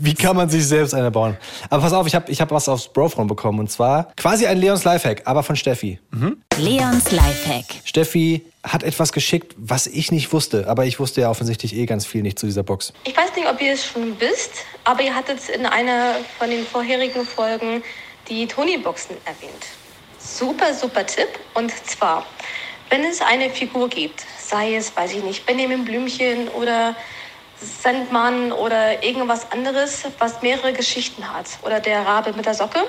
wie 0.00 0.14
kann 0.14 0.34
man 0.34 0.50
sich 0.50 0.66
selbst 0.66 0.92
eine 0.92 1.10
bauen? 1.10 1.36
Aber 1.70 1.82
pass 1.82 1.92
auf, 1.92 2.06
ich 2.06 2.14
habe 2.14 2.30
ich 2.30 2.40
hab 2.40 2.50
was 2.50 2.68
aufs 2.68 2.88
Brofron 2.88 3.28
bekommen 3.28 3.60
und 3.60 3.70
zwar 3.70 4.12
quasi 4.16 4.46
ein 4.46 4.58
Leons 4.58 4.82
Lifehack, 4.82 5.22
aber 5.24 5.44
von 5.44 5.54
Steffi. 5.54 6.00
Mhm. 6.10 6.42
Leons 6.58 7.12
Lifehack. 7.12 7.64
Steffi 7.84 8.44
hat 8.64 8.82
etwas 8.82 9.12
geschickt, 9.12 9.54
was 9.56 9.86
ich 9.86 10.10
nicht 10.10 10.32
wusste, 10.32 10.66
aber 10.68 10.84
ich 10.86 10.98
wusste 10.98 11.20
ja 11.20 11.30
offensichtlich 11.30 11.76
eh 11.76 11.86
ganz 11.86 12.06
viel 12.06 12.22
nicht 12.22 12.38
zu 12.38 12.46
dieser 12.46 12.64
Box. 12.64 12.92
Ich 13.04 13.16
weiß 13.16 13.36
nicht, 13.36 13.46
ob 13.48 13.60
ihr 13.60 13.74
es 13.74 13.84
schon 13.84 14.18
wisst, 14.18 14.52
aber 14.82 15.02
ihr 15.02 15.14
hattet 15.14 15.48
in 15.48 15.66
einer 15.66 16.16
von 16.38 16.50
den 16.50 16.66
vorherigen 16.66 17.24
Folgen 17.24 17.82
die 18.28 18.46
Tony-Boxen 18.46 19.16
erwähnt. 19.26 19.64
Super, 20.18 20.72
super 20.74 21.06
Tipp. 21.06 21.28
Und 21.52 21.70
zwar, 21.86 22.26
wenn 22.88 23.04
es 23.04 23.20
eine 23.20 23.50
Figur 23.50 23.88
gibt, 23.88 24.24
sei 24.40 24.74
es, 24.74 24.96
weiß 24.96 25.12
ich 25.12 25.22
nicht, 25.22 25.46
Benjamin 25.46 25.84
Blümchen 25.84 26.48
oder 26.48 26.96
Sandmann 27.60 28.52
oder 28.52 29.02
irgendwas 29.02 29.50
anderes, 29.52 30.04
was 30.18 30.42
mehrere 30.42 30.72
Geschichten 30.72 31.32
hat, 31.32 31.46
oder 31.62 31.80
der 31.80 32.04
Rabe 32.06 32.32
mit 32.32 32.46
der 32.46 32.54
Socke, 32.54 32.80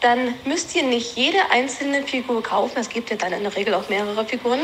dann 0.00 0.34
müsst 0.44 0.74
ihr 0.74 0.82
nicht 0.82 1.16
jede 1.16 1.38
einzelne 1.50 2.02
Figur 2.02 2.42
kaufen. 2.42 2.78
Es 2.78 2.88
gibt 2.88 3.10
ja 3.10 3.16
dann 3.16 3.32
in 3.32 3.42
der 3.42 3.54
Regel 3.54 3.74
auch 3.74 3.88
mehrere 3.88 4.24
Figuren. 4.24 4.60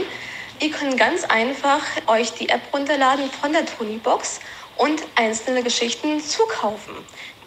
Ihr 0.60 0.70
könnt 0.70 0.96
ganz 0.96 1.24
einfach 1.24 1.82
euch 2.06 2.32
die 2.32 2.48
App 2.48 2.62
runterladen 2.72 3.30
von 3.30 3.52
der 3.52 3.66
Tony-Box 3.66 4.40
und 4.76 5.02
einzelne 5.14 5.62
Geschichten 5.62 6.20
zukaufen, 6.20 6.94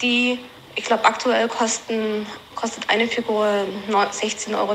die 0.02 0.40
ich 0.80 0.86
glaube, 0.86 1.04
aktuell 1.04 1.50
kosten, 1.50 2.26
kostet 2.56 2.90
eine 2.90 3.06
Figur 3.06 3.66
16,99 3.90 4.56
Euro 4.56 4.72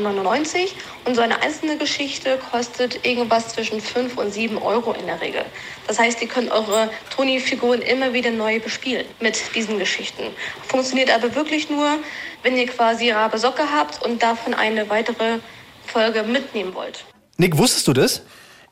und 1.07 1.15
so 1.15 1.23
eine 1.23 1.41
einzelne 1.41 1.79
Geschichte 1.79 2.39
kostet 2.51 3.07
irgendwas 3.07 3.49
zwischen 3.49 3.81
5 3.81 4.19
und 4.19 4.31
7 4.31 4.59
Euro 4.59 4.93
in 4.93 5.07
der 5.07 5.23
Regel. 5.23 5.43
Das 5.87 5.99
heißt, 5.99 6.21
ihr 6.21 6.29
könnt 6.29 6.51
eure 6.51 6.91
Toni-Figuren 7.09 7.81
immer 7.81 8.13
wieder 8.13 8.31
neu 8.33 8.61
bespielen 8.61 9.07
mit 9.21 9.55
diesen 9.55 9.79
Geschichten. 9.79 10.25
Funktioniert 10.69 11.11
aber 11.11 11.35
wirklich 11.35 11.71
nur, 11.71 11.97
wenn 12.43 12.55
ihr 12.59 12.67
quasi 12.67 13.11
Rabe 13.11 13.39
Socke 13.39 13.63
habt 13.75 14.05
und 14.05 14.23
davon 14.23 14.53
eine 14.53 14.91
weitere 14.91 15.39
Folge 15.87 16.23
mitnehmen 16.23 16.75
wollt. 16.75 17.07
Nick, 17.39 17.57
wusstest 17.57 17.89
du 17.89 17.95
das? 17.95 18.21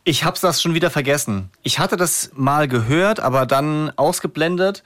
Ich 0.05 0.25
hab's 0.25 0.43
das 0.43 0.61
schon 0.61 0.75
wieder 0.75 0.91
vergessen. 0.91 1.51
Ich 1.63 1.79
hatte 1.79 1.97
das 1.97 2.31
mal 2.35 2.69
gehört, 2.69 3.21
aber 3.21 3.47
dann 3.47 3.91
ausgeblendet. 3.97 4.83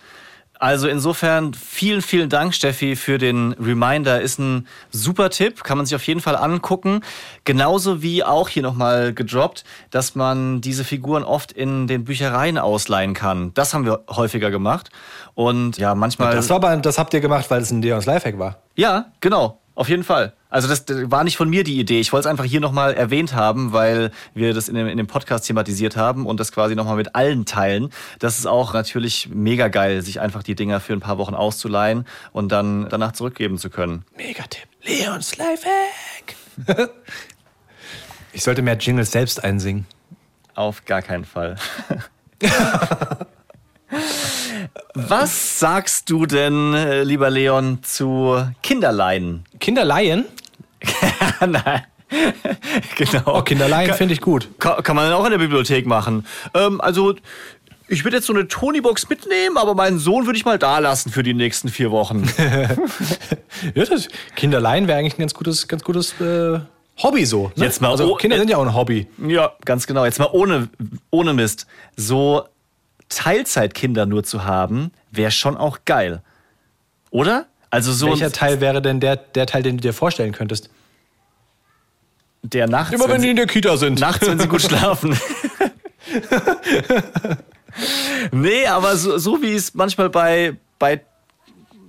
Also 0.59 0.88
insofern 0.88 1.53
vielen, 1.55 2.01
vielen 2.01 2.31
Dank, 2.31 2.55
Steffi, 2.55 2.97
für 2.97 3.19
den 3.19 3.53
Reminder. 3.53 4.21
Ist 4.21 4.38
ein 4.38 4.66
super 4.90 5.31
Tipp, 5.31 5.64
kann 5.64 5.77
man 5.77 5.87
sich 5.87 5.95
auf 5.95 6.07
jeden 6.07 6.21
Fall 6.21 6.37
angucken. 6.37 7.03
Genauso 7.45 8.03
wie 8.03 8.25
auch 8.25 8.49
hier 8.49 8.62
nochmal 8.62 9.12
gedroppt, 9.12 9.64
dass 9.90 10.14
man 10.14 10.61
diese 10.61 10.85
Figuren 10.85 11.25
oft 11.25 11.53
in 11.53 11.87
den 11.87 12.05
Büchereien 12.05 12.59
ausleihen 12.59 13.12
kann. 13.12 13.53
Das 13.55 13.75
haben 13.75 13.85
wir 13.85 14.05
häufiger 14.09 14.51
gemacht. 14.51 14.90
Und 15.35 15.77
ja, 15.77 15.95
manchmal. 15.95 16.35
Das, 16.35 16.49
war 16.49 16.57
aber, 16.57 16.77
das 16.77 16.99
habt 16.99 17.12
ihr 17.12 17.21
gemacht, 17.21 17.51
weil 17.51 17.61
es 17.61 17.71
ein 17.71 17.83
Deons 17.83 18.07
Lifehack 18.07 18.38
war. 18.38 18.57
Ja, 18.77 19.12
genau. 19.21 19.61
Auf 19.75 19.90
jeden 19.90 20.05
Fall. 20.05 20.33
Also 20.57 20.69
das 20.69 20.87
war 21.11 21.23
nicht 21.23 21.37
von 21.37 21.51
mir 21.51 21.64
die 21.64 21.79
Idee. 21.79 22.01
Ich 22.01 22.14
wollte 22.14 22.27
es 22.27 22.31
einfach 22.31 22.47
hier 22.47 22.61
nochmal 22.61 22.95
erwähnt 22.95 23.35
haben, 23.35 23.75
weil 23.75 24.11
wir 24.33 24.55
das 24.55 24.71
in 24.71 24.75
dem, 24.75 24.87
in 24.87 24.97
dem 24.97 25.07
Podcast 25.07 25.47
thematisiert 25.47 25.99
haben 25.99 26.25
und 26.25 26.40
das 26.40 26.51
quasi 26.51 26.75
nochmal 26.75 26.97
mit 26.97 27.14
allen 27.14 27.45
teilen. 27.45 27.90
Das 28.21 28.38
ist 28.38 28.47
auch 28.47 28.73
natürlich 28.73 29.29
mega 29.31 29.69
geil, 29.69 30.01
sich 30.01 30.19
einfach 30.19 30.42
die 30.42 30.55
Dinger 30.55 30.81
für 30.81 30.95
ein 30.95 31.01
paar 31.01 31.19
Wochen 31.19 31.35
auszuleihen 31.35 32.07
und 32.33 32.53
dann 32.53 32.88
danach 32.88 33.12
zurückgeben 33.12 33.59
zu 33.59 33.69
können. 33.69 34.07
Megatipp. 34.16 34.66
Leons 34.83 35.37
Lifehack. 35.37 36.88
ich 38.33 38.42
sollte 38.42 38.62
mehr 38.62 38.79
Jingles 38.79 39.11
selbst 39.11 39.45
einsingen. 39.45 39.87
Auf 40.55 40.87
gar 40.87 41.03
keinen 41.03 41.27
Fall. 41.27 41.57
Was 44.95 45.61
sagst 45.61 46.09
du 46.09 46.25
denn, 46.25 46.73
äh, 46.73 47.03
lieber 47.03 47.29
Leon, 47.29 47.83
zu 47.83 48.42
Kinderleihen? 48.62 49.45
Kinderleihen? 49.61 50.25
Nein. 51.46 51.83
genau. 52.96 53.38
Oh, 53.38 53.42
Kinderleihen 53.42 53.94
finde 53.94 54.14
ich 54.14 54.20
gut. 54.20 54.49
Kann, 54.59 54.83
kann, 54.83 54.96
man 54.96 55.12
auch 55.12 55.25
in 55.25 55.33
der 55.33 55.38
Bibliothek 55.38 55.87
machen. 55.87 56.27
Ähm, 56.55 56.81
also, 56.81 57.14
ich 57.88 58.05
würde 58.05 58.18
jetzt 58.18 58.27
so 58.27 58.33
eine 58.33 58.49
Tony-Box 58.49 59.09
mitnehmen, 59.09 59.57
aber 59.57 59.75
meinen 59.75 59.99
Sohn 59.99 60.27
würde 60.27 60.37
ich 60.37 60.44
mal 60.44 60.59
da 60.59 60.79
lassen 60.79 61.11
für 61.11 61.22
die 61.22 61.35
nächsten 61.35 61.68
vier 61.68 61.90
Wochen. 61.90 62.29
ja, 63.75 63.85
das 63.85 64.09
Kinderleihen 64.35 64.88
wäre 64.88 64.99
eigentlich 64.99 65.14
ein 65.14 65.20
ganz 65.20 65.35
gutes, 65.35 65.68
ganz 65.68 65.85
gutes 65.85 66.20
äh, 66.20 66.61
Hobby 67.03 67.27
so. 67.27 67.53
Ne? 67.57 67.64
Jetzt 67.64 67.81
mal 67.81 67.90
also, 67.90 68.14
Kinder 68.14 68.38
sind 68.38 68.51
ja 68.51 68.57
auch 68.57 68.66
ein 68.66 68.75
Hobby. 68.75 69.07
Ja, 69.25 69.53
ganz 69.64 69.87
genau. 69.87 70.05
Jetzt 70.05 70.18
mal 70.18 70.31
ohne, 70.33 70.68
ohne 71.11 71.33
Mist. 71.35 71.66
So 71.96 72.44
Teilzeitkinder 73.09 74.07
nur 74.07 74.25
zu 74.25 74.44
haben, 74.44 74.90
wäre 75.11 75.31
schon 75.31 75.57
auch 75.57 75.81
geil. 75.85 76.22
Oder? 77.11 77.46
Also 77.70 77.92
so 77.92 78.09
Welcher 78.09 78.33
Teil 78.33 78.61
wäre 78.61 78.81
denn 78.81 79.01
der, 79.01 79.16
der 79.16 79.46
Teil, 79.46 79.62
den 79.62 79.77
du 79.77 79.83
dir 79.83 79.92
vorstellen 79.92 80.33
könntest? 80.33 80.70
Der 82.52 82.68
nachts. 82.68 82.92
Immer 82.92 83.09
wenn, 83.09 83.22
die 83.22 83.30
in 83.30 83.37
der 83.37 83.46
Kita 83.46 83.76
sind. 83.76 83.98
Nachts, 84.00 84.26
wenn 84.26 84.38
sie 84.38 84.46
gut 84.46 84.62
schlafen. 84.68 85.18
nee, 88.30 88.66
aber 88.66 88.96
so, 88.96 89.18
so 89.18 89.42
wie 89.42 89.54
es 89.54 89.74
manchmal 89.74 90.11
bei, 90.11 90.56
bei 90.78 91.00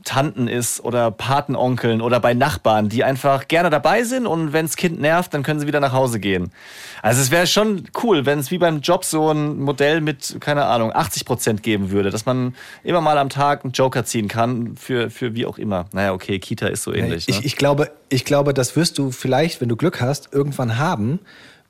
Tanten 0.07 0.47
ist 0.47 0.83
oder 0.85 1.11
Patenonkeln 1.11 2.01
oder 2.01 2.21
bei 2.21 2.33
Nachbarn, 2.33 2.87
die 2.87 3.03
einfach 3.03 3.49
gerne 3.49 3.69
dabei 3.69 4.03
sind 4.03 4.25
und 4.25 4.53
wenn 4.53 4.65
das 4.65 4.77
Kind 4.77 5.01
nervt, 5.01 5.33
dann 5.33 5.43
können 5.43 5.59
sie 5.59 5.67
wieder 5.67 5.81
nach 5.81 5.91
Hause 5.91 6.21
gehen. 6.21 6.53
Also 7.01 7.21
es 7.21 7.29
wäre 7.29 7.45
schon 7.45 7.83
cool, 8.01 8.25
wenn 8.25 8.39
es 8.39 8.49
wie 8.49 8.57
beim 8.57 8.79
Job 8.79 9.03
so 9.03 9.29
ein 9.29 9.59
Modell 9.59 9.99
mit, 9.99 10.37
keine 10.39 10.65
Ahnung, 10.65 10.93
80 10.93 11.25
Prozent 11.25 11.61
geben 11.61 11.91
würde, 11.91 12.09
dass 12.09 12.25
man 12.25 12.55
immer 12.85 13.01
mal 13.01 13.17
am 13.17 13.27
Tag 13.27 13.65
einen 13.65 13.73
Joker 13.73 14.05
ziehen 14.05 14.29
kann 14.29 14.77
für, 14.77 15.09
für 15.09 15.35
wie 15.35 15.45
auch 15.45 15.57
immer. 15.57 15.87
Naja, 15.91 16.13
okay, 16.13 16.39
Kita 16.39 16.67
ist 16.67 16.83
so 16.83 16.93
ähnlich. 16.93 17.27
Ich, 17.27 17.39
ne? 17.39 17.45
ich, 17.45 17.57
glaube, 17.57 17.91
ich 18.07 18.23
glaube, 18.23 18.53
das 18.53 18.77
wirst 18.77 18.97
du 18.97 19.11
vielleicht, 19.11 19.59
wenn 19.59 19.67
du 19.67 19.75
Glück 19.75 19.99
hast, 19.99 20.33
irgendwann 20.33 20.77
haben, 20.77 21.19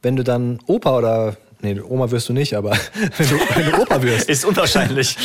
wenn 0.03 0.15
du 0.15 0.23
dann 0.23 0.59
Opa 0.67 0.95
oder 0.95 1.37
Nee, 1.61 1.79
Oma 1.81 2.11
wirst 2.11 2.29
du 2.29 2.33
nicht, 2.33 2.55
aber 2.55 2.71
wenn 3.17 3.29
du, 3.29 3.35
wenn 3.55 3.71
du 3.71 3.81
Opa 3.81 4.01
wirst. 4.01 4.29
Ist 4.29 4.45
unwahrscheinlich. 4.45 5.17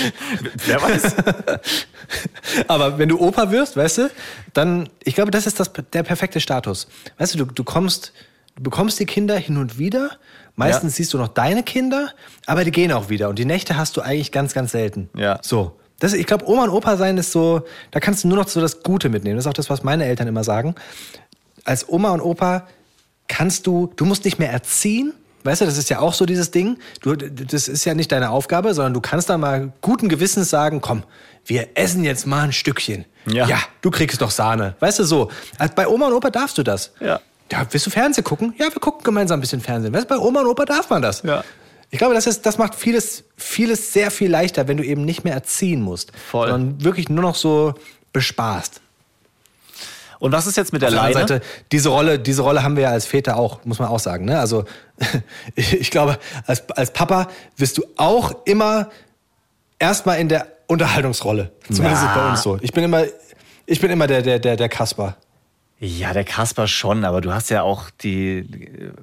Wer 0.64 0.80
weiß. 0.80 1.14
aber 2.68 2.98
wenn 2.98 3.08
du 3.08 3.20
Opa 3.20 3.50
wirst, 3.50 3.76
weißt 3.76 3.98
du, 3.98 4.10
dann, 4.54 4.88
ich 5.04 5.14
glaube, 5.14 5.30
das 5.30 5.46
ist 5.46 5.60
das, 5.60 5.70
der 5.92 6.02
perfekte 6.02 6.40
Status. 6.40 6.88
Weißt 7.18 7.34
du, 7.34 7.38
du, 7.38 7.44
du 7.46 7.64
kommst, 7.64 8.12
du 8.56 8.62
bekommst 8.62 8.98
die 8.98 9.06
Kinder 9.06 9.36
hin 9.36 9.58
und 9.58 9.78
wieder. 9.78 10.12
Meistens 10.56 10.94
ja. 10.94 10.96
siehst 10.98 11.14
du 11.14 11.18
noch 11.18 11.28
deine 11.28 11.62
Kinder, 11.62 12.10
aber 12.46 12.64
die 12.64 12.70
gehen 12.70 12.92
auch 12.92 13.08
wieder. 13.08 13.28
Und 13.28 13.38
die 13.38 13.44
Nächte 13.44 13.76
hast 13.76 13.96
du 13.96 14.00
eigentlich 14.00 14.32
ganz, 14.32 14.54
ganz 14.54 14.72
selten. 14.72 15.08
Ja. 15.16 15.38
So. 15.42 15.78
Das, 15.98 16.14
ich 16.14 16.26
glaube, 16.26 16.48
Oma 16.48 16.64
und 16.64 16.70
Opa 16.70 16.96
sein 16.96 17.16
ist 17.16 17.30
so, 17.30 17.62
da 17.90 18.00
kannst 18.00 18.24
du 18.24 18.28
nur 18.28 18.36
noch 18.36 18.48
so 18.48 18.60
das 18.60 18.82
Gute 18.82 19.08
mitnehmen. 19.08 19.36
Das 19.36 19.44
ist 19.44 19.48
auch 19.48 19.54
das, 19.54 19.70
was 19.70 19.82
meine 19.82 20.04
Eltern 20.04 20.26
immer 20.26 20.44
sagen. 20.44 20.74
Als 21.64 21.88
Oma 21.88 22.10
und 22.10 22.20
Opa 22.20 22.66
kannst 23.28 23.66
du, 23.66 23.92
du 23.96 24.04
musst 24.04 24.24
nicht 24.24 24.38
mehr 24.38 24.50
erziehen, 24.50 25.12
Weißt 25.44 25.60
du, 25.60 25.64
das 25.64 25.78
ist 25.78 25.90
ja 25.90 26.00
auch 26.00 26.14
so 26.14 26.26
dieses 26.26 26.50
Ding. 26.50 26.78
Du, 27.00 27.14
das 27.16 27.68
ist 27.68 27.84
ja 27.84 27.94
nicht 27.94 28.12
deine 28.12 28.30
Aufgabe, 28.30 28.74
sondern 28.74 28.94
du 28.94 29.00
kannst 29.00 29.28
da 29.28 29.38
mal 29.38 29.72
guten 29.80 30.08
Gewissens 30.08 30.50
sagen, 30.50 30.80
komm, 30.80 31.02
wir 31.44 31.70
essen 31.74 32.04
jetzt 32.04 32.26
mal 32.26 32.42
ein 32.42 32.52
Stückchen. 32.52 33.04
Ja. 33.26 33.46
ja 33.46 33.58
du 33.80 33.90
kriegst 33.90 34.20
doch 34.20 34.30
Sahne. 34.30 34.76
Weißt 34.80 34.98
du, 34.98 35.04
so. 35.04 35.30
Also 35.58 35.74
bei 35.74 35.88
Oma 35.88 36.08
und 36.08 36.12
Opa 36.14 36.30
darfst 36.30 36.58
du 36.58 36.62
das. 36.62 36.92
Ja. 37.00 37.20
Ja, 37.50 37.66
willst 37.70 37.86
du 37.86 37.90
Fernsehen 37.90 38.24
gucken? 38.24 38.54
Ja, 38.58 38.66
wir 38.72 38.80
gucken 38.80 39.02
gemeinsam 39.02 39.38
ein 39.38 39.42
bisschen 39.42 39.60
Fernsehen. 39.60 39.92
Weißt 39.92 40.04
du, 40.04 40.08
bei 40.08 40.18
Oma 40.18 40.40
und 40.40 40.46
Opa 40.46 40.64
darf 40.64 40.88
man 40.88 41.02
das. 41.02 41.22
Ja. 41.22 41.44
Ich 41.90 41.98
glaube, 41.98 42.14
das, 42.14 42.26
ist, 42.26 42.46
das 42.46 42.56
macht 42.56 42.74
vieles, 42.74 43.24
vieles 43.36 43.92
sehr 43.92 44.10
viel 44.10 44.30
leichter, 44.30 44.66
wenn 44.68 44.78
du 44.78 44.84
eben 44.84 45.04
nicht 45.04 45.24
mehr 45.24 45.34
erziehen 45.34 45.82
musst. 45.82 46.12
Voll. 46.30 46.48
Sondern 46.48 46.82
wirklich 46.82 47.10
nur 47.10 47.22
noch 47.22 47.34
so 47.34 47.74
bespaßt. 48.14 48.80
Und 50.22 50.30
was 50.30 50.46
ist 50.46 50.56
jetzt 50.56 50.72
mit 50.72 50.82
der 50.82 50.90
der 50.90 51.00
Leine? 51.00 51.14
Seite, 51.14 51.40
diese 51.72 51.88
Rolle, 51.88 52.16
diese 52.16 52.42
Rolle 52.42 52.62
haben 52.62 52.76
wir 52.76 52.84
ja 52.84 52.90
als 52.90 53.06
Väter 53.06 53.36
auch, 53.36 53.64
muss 53.64 53.80
man 53.80 53.88
auch 53.88 53.98
sagen. 53.98 54.24
Ne? 54.24 54.38
Also 54.38 54.64
ich 55.56 55.90
glaube, 55.90 56.16
als, 56.46 56.62
als 56.76 56.92
Papa 56.92 57.26
wirst 57.56 57.76
du 57.78 57.82
auch 57.96 58.32
immer 58.44 58.88
erstmal 59.80 60.20
in 60.20 60.28
der 60.28 60.46
Unterhaltungsrolle. 60.68 61.50
Zumindest 61.64 62.04
es 62.04 62.14
bei 62.14 62.30
uns 62.30 62.40
so. 62.40 62.56
Ich 62.60 62.72
bin 62.72 62.84
immer, 62.84 63.02
ich 63.66 63.80
bin 63.80 63.90
immer 63.90 64.06
der, 64.06 64.22
der, 64.22 64.38
der, 64.38 64.54
der 64.54 64.68
Kasper. 64.68 65.16
Ja, 65.84 66.12
der 66.12 66.22
Kasper 66.22 66.68
schon, 66.68 67.04
aber 67.04 67.20
du 67.20 67.34
hast 67.34 67.50
ja 67.50 67.62
auch 67.62 67.90
die 67.90 68.46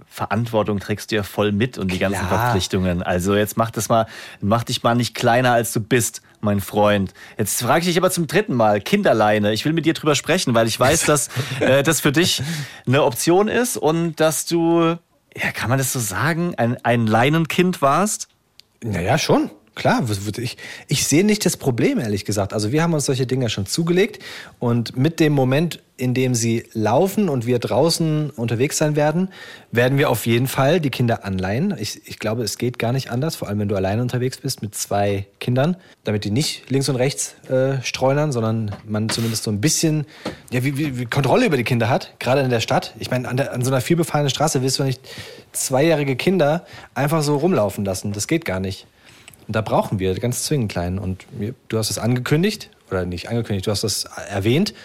Verantwortung, 0.07 0.79
trägst 0.79 1.11
du 1.11 1.17
ja 1.17 1.23
voll 1.23 1.51
mit 1.51 1.77
und 1.77 1.91
die 1.91 1.99
ganzen 1.99 2.25
Klar. 2.25 2.39
Verpflichtungen. 2.39 3.03
Also 3.03 3.35
jetzt 3.35 3.57
mach 3.57 3.69
das 3.69 3.89
mal, 3.89 4.05
mach 4.39 4.63
dich 4.63 4.81
mal 4.81 4.95
nicht 4.95 5.13
kleiner 5.13 5.51
als 5.51 5.73
du 5.73 5.81
bist, 5.81 6.21
mein 6.39 6.61
Freund. 6.61 7.13
Jetzt 7.37 7.61
frage 7.61 7.81
ich 7.81 7.87
dich 7.87 7.97
aber 7.97 8.11
zum 8.11 8.27
dritten 8.27 8.53
Mal, 8.53 8.79
Kinderleine. 8.79 9.51
Ich 9.51 9.65
will 9.65 9.73
mit 9.73 9.85
dir 9.85 9.93
drüber 9.93 10.15
sprechen, 10.15 10.53
weil 10.53 10.67
ich 10.67 10.79
weiß, 10.79 11.01
dass 11.01 11.27
äh, 11.59 11.83
das 11.83 11.99
für 11.99 12.13
dich 12.13 12.41
eine 12.87 13.03
Option 13.03 13.49
ist 13.49 13.75
und 13.75 14.21
dass 14.21 14.45
du, 14.45 14.95
ja, 15.35 15.51
kann 15.53 15.69
man 15.69 15.79
das 15.79 15.91
so 15.91 15.99
sagen, 15.99 16.55
ein, 16.55 16.77
ein 16.85 17.07
Leinenkind 17.07 17.81
warst? 17.81 18.29
Naja, 18.81 19.17
schon. 19.17 19.51
Klar, 19.79 20.03
ich, 20.39 20.57
ich 20.89 21.07
sehe 21.07 21.23
nicht 21.23 21.45
das 21.45 21.55
Problem, 21.55 21.99
ehrlich 21.99 22.25
gesagt. 22.25 22.51
Also 22.51 22.73
wir 22.73 22.83
haben 22.83 22.93
uns 22.93 23.05
solche 23.05 23.25
Dinge 23.25 23.49
schon 23.49 23.65
zugelegt 23.65 24.21
und 24.59 24.97
mit 24.97 25.21
dem 25.21 25.31
Moment, 25.31 25.81
in 25.95 26.13
dem 26.13 26.35
sie 26.35 26.65
laufen 26.73 27.29
und 27.29 27.45
wir 27.45 27.59
draußen 27.59 28.29
unterwegs 28.31 28.77
sein 28.77 28.97
werden, 28.97 29.29
werden 29.71 29.97
wir 29.97 30.09
auf 30.09 30.25
jeden 30.25 30.47
Fall 30.47 30.81
die 30.81 30.89
Kinder 30.89 31.23
anleihen. 31.23 31.73
Ich, 31.79 32.01
ich 32.09 32.19
glaube, 32.19 32.43
es 32.43 32.57
geht 32.57 32.77
gar 32.77 32.91
nicht 32.91 33.09
anders, 33.09 33.37
vor 33.37 33.47
allem 33.47 33.59
wenn 33.59 33.69
du 33.69 33.75
alleine 33.77 34.01
unterwegs 34.01 34.39
bist 34.39 34.61
mit 34.61 34.75
zwei 34.75 35.27
Kindern, 35.39 35.77
damit 36.03 36.25
die 36.25 36.31
nicht 36.31 36.69
links 36.69 36.89
und 36.89 36.97
rechts 36.97 37.35
äh, 37.49 37.81
streunern, 37.81 38.33
sondern 38.33 38.75
man 38.85 39.07
zumindest 39.07 39.43
so 39.43 39.51
ein 39.51 39.61
bisschen 39.61 40.05
ja, 40.51 40.61
wie, 40.65 40.77
wie, 40.77 40.99
wie 40.99 41.05
Kontrolle 41.05 41.45
über 41.45 41.55
die 41.55 41.63
Kinder 41.63 41.87
hat, 41.87 42.15
gerade 42.19 42.41
in 42.41 42.49
der 42.49 42.59
Stadt. 42.59 42.95
Ich 42.99 43.11
meine, 43.11 43.29
an, 43.29 43.37
der, 43.37 43.53
an 43.53 43.63
so 43.63 43.71
einer 43.71 43.79
vielbefahrenen 43.79 44.29
Straße 44.29 44.61
willst 44.61 44.77
du 44.77 44.83
nicht 44.83 44.99
zweijährige 45.53 46.17
Kinder 46.17 46.65
einfach 46.95 47.23
so 47.23 47.37
rumlaufen 47.37 47.85
lassen. 47.85 48.11
Das 48.11 48.27
geht 48.27 48.43
gar 48.43 48.59
nicht. 48.59 48.85
Da 49.51 49.61
brauchen 49.61 49.97
wir 49.97 50.13
ganz 50.19 50.43
zwingend 50.43 50.71
kleinen. 50.71 50.99
Und 50.99 51.25
du 51.67 51.77
hast 51.77 51.89
es 51.89 51.97
angekündigt, 51.97 52.69
oder 52.91 53.05
nicht 53.05 53.29
angekündigt, 53.29 53.65
du 53.65 53.71
hast 53.71 53.83
das 53.83 54.03
erwähnt. 54.03 54.75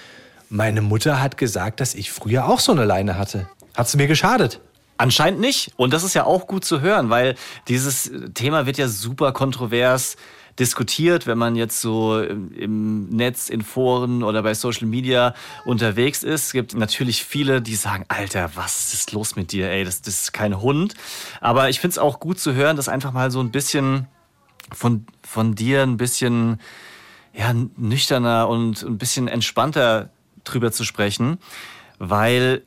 Meine 0.49 0.81
Mutter 0.81 1.21
hat 1.21 1.37
gesagt, 1.37 1.81
dass 1.81 1.95
ich 1.95 2.11
früher 2.11 2.49
auch 2.49 2.61
so 2.61 2.73
eine 2.73 2.87
Leine 2.87 3.19
hatte. 3.19 3.47
Hat 3.77 3.89
sie 3.89 3.99
mir 3.99 4.07
geschadet? 4.07 4.61
Anscheinend 4.97 5.41
nicht. 5.41 5.73
Und 5.77 5.93
das 5.93 6.03
ist 6.03 6.15
ja 6.15 6.25
auch 6.25 6.47
gut 6.47 6.65
zu 6.65 6.81
hören, 6.81 7.11
weil 7.11 7.35
dieses 7.69 8.11
Thema 8.33 8.65
wird 8.65 8.79
ja 8.79 8.89
super 8.89 9.33
kontrovers 9.33 10.17
diskutiert, 10.59 11.27
wenn 11.27 11.37
man 11.37 11.57
jetzt 11.57 11.81
so 11.81 12.23
im 12.23 13.09
Netz, 13.11 13.51
in 13.51 13.63
Foren 13.63 14.23
oder 14.23 14.43
bei 14.43 14.55
Social 14.55 14.87
Media 14.87 15.35
unterwegs 15.67 16.23
ist. 16.23 16.47
Es 16.47 16.53
gibt 16.53 16.75
natürlich 16.75 17.25
viele, 17.25 17.61
die 17.61 17.75
sagen, 17.75 18.05
Alter, 18.09 18.53
was 18.55 18.95
ist 18.95 19.13
los 19.13 19.37
mit 19.37 19.53
dir? 19.53 19.69
Ey, 19.69 19.85
das, 19.85 20.01
das 20.01 20.23
ist 20.23 20.33
kein 20.33 20.61
Hund. 20.61 20.95
Aber 21.41 21.69
ich 21.69 21.81
finde 21.81 21.93
es 21.93 21.99
auch 21.99 22.21
gut 22.21 22.39
zu 22.39 22.55
hören, 22.55 22.77
dass 22.77 22.89
einfach 22.89 23.13
mal 23.13 23.31
so 23.31 23.41
ein 23.41 23.51
bisschen 23.51 24.07
von, 24.73 25.07
von 25.23 25.55
dir 25.55 25.83
ein 25.83 25.97
bisschen 25.97 26.61
ja, 27.33 27.53
nüchterner 27.77 28.49
und 28.49 28.83
ein 28.83 28.99
bisschen 28.99 29.29
entspannter 29.29 30.11
drüber 30.45 30.73
zu 30.73 30.85
sprechen, 30.85 31.39
weil 31.99 32.63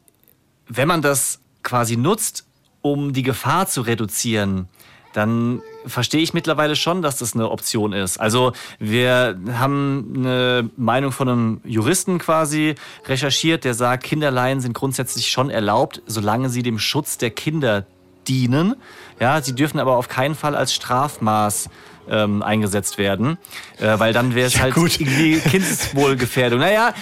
wenn 0.68 0.88
man 0.88 1.02
das 1.02 1.40
quasi 1.64 1.98
nutzt, 1.98 2.46
um 2.82 3.14
die 3.14 3.24
Gefahr 3.24 3.68
zu 3.68 3.82
reduzieren, 3.82 4.68
dann 5.14 5.62
verstehe 5.86 6.22
ich 6.22 6.34
mittlerweile 6.34 6.76
schon, 6.76 7.02
dass 7.02 7.18
das 7.18 7.34
eine 7.34 7.50
Option 7.50 7.94
ist. 7.94 8.20
Also 8.20 8.54
wir 8.78 9.40
haben 9.54 10.14
eine 10.16 10.70
Meinung 10.78 11.12
von 11.12 11.28
einem 11.28 11.62
Juristen 11.64 12.20
quasi 12.20 12.76
recherchiert, 13.06 13.64
der 13.64 13.74
sagt, 13.74 14.04
Kinderleihen 14.04 14.62
sind 14.62 14.74
grundsätzlich 14.74 15.30
schon 15.30 15.50
erlaubt, 15.50 16.04
solange 16.06 16.50
sie 16.50 16.62
dem 16.62 16.78
Schutz 16.78 17.18
der 17.18 17.32
Kinder 17.32 17.86
dienen. 18.28 18.76
Ja, 19.20 19.42
sie 19.42 19.56
dürfen 19.56 19.80
aber 19.80 19.98
auf 19.98 20.08
keinen 20.10 20.36
Fall 20.36 20.56
als 20.56 20.74
Strafmaß 20.74 21.70
ähm, 22.10 22.42
eingesetzt 22.42 22.98
werden, 22.98 23.38
äh, 23.80 24.00
weil 24.00 24.14
dann 24.14 24.34
wäre 24.34 24.48
es 24.48 24.54
Ja, 24.56 24.62
halt 24.62 24.76
gut. 24.76 25.00
irgendwie 25.00 25.40
Kindeswohlgefährdung. 25.40 26.60
Naja, 26.60 26.94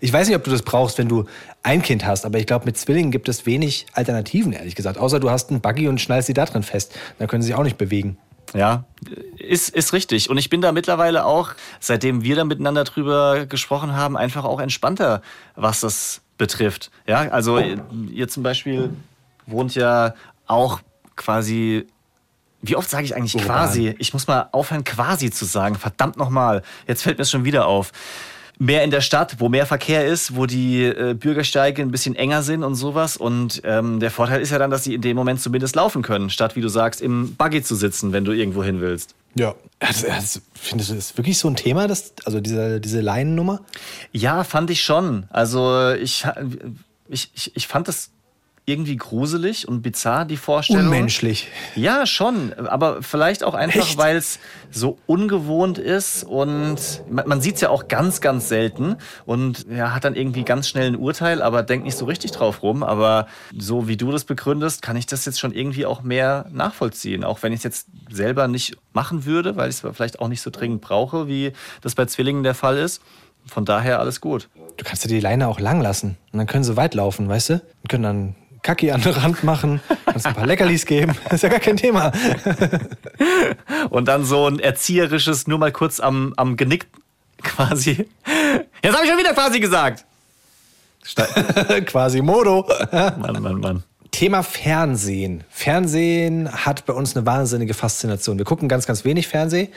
Ich 0.00 0.12
weiß 0.12 0.28
nicht, 0.28 0.36
ob 0.36 0.44
du 0.44 0.50
das 0.50 0.62
brauchst, 0.62 0.98
wenn 0.98 1.08
du 1.08 1.24
ein 1.62 1.82
Kind 1.82 2.06
hast, 2.06 2.24
aber 2.24 2.38
ich 2.38 2.46
glaube, 2.46 2.64
mit 2.64 2.78
Zwillingen 2.78 3.10
gibt 3.10 3.28
es 3.28 3.44
wenig 3.44 3.86
Alternativen, 3.92 4.52
ehrlich 4.52 4.74
gesagt. 4.74 4.98
Außer 4.98 5.20
du 5.20 5.30
hast 5.30 5.50
einen 5.50 5.60
Buggy 5.60 5.88
und 5.88 6.00
schnallst 6.00 6.28
sie 6.28 6.32
da 6.34 6.44
drin 6.46 6.62
fest. 6.62 6.96
Dann 7.18 7.28
können 7.28 7.42
sie 7.42 7.48
sich 7.48 7.56
auch 7.56 7.62
nicht 7.64 7.76
bewegen. 7.78 8.16
Ja, 8.54 8.84
ist, 9.36 9.70
ist 9.70 9.92
richtig. 9.92 10.30
Und 10.30 10.38
ich 10.38 10.48
bin 10.48 10.60
da 10.60 10.70
mittlerweile 10.72 11.26
auch, 11.26 11.50
seitdem 11.80 12.22
wir 12.22 12.36
da 12.36 12.44
miteinander 12.44 12.84
drüber 12.84 13.44
gesprochen 13.46 13.96
haben, 13.96 14.16
einfach 14.16 14.44
auch 14.44 14.60
entspannter, 14.60 15.20
was 15.56 15.80
das 15.80 16.22
betrifft. 16.38 16.90
Ja, 17.08 17.28
also 17.32 17.58
ihr 17.58 18.28
zum 18.28 18.42
Beispiel 18.44 18.90
wohnt 19.46 19.74
ja 19.74 20.14
auch 20.46 20.80
quasi. 21.16 21.86
Wie 22.62 22.76
oft 22.76 22.88
sage 22.88 23.04
ich 23.04 23.14
eigentlich 23.14 23.34
Urban. 23.34 23.48
quasi? 23.48 23.94
Ich 23.98 24.12
muss 24.12 24.26
mal 24.26 24.48
aufhören, 24.52 24.84
quasi 24.84 25.30
zu 25.30 25.44
sagen. 25.44 25.76
Verdammt 25.76 26.16
nochmal. 26.16 26.62
Jetzt 26.86 27.02
fällt 27.02 27.18
mir 27.18 27.22
es 27.22 27.30
schon 27.30 27.44
wieder 27.44 27.66
auf. 27.66 27.92
Mehr 28.58 28.82
in 28.84 28.90
der 28.90 29.02
Stadt, 29.02 29.36
wo 29.38 29.50
mehr 29.50 29.66
Verkehr 29.66 30.06
ist, 30.06 30.34
wo 30.34 30.46
die 30.46 30.84
äh, 30.84 31.12
Bürgersteige 31.12 31.82
ein 31.82 31.90
bisschen 31.90 32.16
enger 32.16 32.42
sind 32.42 32.64
und 32.64 32.74
sowas. 32.74 33.18
Und 33.18 33.60
ähm, 33.64 34.00
der 34.00 34.10
Vorteil 34.10 34.40
ist 34.40 34.50
ja 34.50 34.58
dann, 34.58 34.70
dass 34.70 34.84
sie 34.84 34.94
in 34.94 35.02
dem 35.02 35.14
Moment 35.14 35.42
zumindest 35.42 35.76
laufen 35.76 36.00
können, 36.00 36.30
statt, 36.30 36.56
wie 36.56 36.62
du 36.62 36.68
sagst, 36.68 37.02
im 37.02 37.36
Buggy 37.36 37.62
zu 37.62 37.74
sitzen, 37.74 38.12
wenn 38.12 38.24
du 38.24 38.32
irgendwo 38.32 38.64
hin 38.64 38.80
willst. 38.80 39.14
Ja. 39.34 39.54
Also, 39.78 40.08
also, 40.08 40.40
findest 40.54 40.90
du 40.90 40.94
das 40.94 41.16
wirklich 41.18 41.38
so 41.38 41.48
ein 41.48 41.56
Thema, 41.56 41.86
das, 41.86 42.14
also 42.24 42.40
diese, 42.40 42.80
diese 42.80 43.02
Leinennummer? 43.02 43.60
Ja, 44.10 44.42
fand 44.42 44.70
ich 44.70 44.80
schon. 44.82 45.26
Also 45.28 45.92
ich, 45.92 46.24
ich, 47.08 47.30
ich, 47.34 47.54
ich 47.54 47.66
fand 47.66 47.88
das 47.88 48.10
irgendwie 48.68 48.96
gruselig 48.96 49.68
und 49.68 49.80
bizarr, 49.80 50.24
die 50.24 50.36
Vorstellung. 50.36 50.86
Unmenschlich. 50.86 51.48
Ja, 51.76 52.04
schon. 52.04 52.52
Aber 52.52 53.00
vielleicht 53.00 53.44
auch 53.44 53.54
einfach, 53.54 53.96
weil 53.96 54.16
es 54.16 54.40
so 54.72 54.98
ungewohnt 55.06 55.78
ist 55.78 56.24
und 56.24 56.76
man, 57.08 57.28
man 57.28 57.40
sieht 57.40 57.54
es 57.54 57.60
ja 57.60 57.68
auch 57.68 57.86
ganz, 57.86 58.20
ganz 58.20 58.48
selten 58.48 58.96
und 59.24 59.66
ja, 59.70 59.94
hat 59.94 60.04
dann 60.04 60.16
irgendwie 60.16 60.42
ganz 60.42 60.68
schnell 60.68 60.88
ein 60.88 60.96
Urteil, 60.96 61.42
aber 61.42 61.62
denkt 61.62 61.86
nicht 61.86 61.96
so 61.96 62.06
richtig 62.06 62.32
drauf 62.32 62.64
rum. 62.64 62.82
Aber 62.82 63.28
so 63.56 63.86
wie 63.86 63.96
du 63.96 64.10
das 64.10 64.24
begründest, 64.24 64.82
kann 64.82 64.96
ich 64.96 65.06
das 65.06 65.24
jetzt 65.26 65.38
schon 65.38 65.52
irgendwie 65.52 65.86
auch 65.86 66.02
mehr 66.02 66.46
nachvollziehen. 66.50 67.22
Auch 67.22 67.44
wenn 67.44 67.52
ich 67.52 67.58
es 67.58 67.64
jetzt 67.64 67.86
selber 68.10 68.48
nicht 68.48 68.76
machen 68.92 69.24
würde, 69.26 69.54
weil 69.54 69.70
ich 69.70 69.76
es 69.76 69.94
vielleicht 69.94 70.18
auch 70.18 70.28
nicht 70.28 70.42
so 70.42 70.50
dringend 70.50 70.80
brauche, 70.80 71.28
wie 71.28 71.52
das 71.82 71.94
bei 71.94 72.06
Zwillingen 72.06 72.42
der 72.42 72.54
Fall 72.54 72.78
ist. 72.78 73.00
Von 73.46 73.64
daher 73.64 74.00
alles 74.00 74.20
gut. 74.20 74.48
Du 74.76 74.84
kannst 74.84 75.04
dir 75.04 75.08
die 75.08 75.20
Leine 75.20 75.46
auch 75.46 75.60
lang 75.60 75.80
lassen. 75.80 76.16
Und 76.32 76.38
dann 76.38 76.48
können 76.48 76.64
sie 76.64 76.76
weit 76.76 76.94
laufen, 76.94 77.28
weißt 77.28 77.50
du? 77.50 77.52
Und 77.54 77.88
können 77.88 78.02
dann 78.02 78.34
Kacki 78.66 78.90
an 78.90 79.00
den 79.00 79.12
Rand 79.12 79.44
machen, 79.44 79.80
kannst 80.06 80.26
ein 80.26 80.34
paar 80.34 80.44
Leckerlis 80.44 80.86
geben. 80.86 81.16
Das 81.24 81.32
ist 81.34 81.42
ja 81.42 81.48
gar 81.50 81.60
kein 81.60 81.76
Thema. 81.76 82.10
Und 83.90 84.08
dann 84.08 84.24
so 84.24 84.48
ein 84.48 84.58
erzieherisches, 84.58 85.46
nur 85.46 85.58
mal 85.58 85.70
kurz 85.70 86.00
am, 86.00 86.34
am 86.36 86.56
Genick 86.56 86.88
quasi. 87.44 88.08
Jetzt 88.82 88.92
habe 88.92 89.04
ich 89.04 89.10
schon 89.10 89.20
wieder 89.20 89.34
quasi 89.34 89.60
gesagt. 89.60 90.04
Quasi 91.86 92.20
Modo. 92.20 92.68
Mann, 92.90 93.40
Mann, 93.40 93.60
Mann. 93.60 93.82
Thema 94.10 94.42
Fernsehen. 94.42 95.44
Fernsehen 95.48 96.50
hat 96.52 96.84
bei 96.86 96.92
uns 96.92 97.14
eine 97.14 97.24
wahnsinnige 97.24 97.74
Faszination. 97.74 98.38
Wir 98.38 98.44
gucken 98.44 98.68
ganz, 98.68 98.86
ganz 98.86 99.04
wenig 99.04 99.28
Fernsehen. 99.28 99.68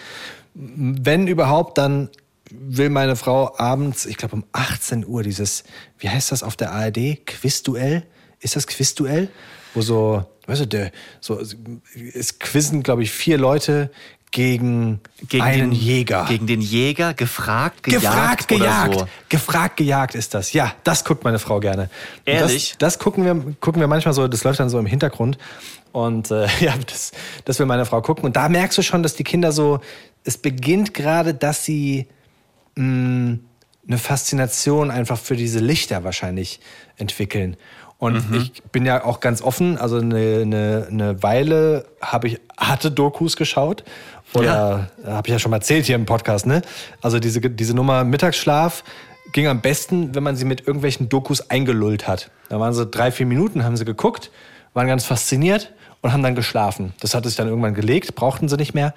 Wenn 0.56 1.28
überhaupt, 1.28 1.78
dann 1.78 2.10
will 2.50 2.90
meine 2.90 3.16
Frau 3.16 3.54
abends, 3.60 4.08
ich 4.08 4.18
glaube 4.18 4.38
um 4.38 4.46
18 4.54 5.06
Uhr, 5.06 5.22
dieses, 5.22 5.64
wie 6.00 6.10
heißt 6.10 6.32
das 6.32 6.42
auf 6.42 6.56
der 6.56 6.72
ARD? 6.72 7.24
Quizduell? 7.28 8.08
Ist 8.40 8.56
das 8.56 8.68
Quizduell? 8.68 9.30
Wo 9.74 9.82
so, 9.82 10.26
weißt 10.48 10.62
du, 10.62 10.68
der, 10.68 10.92
so, 11.20 11.40
es 12.14 12.40
quizzen, 12.40 12.82
glaube 12.82 13.04
ich, 13.04 13.12
vier 13.12 13.38
Leute 13.38 13.92
gegen, 14.32 15.00
Gegen 15.28 15.44
einen 15.44 15.72
den 15.72 15.80
Jäger. 15.80 16.26
Gegen 16.28 16.48
den 16.48 16.62
Jäger, 16.62 17.14
gefragt, 17.14 17.84
gejagt. 17.84 18.04
Gefragt, 18.04 18.52
oder 18.52 18.60
gejagt. 18.60 19.00
So. 19.00 19.08
Gefragt, 19.30 19.78
gejagt 19.78 20.16
ist 20.16 20.34
das. 20.34 20.54
Ja, 20.54 20.74
das 20.84 21.04
guckt 21.04 21.24
meine 21.24 21.40
Frau 21.40 21.60
gerne. 21.60 21.90
Ehrlich? 22.26 22.76
Das, 22.78 22.96
das 22.96 23.00
gucken, 23.00 23.26
wir, 23.26 23.56
gucken 23.60 23.80
wir 23.80 23.88
manchmal 23.88 24.14
so, 24.14 24.28
das 24.28 24.44
läuft 24.44 24.60
dann 24.60 24.70
so 24.70 24.78
im 24.80 24.86
Hintergrund. 24.86 25.38
Und 25.92 26.30
äh, 26.30 26.48
ja, 26.60 26.76
das, 26.86 27.12
das 27.46 27.60
will 27.60 27.66
meine 27.66 27.86
Frau 27.86 28.02
gucken. 28.02 28.26
Und 28.26 28.36
da 28.36 28.50
merkst 28.50 28.78
du 28.78 28.84
schon, 28.84 29.02
dass 29.02 29.16
die 29.16 29.24
Kinder 29.24 29.52
so, 29.52 29.80
es 30.24 30.38
beginnt 30.38 30.94
gerade, 30.94 31.34
dass 31.34 31.66
sie 31.66 32.08
mh, 32.76 33.40
eine 33.88 33.98
Faszination 33.98 34.92
einfach 34.92 35.18
für 35.18 35.36
diese 35.36 35.60
Lichter 35.60 36.04
wahrscheinlich 36.04 36.60
entwickeln. 36.98 37.58
Und 38.00 38.24
ich 38.34 38.64
bin 38.64 38.86
ja 38.86 39.04
auch 39.04 39.20
ganz 39.20 39.42
offen, 39.42 39.78
also 39.78 39.98
eine, 39.98 40.40
eine, 40.42 40.88
eine 40.90 41.22
Weile 41.22 41.86
habe 42.02 42.30
ich 42.30 42.40
hatte 42.58 42.92
Dokus 42.92 43.36
geschaut 43.36 43.84
oder 44.34 44.90
habe 45.06 45.28
ich 45.28 45.34
ja 45.34 45.40
schon 45.40 45.52
mal 45.52 45.58
erzählt 45.58 45.86
hier 45.86 45.96
im 45.96 46.06
Podcast, 46.06 46.46
ne? 46.46 46.62
Also 47.02 47.20
diese, 47.20 47.42
diese 47.42 47.74
Nummer 47.74 48.06
Mittagsschlaf 48.06 48.86
ging 49.34 49.48
am 49.48 49.60
besten, 49.60 50.16
wenn 50.16 50.24
man 50.24 50.38
sie 50.38 50.46
mit 50.46 50.66
irgendwelchen 50.66 51.10
Dokus 51.10 51.50
eingelullt 51.50 52.08
hat. 52.08 52.32
Da 52.48 52.58
waren 52.60 52.74
sie 52.74 52.86
drei, 52.86 53.12
vier 53.12 53.26
Minuten, 53.26 53.66
haben 53.66 53.76
sie 53.76 53.84
geguckt, 53.86 54.32
waren 54.74 54.88
ganz 54.88 55.04
fasziniert 55.04 55.74
und 56.02 56.14
haben 56.14 56.24
dann 56.24 56.36
geschlafen. 56.36 56.94
Das 57.02 57.14
hatte 57.14 57.28
sich 57.28 57.38
dann 57.38 57.50
irgendwann 57.50 57.74
gelegt, 57.74 58.16
brauchten 58.16 58.48
sie 58.48 58.56
nicht 58.56 58.74
mehr. 58.74 58.94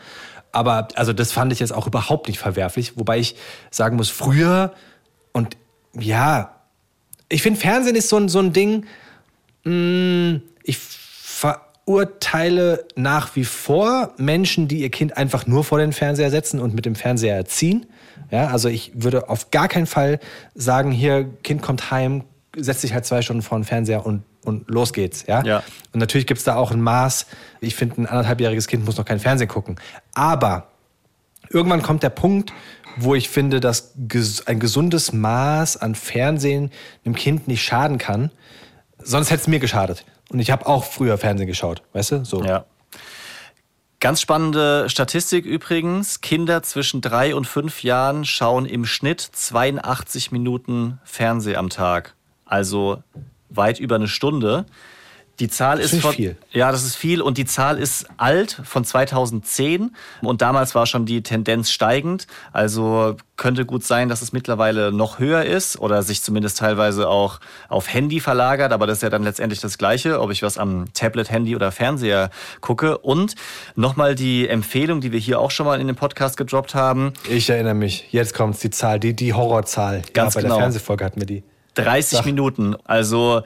Aber 0.52 0.88
also 0.94 1.12
das 1.12 1.32
fand 1.32 1.52
ich 1.52 1.58
jetzt 1.58 1.72
auch 1.72 1.88
überhaupt 1.88 2.28
nicht 2.28 2.38
verwerflich, 2.38 2.96
wobei 2.96 3.18
ich 3.18 3.34
sagen 3.72 3.96
muss, 3.96 4.10
früher 4.10 4.72
und 5.32 5.56
ja, 5.98 6.61
ich 7.32 7.42
finde, 7.42 7.58
Fernsehen 7.58 7.96
ist 7.96 8.08
so 8.08 8.16
ein, 8.16 8.28
so 8.28 8.38
ein 8.38 8.52
Ding, 8.52 8.86
mh, 9.64 10.40
ich 10.64 10.78
verurteile 10.78 12.86
nach 12.94 13.34
wie 13.36 13.44
vor 13.44 14.12
Menschen, 14.18 14.68
die 14.68 14.80
ihr 14.80 14.90
Kind 14.90 15.16
einfach 15.16 15.46
nur 15.46 15.64
vor 15.64 15.78
den 15.78 15.92
Fernseher 15.92 16.30
setzen 16.30 16.60
und 16.60 16.74
mit 16.74 16.86
dem 16.86 16.94
Fernseher 16.94 17.34
erziehen. 17.34 17.86
Ja, 18.30 18.48
also 18.48 18.68
ich 18.68 18.92
würde 18.94 19.28
auf 19.28 19.50
gar 19.50 19.68
keinen 19.68 19.86
Fall 19.86 20.20
sagen, 20.54 20.90
hier, 20.90 21.24
Kind 21.42 21.62
kommt 21.62 21.90
heim, 21.90 22.24
setzt 22.56 22.82
sich 22.82 22.94
halt 22.94 23.04
zwei 23.04 23.22
Stunden 23.22 23.42
vor 23.42 23.58
den 23.58 23.64
Fernseher 23.64 24.06
und, 24.06 24.22
und 24.44 24.70
los 24.70 24.92
geht's. 24.92 25.24
Ja? 25.26 25.42
Ja. 25.44 25.62
Und 25.92 26.00
natürlich 26.00 26.26
gibt's 26.26 26.44
da 26.44 26.56
auch 26.56 26.70
ein 26.70 26.80
Maß. 26.80 27.26
Ich 27.60 27.74
finde, 27.74 28.02
ein 28.02 28.06
anderthalbjähriges 28.06 28.68
Kind 28.68 28.84
muss 28.84 28.96
noch 28.96 29.04
kein 29.04 29.18
Fernsehen 29.18 29.48
gucken. 29.48 29.76
Aber 30.14 30.68
irgendwann 31.50 31.82
kommt 31.82 32.02
der 32.02 32.10
Punkt, 32.10 32.52
wo 32.96 33.14
ich 33.14 33.28
finde, 33.28 33.60
dass 33.60 33.94
ein 34.46 34.60
gesundes 34.60 35.12
Maß 35.12 35.76
an 35.76 35.94
Fernsehen 35.94 36.70
einem 37.04 37.14
Kind 37.14 37.48
nicht 37.48 37.62
schaden 37.62 37.98
kann. 37.98 38.30
Sonst 38.98 39.30
hätte 39.30 39.42
es 39.42 39.48
mir 39.48 39.58
geschadet. 39.58 40.04
Und 40.30 40.38
ich 40.38 40.50
habe 40.50 40.66
auch 40.66 40.84
früher 40.84 41.18
Fernsehen 41.18 41.46
geschaut, 41.46 41.82
weißt 41.92 42.12
du? 42.12 42.24
So. 42.24 42.42
Ja. 42.44 42.64
Ganz 44.00 44.20
spannende 44.20 44.88
Statistik 44.88 45.44
übrigens. 45.44 46.20
Kinder 46.20 46.62
zwischen 46.62 47.00
drei 47.00 47.34
und 47.36 47.46
fünf 47.46 47.82
Jahren 47.84 48.24
schauen 48.24 48.66
im 48.66 48.84
Schnitt 48.84 49.20
82 49.20 50.32
Minuten 50.32 50.98
Fernseh 51.04 51.56
am 51.56 51.70
Tag. 51.70 52.14
Also 52.44 53.02
weit 53.48 53.78
über 53.78 53.94
eine 53.94 54.08
Stunde. 54.08 54.66
Die 55.38 55.48
Zahl 55.48 55.80
ist 55.80 55.92
nicht 55.92 56.02
von, 56.02 56.14
viel. 56.14 56.36
Ja, 56.52 56.70
das 56.70 56.84
ist 56.84 56.94
viel 56.94 57.22
und 57.22 57.38
die 57.38 57.46
Zahl 57.46 57.78
ist 57.78 58.06
alt 58.16 58.60
von 58.64 58.84
2010 58.84 59.94
und 60.20 60.42
damals 60.42 60.74
war 60.74 60.86
schon 60.86 61.06
die 61.06 61.22
Tendenz 61.22 61.70
steigend. 61.70 62.26
Also 62.52 63.16
könnte 63.36 63.64
gut 63.64 63.82
sein, 63.82 64.08
dass 64.08 64.22
es 64.22 64.32
mittlerweile 64.32 64.92
noch 64.92 65.18
höher 65.18 65.44
ist 65.44 65.78
oder 65.78 66.02
sich 66.02 66.22
zumindest 66.22 66.58
teilweise 66.58 67.08
auch 67.08 67.40
auf 67.68 67.92
Handy 67.92 68.20
verlagert, 68.20 68.72
aber 68.72 68.86
das 68.86 68.98
ist 68.98 69.02
ja 69.02 69.10
dann 69.10 69.24
letztendlich 69.24 69.60
das 69.60 69.78
Gleiche, 69.78 70.20
ob 70.20 70.30
ich 70.30 70.42
was 70.42 70.58
am 70.58 70.92
Tablet, 70.92 71.30
Handy 71.30 71.56
oder 71.56 71.72
Fernseher 71.72 72.30
gucke. 72.60 72.98
Und 72.98 73.34
nochmal 73.74 74.14
die 74.14 74.46
Empfehlung, 74.46 75.00
die 75.00 75.12
wir 75.12 75.18
hier 75.18 75.40
auch 75.40 75.50
schon 75.50 75.66
mal 75.66 75.80
in 75.80 75.86
dem 75.86 75.96
Podcast 75.96 76.36
gedroppt 76.36 76.74
haben. 76.74 77.14
Ich 77.28 77.50
erinnere 77.50 77.74
mich. 77.74 78.06
Jetzt 78.10 78.34
kommt's 78.34 78.60
die 78.60 78.70
Zahl, 78.70 79.00
die, 79.00 79.16
die 79.16 79.32
Horrorzahl. 79.32 80.02
Ganz 80.12 80.34
ja, 80.34 80.38
bei 80.38 80.42
genau. 80.42 80.54
der 80.54 80.62
Fernsehfolge 80.62 81.04
hatten 81.04 81.20
wir 81.20 81.26
die. 81.26 81.42
30 81.74 82.18
Sag. 82.18 82.26
Minuten. 82.26 82.76
Also 82.84 83.42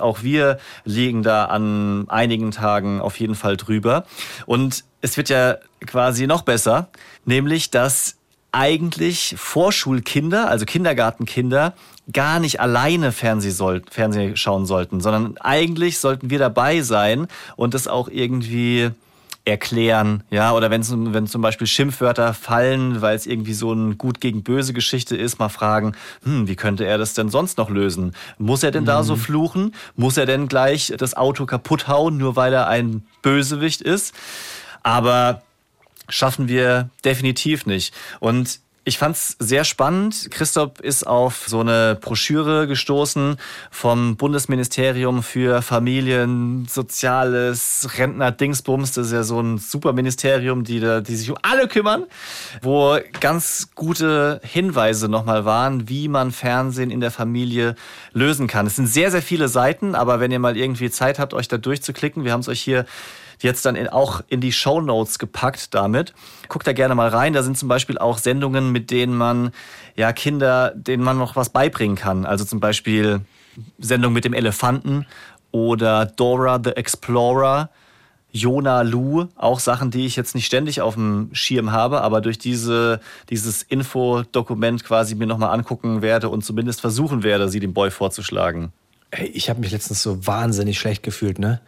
auch 0.00 0.22
wir 0.22 0.58
liegen 0.84 1.22
da 1.22 1.46
an 1.46 2.06
einigen 2.08 2.50
Tagen 2.50 3.00
auf 3.00 3.18
jeden 3.18 3.34
Fall 3.34 3.56
drüber. 3.56 4.04
Und 4.46 4.84
es 5.00 5.16
wird 5.16 5.28
ja 5.28 5.56
quasi 5.86 6.26
noch 6.26 6.42
besser, 6.42 6.88
nämlich 7.24 7.70
dass 7.70 8.16
eigentlich 8.52 9.34
Vorschulkinder, 9.36 10.48
also 10.48 10.64
Kindergartenkinder, 10.64 11.74
gar 12.12 12.38
nicht 12.38 12.60
alleine 12.60 13.10
Fernseh 13.12 13.50
soll, 13.50 13.82
Fernsehen 13.90 14.36
schauen 14.36 14.66
sollten, 14.66 15.00
sondern 15.00 15.36
eigentlich 15.38 15.98
sollten 15.98 16.30
wir 16.30 16.38
dabei 16.38 16.82
sein 16.82 17.26
und 17.56 17.74
das 17.74 17.88
auch 17.88 18.08
irgendwie 18.08 18.90
erklären, 19.44 20.24
ja, 20.30 20.52
oder 20.52 20.70
wenn, 20.70 20.82
wenn 21.12 21.26
zum 21.26 21.42
Beispiel 21.42 21.66
Schimpfwörter 21.66 22.32
fallen, 22.32 23.02
weil 23.02 23.14
es 23.14 23.26
irgendwie 23.26 23.52
so 23.52 23.72
ein 23.72 23.98
gut 23.98 24.20
gegen 24.20 24.42
böse 24.42 24.72
Geschichte 24.72 25.16
ist, 25.16 25.38
mal 25.38 25.50
fragen, 25.50 25.94
hm, 26.22 26.48
wie 26.48 26.56
könnte 26.56 26.86
er 26.86 26.96
das 26.96 27.12
denn 27.12 27.28
sonst 27.28 27.58
noch 27.58 27.68
lösen? 27.68 28.14
Muss 28.38 28.62
er 28.62 28.70
denn 28.70 28.86
da 28.86 29.02
so 29.02 29.16
fluchen? 29.16 29.74
Muss 29.96 30.16
er 30.16 30.24
denn 30.24 30.48
gleich 30.48 30.94
das 30.96 31.14
Auto 31.14 31.44
kaputt 31.44 31.88
hauen, 31.88 32.16
nur 32.16 32.36
weil 32.36 32.54
er 32.54 32.68
ein 32.68 33.04
Bösewicht 33.20 33.82
ist? 33.82 34.14
Aber 34.82 35.42
schaffen 36.08 36.48
wir 36.48 36.88
definitiv 37.04 37.66
nicht. 37.66 37.94
Und 38.20 38.60
ich 38.86 38.98
fand's 38.98 39.36
sehr 39.38 39.64
spannend. 39.64 40.28
Christoph 40.30 40.78
ist 40.80 41.06
auf 41.06 41.44
so 41.46 41.60
eine 41.60 41.96
Broschüre 41.98 42.66
gestoßen 42.66 43.36
vom 43.70 44.16
Bundesministerium 44.16 45.22
für 45.22 45.62
Familien, 45.62 46.66
Soziales, 46.68 47.88
Rentner, 47.96 48.30
Dingsbums. 48.30 48.92
Das 48.92 49.06
ist 49.06 49.12
ja 49.12 49.22
so 49.22 49.40
ein 49.40 49.56
super 49.56 49.94
Ministerium, 49.94 50.64
die, 50.64 50.80
da, 50.80 51.00
die 51.00 51.16
sich 51.16 51.30
um 51.30 51.38
alle 51.40 51.66
kümmern, 51.66 52.04
wo 52.60 52.98
ganz 53.20 53.70
gute 53.74 54.40
Hinweise 54.44 55.08
nochmal 55.08 55.46
waren, 55.46 55.88
wie 55.88 56.08
man 56.08 56.30
Fernsehen 56.30 56.90
in 56.90 57.00
der 57.00 57.10
Familie 57.10 57.76
lösen 58.12 58.48
kann. 58.48 58.66
Es 58.66 58.76
sind 58.76 58.86
sehr, 58.86 59.10
sehr 59.10 59.22
viele 59.22 59.48
Seiten, 59.48 59.94
aber 59.94 60.20
wenn 60.20 60.30
ihr 60.30 60.38
mal 60.38 60.58
irgendwie 60.58 60.90
Zeit 60.90 61.18
habt, 61.18 61.32
euch 61.32 61.48
da 61.48 61.56
durchzuklicken, 61.56 62.24
wir 62.24 62.32
haben 62.32 62.40
es 62.40 62.48
euch 62.48 62.60
hier 62.60 62.84
jetzt 63.42 63.64
dann 63.66 63.76
in, 63.76 63.88
auch 63.88 64.22
in 64.28 64.40
die 64.40 64.52
Show 64.52 64.80
Notes 64.80 65.18
gepackt 65.18 65.74
damit. 65.74 66.14
Guckt 66.48 66.66
da 66.66 66.72
gerne 66.72 66.94
mal 66.94 67.08
rein. 67.08 67.32
Da 67.32 67.42
sind 67.42 67.58
zum 67.58 67.68
Beispiel 67.68 67.98
auch 67.98 68.18
Sendungen, 68.18 68.72
mit 68.72 68.90
denen 68.90 69.16
man 69.16 69.52
ja 69.96 70.12
Kinder, 70.12 70.72
denen 70.74 71.02
man 71.02 71.18
noch 71.18 71.36
was 71.36 71.50
beibringen 71.50 71.96
kann. 71.96 72.26
Also 72.26 72.44
zum 72.44 72.60
Beispiel 72.60 73.20
Sendung 73.78 74.12
mit 74.12 74.24
dem 74.24 74.34
Elefanten 74.34 75.06
oder 75.50 76.06
Dora 76.06 76.60
the 76.62 76.70
Explorer. 76.70 77.70
Jona 78.36 78.82
Lu, 78.82 79.28
auch 79.36 79.60
Sachen, 79.60 79.92
die 79.92 80.06
ich 80.06 80.16
jetzt 80.16 80.34
nicht 80.34 80.46
ständig 80.46 80.80
auf 80.80 80.94
dem 80.94 81.28
Schirm 81.32 81.70
habe, 81.70 82.00
aber 82.00 82.20
durch 82.20 82.36
diese, 82.36 82.98
dieses 83.30 83.62
Infodokument 83.62 84.82
quasi 84.82 85.14
mir 85.14 85.28
nochmal 85.28 85.54
angucken 85.54 86.02
werde 86.02 86.28
und 86.28 86.44
zumindest 86.44 86.80
versuchen 86.80 87.22
werde, 87.22 87.48
sie 87.48 87.60
dem 87.60 87.74
Boy 87.74 87.92
vorzuschlagen. 87.92 88.72
Ey, 89.12 89.28
ich 89.28 89.48
habe 89.48 89.60
mich 89.60 89.70
letztens 89.70 90.02
so 90.02 90.26
wahnsinnig 90.26 90.80
schlecht 90.80 91.04
gefühlt, 91.04 91.38
ne? 91.38 91.60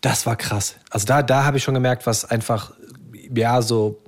Das 0.00 0.26
war 0.26 0.36
krass. 0.36 0.76
Also 0.90 1.06
da, 1.06 1.22
da 1.22 1.44
habe 1.44 1.56
ich 1.56 1.64
schon 1.64 1.74
gemerkt, 1.74 2.06
was 2.06 2.24
einfach, 2.24 2.72
ja, 3.34 3.62
so 3.62 4.02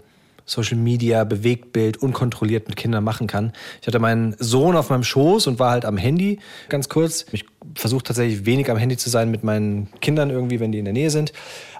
Social 0.49 0.79
Media, 0.79 1.25
Bewegtbild, 1.25 1.99
unkontrolliert 1.99 2.69
mit 2.69 2.77
Kindern 2.77 3.05
machen 3.05 3.27
kann. 3.27 3.53
Ich 3.81 3.87
hatte 3.87 3.99
meinen 3.99 4.35
Sohn 4.39 4.77
auf 4.77 4.91
meinem 4.91 5.05
Schoß 5.05 5.47
und 5.47 5.59
war 5.59 5.71
halt 5.71 5.85
am 5.85 5.97
Handy, 5.97 6.41
ganz 6.69 6.89
kurz. 6.89 7.27
Ich 7.33 7.45
versuche 7.75 8.03
tatsächlich 8.03 8.47
wenig 8.47 8.71
am 8.71 8.79
Handy 8.79 8.97
zu 8.97 9.11
sein 9.11 9.31
mit 9.31 9.45
meinen 9.45 9.89
Kindern 10.01 10.31
irgendwie, 10.31 10.59
wenn 10.59 10.73
die 10.73 10.79
in 10.79 10.87
der 10.87 10.95
Nähe 10.95 11.11
sind. 11.11 11.33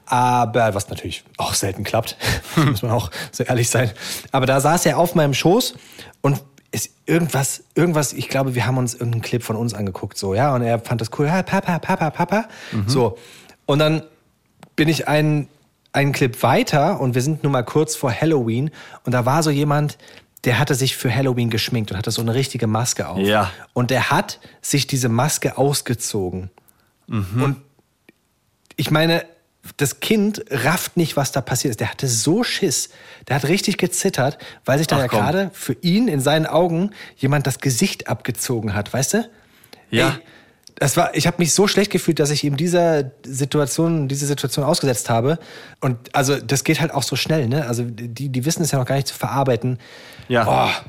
Aber 0.05 0.75
was 0.75 0.89
natürlich 0.89 1.25
auch 1.37 1.55
selten 1.55 1.85
klappt, 1.85 2.17
muss 2.57 2.83
man 2.83 2.93
auch 2.93 3.11
so 3.33 3.45
ehrlich 3.45 3.69
sein. 3.69 3.91
Aber 4.33 4.47
da 4.47 4.61
saß 4.61 4.87
er 4.87 4.99
auf 4.99 5.15
meinem 5.15 5.35
Schoß 5.35 5.75
und 6.21 6.43
ist 6.71 6.91
irgendwas, 7.07 7.65
irgendwas, 7.75 8.13
ich 8.13 8.29
glaube, 8.29 8.55
wir 8.55 8.67
haben 8.67 8.77
uns 8.77 8.93
irgendeinen 8.95 9.23
Clip 9.23 9.43
von 9.43 9.57
uns 9.57 9.73
angeguckt, 9.73 10.19
so, 10.19 10.35
ja, 10.35 10.55
und 10.55 10.63
er 10.63 10.79
fand 10.79 11.01
das 11.01 11.11
cool, 11.19 11.27
ja, 11.27 11.43
Papa, 11.43 11.79
Papa, 11.79 12.11
Papa, 12.11 12.49
so. 12.87 13.19
Und 13.69 13.81
dann 13.81 14.03
bin 14.77 14.89
ich 14.89 15.09
einen, 15.09 15.47
einen 15.93 16.13
Clip 16.13 16.43
weiter 16.43 17.01
und 17.01 17.15
wir 17.15 17.21
sind 17.21 17.43
nun 17.43 17.53
mal 17.53 17.65
kurz 17.65 17.97
vor 17.97 18.11
Halloween 18.11 18.71
und 19.05 19.13
da 19.13 19.27
war 19.27 19.43
so 19.43 19.51
jemand, 19.51 19.99
der 20.45 20.59
hatte 20.59 20.75
sich 20.75 20.97
für 20.97 21.15
Halloween 21.15 21.51
geschminkt 21.51 21.91
und 21.91 21.99
hatte 21.99 22.11
so 22.11 22.23
eine 22.23 22.33
richtige 22.33 22.67
Maske 22.67 23.07
auf. 23.07 23.19
Ja. 23.19 23.53
Und 23.75 23.91
der 23.91 24.11
hat 24.11 24.41
sich 24.63 24.87
diese 24.87 25.11
Maske 25.11 25.59
ausgezogen. 25.59 26.51
Und 27.43 27.57
ich 28.77 28.91
meine, 28.91 29.27
das 29.77 30.01
Kind 30.01 30.47
rafft 30.49 30.97
nicht, 30.97 31.19
was 31.19 31.33
da 31.33 31.43
passiert 31.43 31.73
ist. 31.73 31.81
Der 31.81 31.91
hatte 31.91 32.09
so 32.09 32.45
Schiss. 32.45 32.89
Der 33.29 33.37
hat 33.37 33.45
richtig 33.45 33.77
gezittert, 33.77 34.39
weil 34.65 34.79
sich 34.79 34.87
da 34.87 34.97
Ach, 34.97 35.01
ja 35.01 35.07
gerade 35.09 35.51
für 35.53 35.75
ihn 35.83 36.09
in 36.09 36.21
seinen 36.21 36.47
Augen 36.47 36.93
jemand 37.17 37.47
das 37.47 37.59
Gesicht 37.59 38.09
abgezogen 38.09 38.73
hat, 38.73 38.95
weißt 38.95 39.15
du? 39.15 39.31
Ja. 39.91 40.09
Ey, 40.09 40.23
das 40.79 40.97
war, 40.97 41.15
ich 41.15 41.27
habe 41.27 41.37
mich 41.39 41.53
so 41.53 41.67
schlecht 41.67 41.91
gefühlt, 41.91 42.19
dass 42.21 42.31
ich 42.31 42.45
ihm 42.45 42.57
dieser 42.57 43.11
Situation, 43.25 44.07
diese 44.09 44.27
Situation 44.27 44.65
ausgesetzt 44.65 45.11
habe. 45.11 45.39
Und 45.81 45.97
also 46.15 46.37
das 46.41 46.63
geht 46.65 46.81
halt 46.81 46.93
auch 46.93 47.03
so 47.03 47.17
schnell, 47.17 47.49
ne? 47.49 47.67
Also 47.67 47.85
die, 47.85 48.29
die 48.29 48.45
wissen 48.45 48.63
es 48.63 48.71
ja 48.71 48.79
noch 48.79 48.87
gar 48.87 48.95
nicht 48.95 49.09
zu 49.09 49.15
verarbeiten. 49.15 49.79
Ja. 50.29 50.47
Oh, 50.47 50.89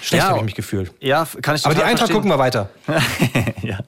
schlecht 0.00 0.22
Ja. 0.24 0.28
habe 0.30 0.38
ich 0.38 0.44
mich 0.44 0.54
gefühlt. 0.54 0.92
Ja, 1.00 1.26
kann 1.42 1.56
ich 1.56 1.64
Aber 1.66 1.74
die 1.74 1.82
Eintracht 1.82 2.10
verstehen. 2.10 2.16
gucken 2.16 2.30
wir 2.30 2.38
weiter. 2.38 2.70
ja. 3.62 3.80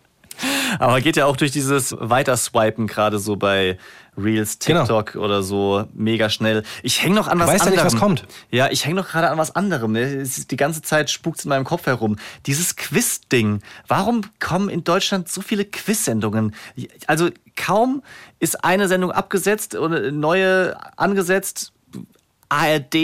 Aber 0.78 1.01
geht 1.01 1.16
ja 1.16 1.26
auch 1.26 1.36
durch 1.36 1.51
dieses 1.51 1.95
Weiterswipen 1.99 2.86
gerade 2.86 3.18
so 3.18 3.36
bei 3.36 3.78
Reels, 4.23 4.59
Genau. 4.59 4.81
TikTok 4.81 5.16
oder 5.16 5.43
so 5.43 5.85
mega 5.93 6.29
schnell. 6.31 6.62
Ich 6.83 7.03
hänge 7.03 7.14
noch 7.14 7.29
an 7.29 7.39
was 7.39 7.49
weißt 7.49 7.61
ja 7.64 7.66
anderem. 7.71 7.85
nicht, 7.85 7.95
was 7.95 8.01
kommt. 8.01 8.27
Ja, 8.51 8.68
ich 8.71 8.85
hänge 8.85 8.97
noch 8.97 9.09
gerade 9.09 9.31
an 9.31 9.39
was 9.39 9.55
anderem. 9.57 9.97
Es 9.97 10.47
Die 10.47 10.57
ganze 10.57 10.83
Zeit 10.83 11.11
spukt 11.11 11.45
in 11.45 11.49
meinem 11.49 11.64
Kopf 11.64 11.87
herum. 11.87 12.16
Dieses 12.47 12.77
Quiz-Ding. 12.77 13.61
Warum 13.89 14.23
kommen 14.39 14.68
in 14.68 14.85
Deutschland 14.85 15.29
so 15.29 15.41
viele 15.43 15.64
Quiz-Sendungen? 15.64 16.55
Also 17.07 17.31
kaum 17.57 18.03
ist 18.39 18.64
eine 18.64 18.89
Sendung 18.89 19.12
abgesetzt 19.12 19.75
oder 19.75 19.97
eine 19.99 20.12
neue 20.12 20.77
angesetzt. 20.99 21.73
ARD, 22.49 22.95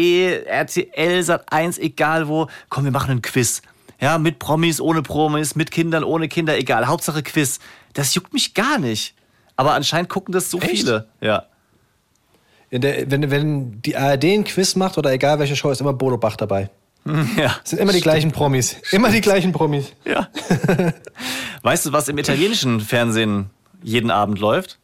RTL, 0.47 1.21
Sat1, 1.21 1.79
egal 1.79 2.27
wo. 2.29 2.49
Komm, 2.69 2.85
wir 2.85 2.91
machen 2.91 3.11
einen 3.13 3.23
Quiz. 3.23 3.63
Ja, 4.01 4.19
mit 4.19 4.39
Promis, 4.39 4.81
ohne 4.81 5.03
Promis, 5.03 5.55
mit 5.55 5.71
Kindern, 5.71 6.05
ohne 6.05 6.29
Kinder, 6.29 6.59
egal. 6.59 6.87
Hauptsache 6.87 7.23
Quiz. 7.23 7.61
Das 7.95 8.15
juckt 8.15 8.33
mich 8.33 8.55
gar 8.55 8.79
nicht. 8.79 9.15
Aber 9.57 9.73
anscheinend 9.73 10.09
gucken 10.09 10.33
das 10.33 10.51
so 10.51 10.59
Echt? 10.59 10.71
viele. 10.71 11.09
Ja. 11.21 11.47
Der, 12.71 13.11
wenn, 13.11 13.31
wenn 13.31 13.83
die 13.83 13.97
ARD 13.97 14.25
ein 14.25 14.45
Quiz 14.45 14.77
macht 14.77 14.99
oder 14.99 15.13
egal 15.13 15.39
welche 15.39 15.57
Show, 15.57 15.71
ist 15.71 15.81
immer 15.81 15.93
Bodo 15.93 16.19
Bach 16.19 16.37
dabei. 16.37 16.71
ja. 17.37 17.57
Es 17.63 17.71
sind 17.71 17.79
immer 17.79 17.93
die 17.93 18.01
gleichen 18.01 18.33
Promis. 18.33 18.77
Immer 18.91 19.11
die 19.11 19.21
gleichen 19.21 19.53
Promis. 19.53 19.93
Ja. 20.05 20.29
weißt 21.63 21.87
du, 21.87 21.93
was 21.93 22.09
im 22.09 22.19
italienischen 22.19 22.81
Fernsehen 22.81 23.51
jeden 23.83 24.11
Abend 24.11 24.39
läuft? 24.41 24.79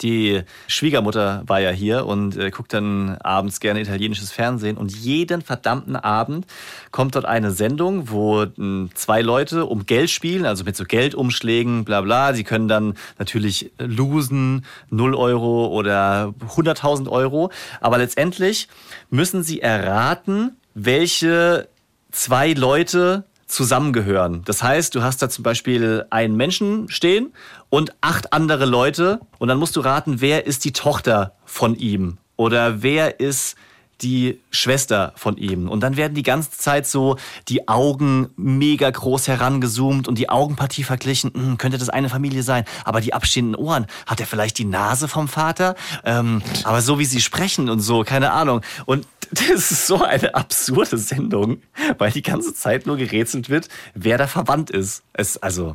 Die 0.00 0.42
Schwiegermutter 0.66 1.44
war 1.46 1.60
ja 1.60 1.70
hier 1.70 2.06
und 2.06 2.36
äh, 2.36 2.50
guckt 2.50 2.72
dann 2.72 3.16
abends 3.18 3.60
gerne 3.60 3.80
italienisches 3.80 4.32
Fernsehen. 4.32 4.76
Und 4.76 4.94
jeden 4.94 5.40
verdammten 5.40 5.94
Abend 5.94 6.46
kommt 6.90 7.14
dort 7.14 7.24
eine 7.24 7.52
Sendung, 7.52 8.10
wo 8.10 8.44
mh, 8.44 8.90
zwei 8.94 9.22
Leute 9.22 9.66
um 9.66 9.86
Geld 9.86 10.10
spielen, 10.10 10.46
also 10.46 10.64
mit 10.64 10.76
so 10.76 10.84
Geldumschlägen, 10.84 11.84
bla 11.84 12.00
bla. 12.00 12.34
Sie 12.34 12.44
können 12.44 12.66
dann 12.66 12.94
natürlich 13.18 13.72
losen, 13.78 14.64
0 14.90 15.14
Euro 15.14 15.68
oder 15.68 16.34
100.000 16.56 17.08
Euro. 17.08 17.50
Aber 17.80 17.98
letztendlich 17.98 18.68
müssen 19.10 19.44
sie 19.44 19.60
erraten, 19.60 20.56
welche 20.74 21.68
zwei 22.10 22.52
Leute 22.52 23.24
zusammengehören. 23.46 24.42
Das 24.44 24.62
heißt, 24.62 24.94
du 24.94 25.02
hast 25.02 25.22
da 25.22 25.28
zum 25.28 25.44
Beispiel 25.44 26.04
einen 26.10 26.36
Menschen 26.36 26.88
stehen 26.88 27.32
und 27.74 27.92
acht 28.02 28.32
andere 28.32 28.66
Leute 28.66 29.18
und 29.40 29.48
dann 29.48 29.58
musst 29.58 29.74
du 29.74 29.80
raten, 29.80 30.20
wer 30.20 30.46
ist 30.46 30.64
die 30.64 30.70
Tochter 30.70 31.32
von 31.44 31.74
ihm 31.74 32.18
oder 32.36 32.84
wer 32.84 33.18
ist 33.18 33.56
die 34.00 34.38
Schwester 34.52 35.12
von 35.16 35.36
ihm. 35.38 35.68
Und 35.68 35.80
dann 35.80 35.96
werden 35.96 36.14
die 36.14 36.22
ganze 36.22 36.52
Zeit 36.52 36.86
so 36.86 37.16
die 37.48 37.66
Augen 37.66 38.30
mega 38.36 38.88
groß 38.88 39.26
herangezoomt 39.26 40.06
und 40.06 40.18
die 40.18 40.28
Augenpartie 40.28 40.84
verglichen. 40.84 41.32
Hm, 41.34 41.58
könnte 41.58 41.76
das 41.76 41.88
eine 41.88 42.08
Familie 42.08 42.44
sein? 42.44 42.64
Aber 42.84 43.00
die 43.00 43.12
abstehenden 43.12 43.56
Ohren, 43.56 43.86
hat 44.06 44.20
er 44.20 44.26
vielleicht 44.28 44.58
die 44.58 44.66
Nase 44.66 45.08
vom 45.08 45.26
Vater? 45.26 45.74
Ähm, 46.04 46.42
aber 46.62 46.80
so 46.80 47.00
wie 47.00 47.06
sie 47.06 47.20
sprechen 47.20 47.68
und 47.68 47.80
so, 47.80 48.04
keine 48.04 48.30
Ahnung. 48.30 48.60
Und 48.86 49.04
das 49.32 49.72
ist 49.72 49.88
so 49.88 50.00
eine 50.00 50.36
absurde 50.36 50.96
Sendung, 50.96 51.60
weil 51.98 52.12
die 52.12 52.22
ganze 52.22 52.54
Zeit 52.54 52.86
nur 52.86 52.98
gerätselt 52.98 53.50
wird, 53.50 53.68
wer 53.94 54.16
da 54.16 54.28
verwandt 54.28 54.70
ist. 54.70 55.02
Es, 55.12 55.38
also, 55.38 55.74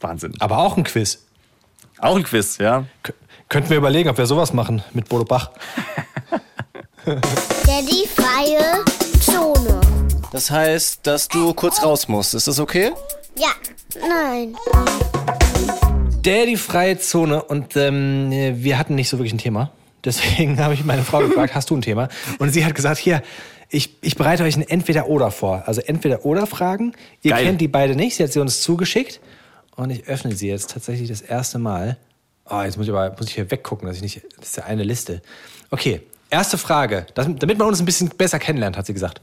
Wahnsinn. 0.00 0.34
Aber 0.40 0.58
auch 0.58 0.76
ein 0.76 0.84
Quiz. 0.84 1.24
Auch 1.98 2.16
ein 2.16 2.22
Quiz, 2.22 2.58
ja. 2.58 2.84
K 3.02 3.12
könnten 3.48 3.70
wir 3.70 3.76
überlegen, 3.76 4.08
ob 4.08 4.18
wir 4.18 4.26
sowas 4.26 4.52
machen 4.52 4.82
mit 4.92 5.08
Bodo 5.08 5.24
Bach. 5.24 5.52
Daddy 7.04 8.08
freie 8.08 8.84
Zone. 9.20 9.80
Das 10.32 10.50
heißt, 10.50 11.06
dass 11.06 11.28
du 11.28 11.54
kurz 11.54 11.82
raus 11.82 12.08
musst. 12.08 12.34
Ist 12.34 12.48
das 12.48 12.58
okay? 12.58 12.90
Ja, 13.38 13.50
nein. 14.00 14.56
Daddy 16.22 16.56
freie 16.56 16.98
Zone 16.98 17.40
und 17.40 17.76
ähm, 17.76 18.30
wir 18.56 18.78
hatten 18.78 18.96
nicht 18.96 19.08
so 19.08 19.18
wirklich 19.18 19.32
ein 19.32 19.38
Thema. 19.38 19.70
Deswegen 20.04 20.58
habe 20.62 20.74
ich 20.74 20.84
meine 20.84 21.02
Frau 21.02 21.20
gefragt, 21.20 21.54
hast 21.54 21.70
du 21.70 21.76
ein 21.76 21.82
Thema? 21.82 22.08
Und 22.38 22.50
sie 22.50 22.64
hat 22.64 22.74
gesagt, 22.74 22.98
hier, 22.98 23.22
ich, 23.68 23.96
ich 24.02 24.16
bereite 24.16 24.42
euch 24.42 24.56
ein 24.56 24.62
Entweder-Oder 24.62 25.30
vor. 25.30 25.62
Also 25.66 25.80
Entweder-Oder-Fragen. 25.80 26.94
Ihr 27.22 27.32
Geil. 27.32 27.44
kennt 27.44 27.60
die 27.60 27.68
beide 27.68 27.94
nicht. 27.94 28.16
Sie 28.16 28.24
hat 28.24 28.32
sie 28.32 28.40
uns 28.40 28.60
zugeschickt. 28.62 29.20
Und 29.76 29.90
ich 29.90 30.06
öffne 30.08 30.34
sie 30.34 30.48
jetzt 30.48 30.70
tatsächlich 30.70 31.08
das 31.08 31.20
erste 31.20 31.58
Mal. 31.58 31.96
Oh, 32.48 32.62
jetzt 32.62 32.76
muss 32.76 32.86
ich 32.86 32.92
aber 32.92 33.10
muss 33.18 33.28
ich 33.28 33.34
hier 33.34 33.50
weggucken, 33.50 33.86
dass 33.86 33.96
ich 33.96 34.02
nicht. 34.02 34.22
Das 34.38 34.48
ist 34.48 34.56
ja 34.56 34.64
eine 34.64 34.82
Liste. 34.82 35.20
Okay, 35.70 36.00
erste 36.30 36.58
Frage. 36.58 37.06
Das, 37.14 37.26
damit 37.38 37.58
man 37.58 37.68
uns 37.68 37.80
ein 37.80 37.84
bisschen 37.86 38.08
besser 38.10 38.38
kennenlernt, 38.38 38.76
hat 38.76 38.86
sie 38.86 38.94
gesagt. 38.94 39.20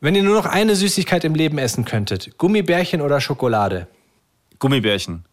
Wenn 0.00 0.14
ihr 0.14 0.22
nur 0.22 0.34
noch 0.34 0.46
eine 0.46 0.74
Süßigkeit 0.74 1.24
im 1.24 1.34
Leben 1.34 1.58
essen 1.58 1.84
könntet, 1.84 2.36
Gummibärchen 2.38 3.00
oder 3.00 3.20
Schokolade? 3.20 3.86
Gummibärchen. 4.58 5.24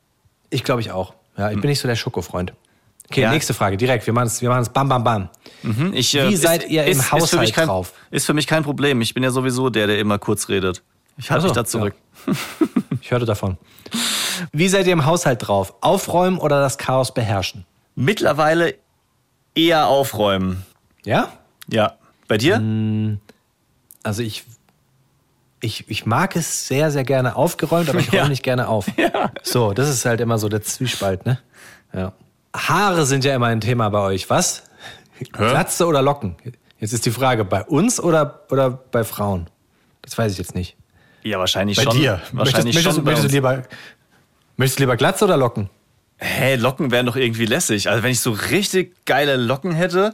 Ich 0.49 0.63
glaube 0.63 0.81
ich 0.81 0.91
auch. 0.91 1.13
Ja, 1.37 1.51
ich 1.51 1.59
bin 1.61 1.69
nicht 1.69 1.79
so 1.79 1.87
der 1.87 1.95
Schokofreund. 1.95 2.53
Okay, 3.09 3.21
Ja. 3.21 3.31
nächste 3.31 3.53
Frage, 3.53 3.77
direkt. 3.77 4.05
Wir 4.05 4.13
machen 4.13 4.27
es 4.27 4.41
wir 4.41 4.49
machen's 4.49 4.69
bam, 4.69 4.89
bam, 4.89 5.03
bam. 5.03 5.29
Hm, 5.61 5.93
Ich, 5.93 6.13
Wie 6.13 6.35
seid 6.35 6.69
ihr 6.69 6.85
im 6.85 6.93
für 6.93 6.97
mich 6.97 7.11
Haushalt 7.11 7.53
kein, 7.53 7.67
drauf? 7.67 7.93
Ist 8.11 8.25
für 8.25 8.33
mich 8.33 8.45
kein 8.45 8.63
Problem. 8.63 9.01
Ich 9.01 9.13
bin 9.13 9.23
ja 9.23 9.31
sowieso 9.31 9.69
der, 9.69 9.87
der 9.87 9.99
immer 9.99 10.19
kurz 10.19 10.49
redet. 10.49 10.83
Ich 11.19 11.29
halte 11.29 11.39
Ach 11.39 11.41
so, 11.41 11.47
mich 11.49 11.55
da 11.55 11.65
zurück. 11.65 11.95
Ich 13.01 13.11
hörte 13.11 13.25
davon. 13.25 13.57
Wie 14.51 14.67
seid 14.69 14.87
ihr 14.87 14.93
im 14.93 15.05
Haushalt 15.05 15.47
drauf? 15.47 15.73
Aufräumen 15.81 16.37
oder 16.37 16.61
das 16.61 16.77
Chaos 16.77 17.13
beherrschen? 17.13 17.65
Mittlerweile 17.95 18.75
eher 19.53 19.87
aufräumen. 19.87 20.65
Ja? 21.03 21.33
Ja. 21.69 21.95
Bei 22.27 22.37
dir? 22.37 22.55
Hm. 22.57 23.19
Also 24.01 24.23
ich, 24.23 24.45
ich, 25.59 25.89
ich 25.89 26.05
mag 26.05 26.35
es 26.37 26.67
sehr, 26.67 26.89
sehr 26.91 27.03
gerne 27.03 27.35
aufgeräumt, 27.35 27.89
aber 27.89 27.99
ich 27.99 28.07
räume 28.13 28.23
Ja. 28.23 28.29
nicht 28.29 28.43
gerne 28.43 28.67
auf. 28.67 28.85
So, 29.43 29.73
das 29.73 29.89
ist 29.89 30.05
halt 30.05 30.21
immer 30.21 30.37
so 30.37 30.47
der 30.47 30.61
Zwiespalt, 30.61 31.25
ne? 31.25 31.39
Ja. 31.93 32.13
Haare 32.55 33.05
sind 33.05 33.25
ja 33.25 33.35
immer 33.35 33.47
ein 33.47 33.61
Thema 33.61 33.89
bei 33.89 33.99
euch, 33.99 34.29
was? 34.29 34.63
Glatze 35.33 35.85
oder 35.85 36.01
Locken? 36.01 36.35
Jetzt 36.79 36.93
ist 36.93 37.05
die 37.05 37.11
Frage, 37.11 37.43
bei 37.45 37.63
uns 37.63 37.99
oder, 37.99 38.45
oder 38.49 38.69
bei 38.69 39.03
Frauen? 39.03 39.49
Das 40.01 40.17
weiß 40.17 40.31
ich 40.31 40.37
jetzt 40.37 40.55
nicht. 40.55 40.77
Ja, 41.23 41.39
wahrscheinlich 41.39 41.77
Bei 41.77 41.83
schon. 41.83 41.97
dir. 41.97 42.21
Wahrscheinlich 42.31 42.75
möchtest, 42.75 42.95
schon. 42.95 43.03
bei 43.03 43.11
möchtest, 43.11 43.25
uns. 43.25 43.31
du 43.31 43.37
lieber, 43.37 43.63
möchtest 44.57 44.79
du 44.79 44.83
lieber 44.83 44.97
Glatze 44.97 45.25
oder 45.25 45.37
Locken? 45.37 45.69
Hä, 46.17 46.55
Locken 46.55 46.91
wären 46.91 47.05
doch 47.05 47.15
irgendwie 47.15 47.45
lässig. 47.45 47.89
Also 47.89 48.03
wenn 48.03 48.11
ich 48.11 48.19
so 48.19 48.31
richtig 48.31 48.93
geile 49.05 49.35
Locken 49.37 49.71
hätte, 49.71 50.13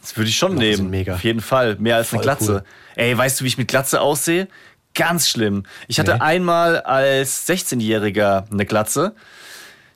das 0.00 0.16
würde 0.16 0.28
ich 0.30 0.36
schon 0.36 0.52
Locken 0.52 0.68
nehmen. 0.68 0.90
mega. 0.90 1.14
Auf 1.14 1.24
jeden 1.24 1.40
Fall. 1.40 1.76
Mehr 1.78 1.96
als 1.96 2.12
eine 2.12 2.18
Voll 2.18 2.22
Glatze. 2.24 2.52
cool. 2.52 2.64
Ey, 2.96 3.16
weißt 3.16 3.40
du, 3.40 3.44
wie 3.44 3.48
ich 3.48 3.58
mit 3.58 3.68
Glatze 3.68 4.00
aussehe? 4.00 4.48
Ganz 4.94 5.28
schlimm. 5.28 5.64
Ich 5.86 5.98
hatte 6.00 6.14
Nee. 6.14 6.20
einmal 6.20 6.80
als 6.80 7.46
16-Jähriger 7.48 8.50
eine 8.50 8.66
Glatze. 8.66 9.14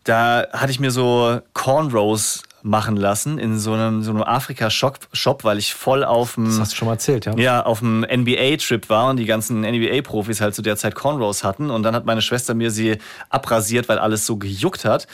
Da 0.05 0.47
hatte 0.53 0.71
ich 0.73 0.81
mir 0.81 0.91
so 0.91 1.41
Cornrows 1.55 2.43
machen 2.63 2.97
lassen 2.97 3.39
in 3.39 3.59
so 3.59 3.73
einem, 3.73 4.03
so 4.03 4.11
einem 4.11 4.23
Afrika-Shop, 4.23 5.09
Shop, 5.13 5.45
weil 5.45 5.59
ich 5.59 5.75
voll 5.75 6.05
auf 6.05 6.35
dem 6.35 6.47
Das 6.47 6.61
hast 6.61 6.73
du 6.73 6.77
schon 6.77 6.87
mal 6.87 6.95
erzählt, 6.95 7.27
ja? 7.27 7.35
ja, 7.37 7.63
auf 7.65 7.81
dem 7.81 8.01
NBA-Trip 8.01 8.89
war 8.89 9.11
und 9.11 9.17
die 9.17 9.25
ganzen 9.25 9.63
NBA-Profis 9.63 10.41
halt 10.41 10.55
zu 10.55 10.63
der 10.63 10.77
Zeit 10.77 10.95
Cornrows 10.95 11.45
hatten. 11.45 11.71
Und 11.71 11.83
dann 11.83 11.95
hat 11.95 12.07
meine 12.07 12.23
Schwester 12.23 12.55
mir 12.55 12.71
sie 12.71 12.99
abrasiert, 13.31 13.89
weil 13.89 13.99
alles 13.99 14.27
so 14.27 14.37
gejuckt 14.37 14.85
hat. 14.85 15.07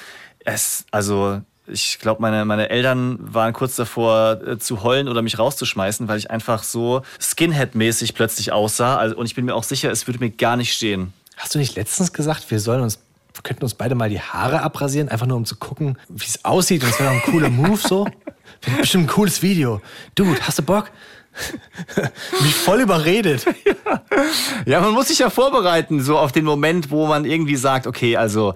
Es, 0.44 0.84
also, 0.90 1.40
ich 1.66 1.99
glaube, 1.99 2.22
meine, 2.22 2.44
meine 2.44 2.70
Eltern 2.70 3.18
waren 3.20 3.53
kurz 3.53 3.76
davor 3.76 4.40
äh, 4.46 4.59
zu 4.59 4.82
heulen 4.82 5.09
oder 5.09 5.22
mich 5.22 5.38
rauszuschmeißen, 5.38 6.09
weil 6.09 6.18
ich 6.18 6.30
einfach 6.30 6.62
so 6.62 7.03
Skinhead-mäßig 7.20 8.14
plötzlich 8.14 8.53
aussah. 8.53 8.96
Also, 8.96 9.16
und 9.16 9.26
ich 9.26 9.34
bin 9.34 9.44
mir 9.44 9.55
auch 9.55 9.64
sicher, 9.64 9.90
es 9.90 10.07
würde 10.07 10.20
mir 10.20 10.30
gar 10.30 10.57
nicht 10.57 10.72
stehen. 10.72 11.12
Hast 11.36 11.55
du 11.55 11.59
nicht 11.59 11.76
letztens 11.76 12.12
gesagt, 12.12 12.51
wir 12.51 12.61
sollen 12.61 12.82
uns, 12.82 12.99
wir 13.39 13.43
könnten 13.43 13.62
uns 13.62 13.74
beide 13.74 13.95
mal 13.95 14.09
die 14.09 14.20
Haare 14.20 14.62
abrasieren, 14.62 15.09
einfach 15.09 15.26
nur 15.26 15.36
um 15.36 15.45
zu 15.45 15.57
gucken, 15.57 15.97
wie 16.09 16.26
es 16.26 16.45
aussieht? 16.45 16.82
Und 16.82 16.91
das 16.91 16.99
wäre 16.99 17.14
doch 17.14 17.24
ein 17.24 17.30
cooler 17.30 17.51
Move 17.51 17.76
so. 17.78 18.07
Wäre 18.62 18.78
bestimmt 18.80 19.05
ein 19.05 19.09
cooles 19.09 19.43
Video. 19.43 19.80
Dude, 20.16 20.41
hast 20.43 20.59
du 20.59 20.62
Bock? 20.62 20.91
Mich 22.43 22.55
voll 22.55 22.80
überredet. 22.80 23.47
Ja, 24.66 24.80
man 24.80 24.93
muss 24.93 25.07
sich 25.07 25.20
ja 25.20 25.30
vorbereiten, 25.30 26.03
so 26.03 26.18
auf 26.18 26.32
den 26.32 26.45
Moment, 26.45 26.91
wo 26.91 27.07
man 27.07 27.24
irgendwie 27.24 27.55
sagt, 27.55 27.86
okay, 27.86 28.16
also 28.16 28.55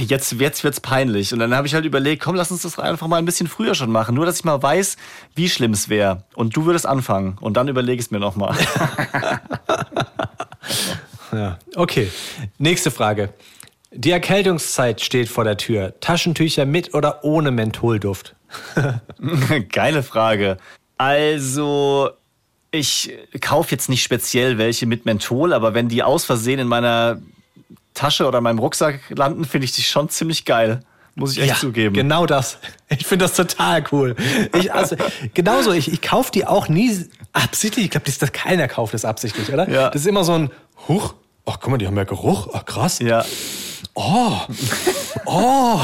jetzt, 0.00 0.32
jetzt 0.32 0.64
wird's 0.64 0.80
peinlich. 0.80 1.32
Und 1.32 1.38
dann 1.38 1.54
habe 1.54 1.68
ich 1.68 1.74
halt 1.74 1.84
überlegt, 1.84 2.20
komm, 2.20 2.34
lass 2.34 2.50
uns 2.50 2.62
das 2.62 2.80
einfach 2.80 3.06
mal 3.06 3.18
ein 3.18 3.24
bisschen 3.24 3.46
früher 3.46 3.76
schon 3.76 3.92
machen. 3.92 4.16
Nur, 4.16 4.26
dass 4.26 4.38
ich 4.38 4.44
mal 4.44 4.60
weiß, 4.60 4.96
wie 5.36 5.48
schlimm 5.48 5.72
es 5.72 5.88
wäre. 5.88 6.24
Und 6.34 6.56
du 6.56 6.66
würdest 6.66 6.86
anfangen. 6.86 7.36
Und 7.40 7.56
dann 7.56 7.68
überlege 7.68 8.00
ich 8.00 8.06
es 8.06 8.10
mir 8.10 8.18
nochmal. 8.18 8.56
Ja, 11.34 11.58
okay. 11.74 12.10
Nächste 12.58 12.90
Frage. 12.90 13.30
Die 13.96 14.10
Erkältungszeit 14.10 15.00
steht 15.00 15.28
vor 15.28 15.44
der 15.44 15.56
Tür. 15.56 15.94
Taschentücher 16.00 16.66
mit 16.66 16.94
oder 16.94 17.22
ohne 17.22 17.50
Mentholduft? 17.52 18.34
Geile 19.72 20.02
Frage. 20.02 20.56
Also, 20.98 22.10
ich 22.72 23.16
kaufe 23.40 23.70
jetzt 23.70 23.88
nicht 23.88 24.02
speziell 24.02 24.58
welche 24.58 24.86
mit 24.86 25.06
Menthol, 25.06 25.52
aber 25.52 25.74
wenn 25.74 25.88
die 25.88 26.02
aus 26.02 26.24
Versehen 26.24 26.58
in 26.58 26.66
meiner 26.66 27.20
Tasche 27.94 28.26
oder 28.26 28.40
meinem 28.40 28.58
Rucksack 28.58 29.00
landen, 29.10 29.44
finde 29.44 29.66
ich 29.66 29.72
die 29.72 29.82
schon 29.82 30.08
ziemlich 30.08 30.44
geil. 30.44 30.80
Muss 31.14 31.36
ich 31.36 31.44
echt 31.44 31.60
zugeben. 31.60 31.94
Genau 31.94 32.26
das. 32.26 32.58
Ich 32.88 33.06
finde 33.06 33.26
das 33.26 33.34
total 33.34 33.84
cool. 33.92 34.16
Ich, 34.58 34.74
also, 34.74 34.96
genauso, 35.32 35.70
ich, 35.70 35.92
ich 35.92 36.02
kaufe 36.02 36.32
die 36.32 36.44
auch 36.44 36.68
nie 36.68 37.08
absichtlich. 37.32 37.84
Ich 37.84 37.90
glaube, 37.92 38.06
das, 38.06 38.18
das 38.18 38.32
keiner 38.32 38.66
kauft 38.66 38.94
das 38.94 39.04
absichtlich, 39.04 39.52
oder? 39.52 39.68
Ja. 39.68 39.90
Das 39.90 40.02
ist 40.02 40.08
immer 40.08 40.24
so 40.24 40.32
ein 40.32 40.50
Huch. 40.88 41.14
Ach, 41.46 41.58
guck 41.60 41.70
mal, 41.70 41.78
die 41.78 41.86
haben 41.86 41.96
ja 41.96 42.04
Geruch. 42.04 42.48
Ach, 42.52 42.64
krass. 42.64 42.98
Ja. 43.00 43.24
Oh, 43.94 44.32
oh, 45.26 45.80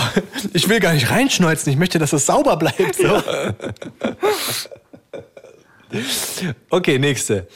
ich 0.53 0.69
will 0.69 0.81
gar 0.81 0.95
nicht 0.95 1.11
reinschneuzen. 1.11 1.73
Ich 1.73 1.79
möchte, 1.79 1.99
dass 1.99 2.13
es 2.13 2.27
sauber 2.27 2.57
bleibt. 2.57 2.97
So. 2.97 3.23
Okay, 6.71 7.01
nächste. 7.01 7.49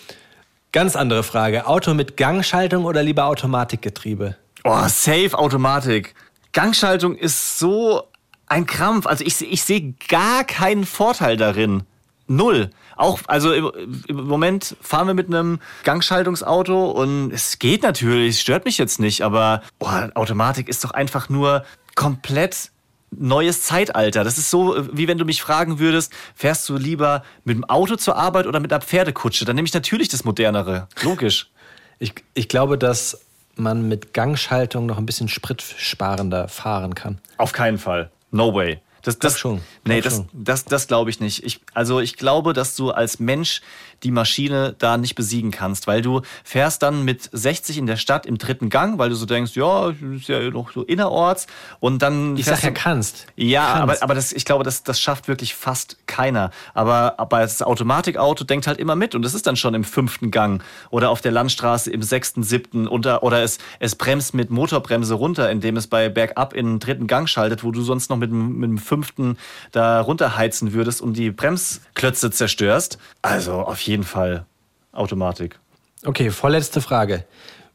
Ganz 0.73 0.97
andere 0.97 1.23
Frage. 1.23 1.69
Auto 1.69 1.95
mit 1.95 2.17
Gangschaltung 2.17 2.85
oder 2.85 3.01
lieber 3.05 3.27
Automatikgetriebe? 3.27 4.37
Oh, 4.65 4.89
safe 4.89 5.39
Automatik. 5.39 6.17
Gangschaltung 6.53 7.15
ist 7.15 7.61
so 7.61 8.09
ein 8.47 8.67
Krampf. 8.67 9.07
Also 9.07 9.25
ich, 9.25 9.41
ich 9.41 9.63
sehe 9.63 9.95
gar 10.09 10.43
keinen 10.43 10.85
Vorteil 10.85 11.37
darin. 11.37 11.85
Null. 12.27 12.71
Auch, 12.97 13.21
also 13.27 13.53
im, 13.53 14.03
im 14.07 14.25
Moment 14.25 14.77
fahren 14.81 15.07
wir 15.07 15.15
mit 15.15 15.29
einem 15.29 15.61
Gangschaltungsauto 15.85 16.91
und 16.91 17.33
es 17.33 17.59
geht 17.59 17.83
natürlich, 17.83 18.37
es 18.37 18.41
stört 18.41 18.65
mich 18.65 18.79
jetzt 18.79 19.01
nicht, 19.01 19.23
aber 19.23 19.63
oh, 19.81 19.89
Automatik 20.15 20.69
ist 20.69 20.85
doch 20.85 20.93
einfach 20.93 21.29
nur 21.29 21.65
komplett 21.95 22.71
neues 23.11 23.63
Zeitalter. 23.63 24.25
Das 24.25 24.39
ist 24.39 24.51
so, 24.51 24.77
wie 24.93 25.09
wenn 25.09 25.19
du 25.19 25.25
mich 25.25 25.43
fragen 25.43 25.79
würdest, 25.79 26.13
fährst 26.35 26.69
du 26.69 26.77
lieber 26.77 27.23
mit 27.45 27.57
dem 27.57 27.65
Auto 27.65 27.97
zur 27.97 28.17
Arbeit 28.17 28.47
oder 28.47 28.61
mit 28.61 28.73
einer 28.73 28.83
Pferdekutsche? 28.83 29.45
Dann 29.45 29.57
nehme 29.57 29.67
ich 29.67 29.75
natürlich 29.75 30.09
das 30.09 30.25
Modernere. 30.25 30.89
Logisch. 31.03 31.51
Ich, 32.01 32.13
ich 32.35 32.49
glaube, 32.49 32.77
dass 32.77 33.25
man 33.55 33.87
mit 33.89 34.13
Gangschaltung 34.13 34.85
noch 34.85 34.99
ein 34.99 35.07
bisschen 35.07 35.29
spritsparender 35.29 36.49
fahren 36.49 36.97
kann. 36.97 37.21
Auf 37.37 37.53
keinen 37.53 37.79
Fall. 37.79 38.11
No 38.33 38.53
way. 38.53 38.81
Das, 39.05 39.19
das, 39.19 39.39
schon. 39.39 39.61
Nee, 39.85 40.01
das, 40.01 40.17
schon. 40.17 40.29
das, 40.33 40.65
das 40.65 40.87
glaube 40.87 41.11
ich 41.11 41.21
nicht. 41.21 41.45
Ich, 41.45 41.61
also 41.75 42.01
ich 42.01 42.17
glaube, 42.17 42.55
dass 42.55 42.75
du 42.75 42.91
als 42.91 43.21
Mensch 43.21 43.61
die 44.05 44.11
Maschine 44.11 44.75
da 44.79 44.97
nicht 44.97 45.15
besiegen 45.15 45.51
kannst, 45.51 45.87
weil 45.87 46.03
du 46.03 46.21
fährst 46.45 46.83
dann 46.83 47.05
mit 47.05 47.29
60 47.33 47.79
in 47.79 47.87
der 47.87 47.97
Stadt 47.97 48.27
im 48.27 48.39
dritten 48.39 48.69
Gang, 48.69 48.99
weil 48.99 49.09
du 49.09 49.15
so 49.17 49.27
denkst, 49.27 49.57
ja, 49.57 49.91
ist 49.91 50.29
ja 50.29 50.39
noch 50.51 50.71
so 50.73 50.83
innerorts 50.83 51.47
und 51.81 52.03
dann 52.03 52.37
Ich 52.37 52.45
sag 52.45 52.63
ja 52.63 52.71
kannst. 52.71 53.27
ja, 53.37 53.65
Kannst. 53.75 53.83
aber, 53.83 54.03
aber 54.03 54.15
das, 54.15 54.33
ich 54.33 54.45
glaube, 54.45 54.63
das, 54.65 54.83
das 54.83 55.01
schafft 55.01 55.27
wirklich 55.29 55.55
fast 55.55 55.97
keiner. 56.07 56.51
Aber, 56.75 57.15
aber 57.19 57.41
das 57.41 57.63
Automatikauto 57.63 58.45
denkt 58.45 58.67
halt 58.67 58.79
immer 58.79 58.95
mit 58.97 59.15
und 59.15 59.23
das 59.23 59.35
ist 59.35 59.47
dann 59.47 59.57
schon 59.57 59.75
im 59.75 59.85
fünften 59.85 60.31
Gang 60.31 60.63
oder 60.91 61.11
auf 61.11 61.21
der 61.21 61.33
Landstraße 61.33 61.91
im 61.91 62.03
sechsten, 62.03 62.43
siebten 62.43 62.87
oder, 62.89 63.23
oder 63.23 63.43
es, 63.43 63.59
es 63.81 63.95
bremst 63.97 64.35
mit 64.35 64.51
Motorbremse 64.51 65.15
runter, 65.15 65.51
indem 65.51 65.77
es 65.77 65.87
bei 65.87 66.09
Bergab 66.09 66.53
in 66.53 66.67
den 66.67 66.79
dritten 66.81 67.07
Gang 67.07 67.29
schaltet, 67.29 67.65
wo 67.65 67.71
du 67.71 67.81
sonst 67.83 68.11
noch 68.11 68.17
mit, 68.19 68.31
dem- 68.31 68.57
mit 68.59 68.69
dem 68.71 68.79
fünften 68.79 69.39
da 69.73 70.01
runterheizen 70.01 70.73
würdest 70.73 71.01
und 71.01 71.17
die 71.17 71.31
Bremsklötze 71.31 72.31
zerstörst. 72.31 72.99
Also 73.23 73.55
auf 73.55 73.81
jeden 73.81 73.94
Fall 74.03 74.47
Automatik. 74.93 75.59
Okay, 76.05 76.31
vorletzte 76.31 76.81
Frage. 76.81 77.25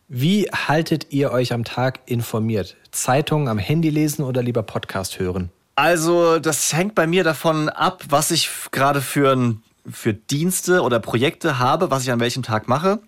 Wie 0.07 0.49
haltet 0.51 1.07
ihr 1.11 1.31
euch 1.31 1.53
am 1.53 1.63
Tag 1.63 1.99
informiert? 2.05 2.75
Zeitungen 2.91 3.47
am 3.47 3.59
Handy 3.59 3.89
lesen 3.89 4.23
oder 4.23 4.41
lieber 4.41 4.63
Podcast 4.63 5.19
hören? 5.19 5.51
Also, 5.75 6.39
das 6.39 6.73
hängt 6.73 6.95
bei 6.95 7.07
mir 7.07 7.23
davon 7.23 7.69
ab, 7.69 8.03
was 8.09 8.31
ich 8.31 8.49
gerade 8.71 9.01
für, 9.01 9.55
für 9.89 10.13
Dienste 10.13 10.81
oder 10.81 10.99
Projekte 10.99 11.59
habe, 11.59 11.91
was 11.91 12.03
ich 12.03 12.11
an 12.11 12.19
welchem 12.19 12.43
Tag 12.43 12.67
mache. 12.67 12.99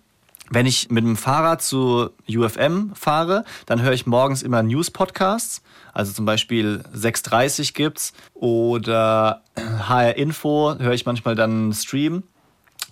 Wenn 0.48 0.66
ich 0.66 0.90
mit 0.90 1.02
dem 1.02 1.16
Fahrrad 1.16 1.62
zu 1.62 2.10
UFM 2.28 2.92
fahre, 2.94 3.44
dann 3.66 3.82
höre 3.82 3.92
ich 3.92 4.06
morgens 4.06 4.42
immer 4.42 4.62
News-Podcasts. 4.62 5.62
Also 5.92 6.12
zum 6.12 6.24
Beispiel 6.24 6.84
6.30 6.94 7.74
gibt's 7.74 8.12
oder 8.34 9.42
HR 9.56 10.16
Info 10.16 10.74
höre 10.78 10.92
ich 10.92 11.06
manchmal 11.06 11.34
dann 11.34 11.50
einen 11.50 11.72
Stream. 11.72 12.22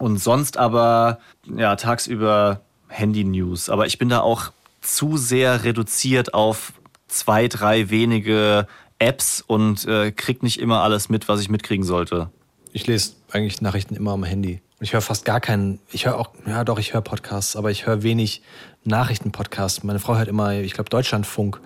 Und 0.01 0.17
sonst 0.17 0.57
aber, 0.57 1.21
ja, 1.45 1.77
tagsüber 1.77 2.63
Handy-News. 2.89 3.69
Aber 3.69 3.87
ich 3.87 3.99
bin 3.99 4.09
da 4.09 4.21
auch 4.21 4.51
zu 4.81 5.19
sehr 5.19 5.63
reduziert 5.63 6.33
auf 6.33 6.73
zwei, 7.07 7.49
drei 7.49 7.91
wenige 7.91 8.67
Apps 8.99 9.45
und 9.47 9.87
äh, 9.87 10.11
krieg 10.11 10.43
nicht 10.43 10.59
immer 10.59 10.81
alles 10.81 11.11
mit, 11.11 11.29
was 11.29 11.43
ich 11.43 11.51
mitkriegen 11.51 11.85
sollte. 11.85 12.31
Ich 12.73 12.87
lese 12.87 13.13
eigentlich 13.31 13.61
Nachrichten 13.61 13.95
immer 13.95 14.13
am 14.13 14.25
Handy. 14.25 14.63
Ich 14.81 14.95
höre 14.95 15.03
fast 15.03 15.27
gar 15.27 15.39
keinen, 15.39 15.81
ich 15.93 16.07
höre 16.07 16.19
auch, 16.19 16.31
ja 16.47 16.65
doch, 16.65 16.79
ich 16.79 16.95
höre 16.95 17.03
Podcasts, 17.03 17.55
aber 17.55 17.71
ich 17.71 17.87
höre 17.87 18.03
wenig 18.03 18.41
Nachrichtenpodcasts. 18.85 19.83
Meine 19.83 19.99
Frau 19.99 20.17
hört 20.17 20.29
immer, 20.29 20.55
ich 20.55 20.73
glaube, 20.73 20.89
Deutschlandfunk. 20.89 21.61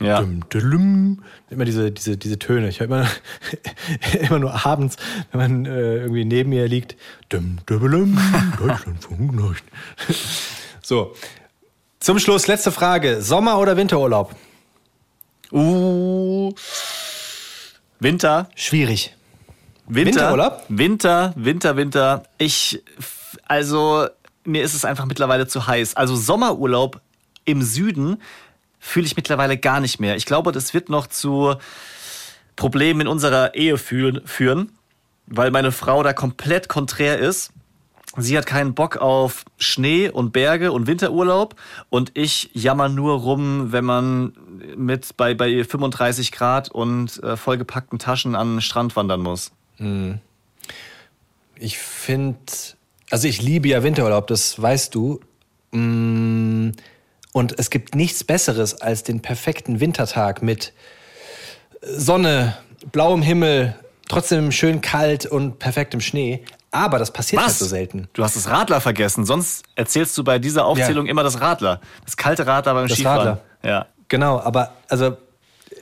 Ja. 0.00 0.20
Dum, 0.20 0.40
dum, 0.48 1.22
immer 1.50 1.64
diese, 1.64 1.92
diese, 1.92 2.16
diese 2.16 2.38
Töne. 2.38 2.68
Ich 2.68 2.80
höre 2.80 2.86
immer, 2.86 3.06
immer 4.20 4.38
nur 4.38 4.66
abends, 4.66 4.96
wenn 5.30 5.40
man 5.40 5.66
äh, 5.66 5.96
irgendwie 5.98 6.24
neben 6.24 6.50
mir 6.50 6.66
liegt. 6.66 6.96
Dum, 7.28 7.58
dum, 7.66 8.18
Deutschlandfunk. 8.58 9.62
So. 10.82 11.14
Zum 12.00 12.18
Schluss, 12.18 12.48
letzte 12.48 12.72
Frage. 12.72 13.22
Sommer- 13.22 13.58
oder 13.58 13.76
Winterurlaub? 13.76 14.34
Uh. 15.52 16.52
Winter. 18.00 18.48
Schwierig. 18.56 19.14
Winter. 19.86 20.10
Winterurlaub? 20.12 20.64
Winter, 20.68 21.32
Winter, 21.36 21.76
Winter. 21.76 22.22
Ich, 22.38 22.82
also, 23.46 24.08
mir 24.44 24.64
ist 24.64 24.74
es 24.74 24.84
einfach 24.84 25.06
mittlerweile 25.06 25.46
zu 25.46 25.66
heiß. 25.66 25.94
Also, 25.94 26.16
Sommerurlaub 26.16 27.00
im 27.44 27.62
Süden 27.62 28.18
fühle 28.84 29.06
ich 29.06 29.16
mittlerweile 29.16 29.56
gar 29.56 29.78
nicht 29.78 30.00
mehr. 30.00 30.16
Ich 30.16 30.26
glaube, 30.26 30.50
das 30.50 30.74
wird 30.74 30.88
noch 30.88 31.06
zu 31.06 31.54
Problemen 32.56 33.02
in 33.02 33.06
unserer 33.06 33.54
Ehe 33.54 33.78
führen, 33.78 34.72
weil 35.26 35.52
meine 35.52 35.70
Frau 35.70 36.02
da 36.02 36.12
komplett 36.12 36.68
konträr 36.68 37.18
ist. 37.18 37.52
Sie 38.16 38.36
hat 38.36 38.44
keinen 38.44 38.74
Bock 38.74 38.96
auf 38.96 39.44
Schnee 39.56 40.10
und 40.10 40.32
Berge 40.32 40.72
und 40.72 40.88
Winterurlaub 40.88 41.54
und 41.90 42.10
ich 42.14 42.50
jammer 42.54 42.88
nur 42.88 43.20
rum, 43.20 43.70
wenn 43.70 43.84
man 43.84 44.32
mit 44.76 45.16
bei, 45.16 45.32
bei 45.32 45.64
35 45.64 46.32
Grad 46.32 46.68
und 46.68 47.22
äh, 47.22 47.36
vollgepackten 47.36 48.00
Taschen 48.00 48.34
an 48.34 48.56
den 48.56 48.60
Strand 48.60 48.96
wandern 48.96 49.20
muss. 49.20 49.52
Ich 51.54 51.78
finde, 51.78 52.40
also 53.10 53.28
ich 53.28 53.40
liebe 53.40 53.68
ja 53.68 53.84
Winterurlaub, 53.84 54.26
das 54.26 54.60
weißt 54.60 54.92
du. 54.94 55.20
Mm, 55.70 56.72
Und 57.32 57.58
es 57.58 57.70
gibt 57.70 57.94
nichts 57.94 58.24
Besseres 58.24 58.80
als 58.80 59.02
den 59.02 59.20
perfekten 59.20 59.80
Wintertag 59.80 60.42
mit 60.42 60.72
Sonne, 61.80 62.56
blauem 62.92 63.22
Himmel, 63.22 63.74
trotzdem 64.08 64.52
schön 64.52 64.80
kalt 64.80 65.26
und 65.26 65.58
perfektem 65.58 66.00
Schnee. 66.00 66.44
Aber 66.70 66.98
das 66.98 67.10
passiert 67.12 67.42
halt 67.42 67.52
so 67.52 67.66
selten. 67.66 68.08
Du 68.12 68.24
hast 68.24 68.36
das 68.36 68.48
Radler 68.48 68.80
vergessen. 68.80 69.26
Sonst 69.26 69.64
erzählst 69.74 70.16
du 70.16 70.24
bei 70.24 70.38
dieser 70.38 70.64
Aufzählung 70.64 71.06
immer 71.06 71.22
das 71.22 71.40
Radler. 71.40 71.80
Das 72.04 72.16
kalte 72.16 72.46
Radler 72.46 72.74
beim 72.74 72.88
Das 72.88 72.96
Skifahren. 72.96 73.28
Radler. 73.28 73.42
Ja. 73.62 73.86
Genau, 74.08 74.40
aber 74.40 74.72
also 74.88 75.16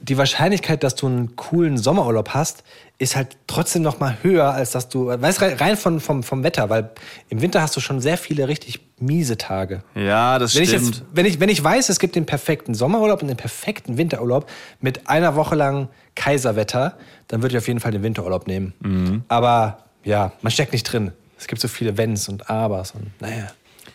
die 0.00 0.18
Wahrscheinlichkeit, 0.18 0.82
dass 0.82 0.94
du 0.94 1.06
einen 1.06 1.36
coolen 1.36 1.78
Sommerurlaub 1.78 2.30
hast, 2.30 2.64
ist 3.00 3.16
halt 3.16 3.38
trotzdem 3.46 3.80
noch 3.80 3.98
mal 3.98 4.18
höher, 4.22 4.52
als 4.52 4.72
dass 4.72 4.90
du, 4.90 5.06
weißt 5.06 5.40
du, 5.40 5.60
rein 5.60 5.78
von, 5.78 6.00
vom, 6.00 6.22
vom 6.22 6.42
Wetter, 6.44 6.68
weil 6.68 6.90
im 7.30 7.40
Winter 7.40 7.62
hast 7.62 7.74
du 7.74 7.80
schon 7.80 7.98
sehr 8.02 8.18
viele 8.18 8.46
richtig 8.46 8.80
miese 8.98 9.38
Tage. 9.38 9.82
Ja, 9.94 10.38
das 10.38 10.54
Wenn 10.54 10.64
ich, 10.64 10.68
stimmt. 10.68 10.86
jetzt, 10.86 11.04
wenn, 11.10 11.24
ich, 11.24 11.40
wenn 11.40 11.48
ich 11.48 11.64
weiß, 11.64 11.88
es 11.88 11.98
gibt 11.98 12.14
den 12.14 12.26
perfekten 12.26 12.74
Sommerurlaub 12.74 13.22
und 13.22 13.28
den 13.28 13.38
perfekten 13.38 13.96
Winterurlaub 13.96 14.50
mit 14.80 15.08
einer 15.08 15.34
Woche 15.34 15.54
lang 15.54 15.88
Kaiserwetter, 16.14 16.98
dann 17.28 17.40
würde 17.40 17.54
ich 17.54 17.58
auf 17.58 17.68
jeden 17.68 17.80
Fall 17.80 17.90
den 17.90 18.02
Winterurlaub 18.02 18.46
nehmen. 18.46 18.74
Mhm. 18.80 19.24
Aber 19.28 19.86
ja, 20.04 20.32
man 20.42 20.52
steckt 20.52 20.74
nicht 20.74 20.84
drin. 20.84 21.12
Es 21.38 21.46
gibt 21.46 21.62
so 21.62 21.68
viele 21.68 21.96
Wenns 21.96 22.28
und 22.28 22.50
Abers 22.50 22.90
und 22.90 23.18
naja, 23.18 23.46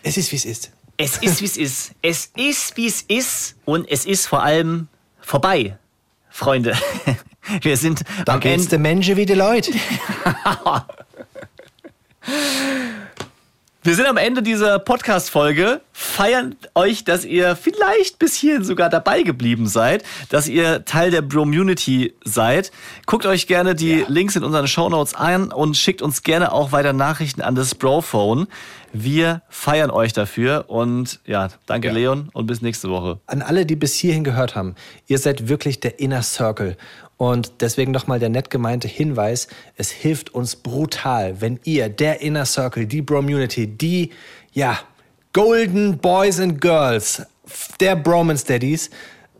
es 0.02 0.18
ist 0.18 0.32
wie 0.32 0.38
es 0.38 0.46
ist. 0.46 0.72
Es 0.98 1.18
ist, 1.18 1.42
wie 1.42 1.46
es 1.46 1.58
ist. 1.58 1.92
Es 2.02 2.32
ist, 2.36 2.78
wie 2.78 2.88
es 2.88 3.02
ist. 3.04 3.56
Und 3.66 3.88
es 3.88 4.06
ist 4.06 4.26
vor 4.26 4.42
allem 4.42 4.88
vorbei, 5.20 5.78
Freunde. 6.32 6.74
Wir 7.62 7.78
sind 7.78 8.04
Da 8.26 8.34
am 8.34 8.40
geht's 8.40 8.64
Ende. 8.64 8.70
den 8.78 8.82
Menschen 8.82 9.18
wie 9.18 9.26
die 9.26 9.34
Leute. 9.34 9.72
Wir 13.84 13.94
sind 13.94 14.08
am 14.08 14.18
Ende 14.18 14.42
dieser 14.42 14.80
Podcast-Folge, 14.80 15.80
feiern 15.94 16.56
euch, 16.74 17.04
dass 17.04 17.24
ihr 17.24 17.56
vielleicht 17.56 18.18
bis 18.18 18.34
hierhin 18.34 18.64
sogar 18.64 18.90
dabei 18.90 19.22
geblieben 19.22 19.68
seid, 19.68 20.04
dass 20.30 20.48
ihr 20.48 20.86
Teil 20.86 21.12
der 21.12 21.22
Bromunity 21.22 22.16
seid. 22.24 22.72
Guckt 23.06 23.28
euch 23.28 23.46
gerne 23.46 23.76
die 23.76 24.04
Links 24.08 24.36
in 24.36 24.44
unseren 24.44 24.68
Shownotes 24.68 25.14
an 25.14 25.52
und 25.52 25.78
schickt 25.78 26.02
uns 26.02 26.24
gerne 26.24 26.52
auch 26.52 26.72
weiter 26.72 26.94
Nachrichten 26.94 27.42
an 27.44 27.54
das 27.54 27.76
Brophone. 27.76 28.48
Wir 28.92 29.44
feiern 29.50 29.92
euch 29.92 30.14
dafür 30.14 30.66
und 30.68 31.20
ja, 31.28 31.50
danke 31.68 31.90
Ja. 31.90 31.94
Leon 31.94 32.30
und 32.34 32.48
bis 32.48 32.62
nächste 32.64 32.90
Woche. 32.90 33.20
An 33.28 33.44
alle, 33.44 33.68
die 33.68 33.76
bis 33.76 33.94
hierhin 33.94 34.24
gehört 34.24 34.56
haben, 34.56 34.74
ihr 35.06 35.20
seid 35.20 35.48
wirklich 35.48 35.80
der 35.80 36.00
Inner 36.00 36.24
Circle. 36.24 36.76
Und 37.18 37.62
deswegen 37.62 37.92
nochmal 37.92 38.20
der 38.20 38.30
nett 38.30 38.50
gemeinte 38.50 38.88
Hinweis, 38.88 39.48
es 39.78 39.90
hilft 39.90 40.34
uns 40.34 40.56
brutal, 40.58 41.40
wenn 41.40 41.60
ihr, 41.64 41.88
der 41.90 42.22
Inner 42.22 42.46
Circle, 42.46 42.86
die 42.88 43.02
Bromunity, 43.02 43.68
die, 43.68 44.12
ja, 44.52 44.80
Golden 45.32 45.98
Boys 45.98 46.40
and 46.40 46.60
Girls, 46.62 47.22
der 47.80 47.96
Bromance 47.96 48.46
Daddies, 48.46 48.90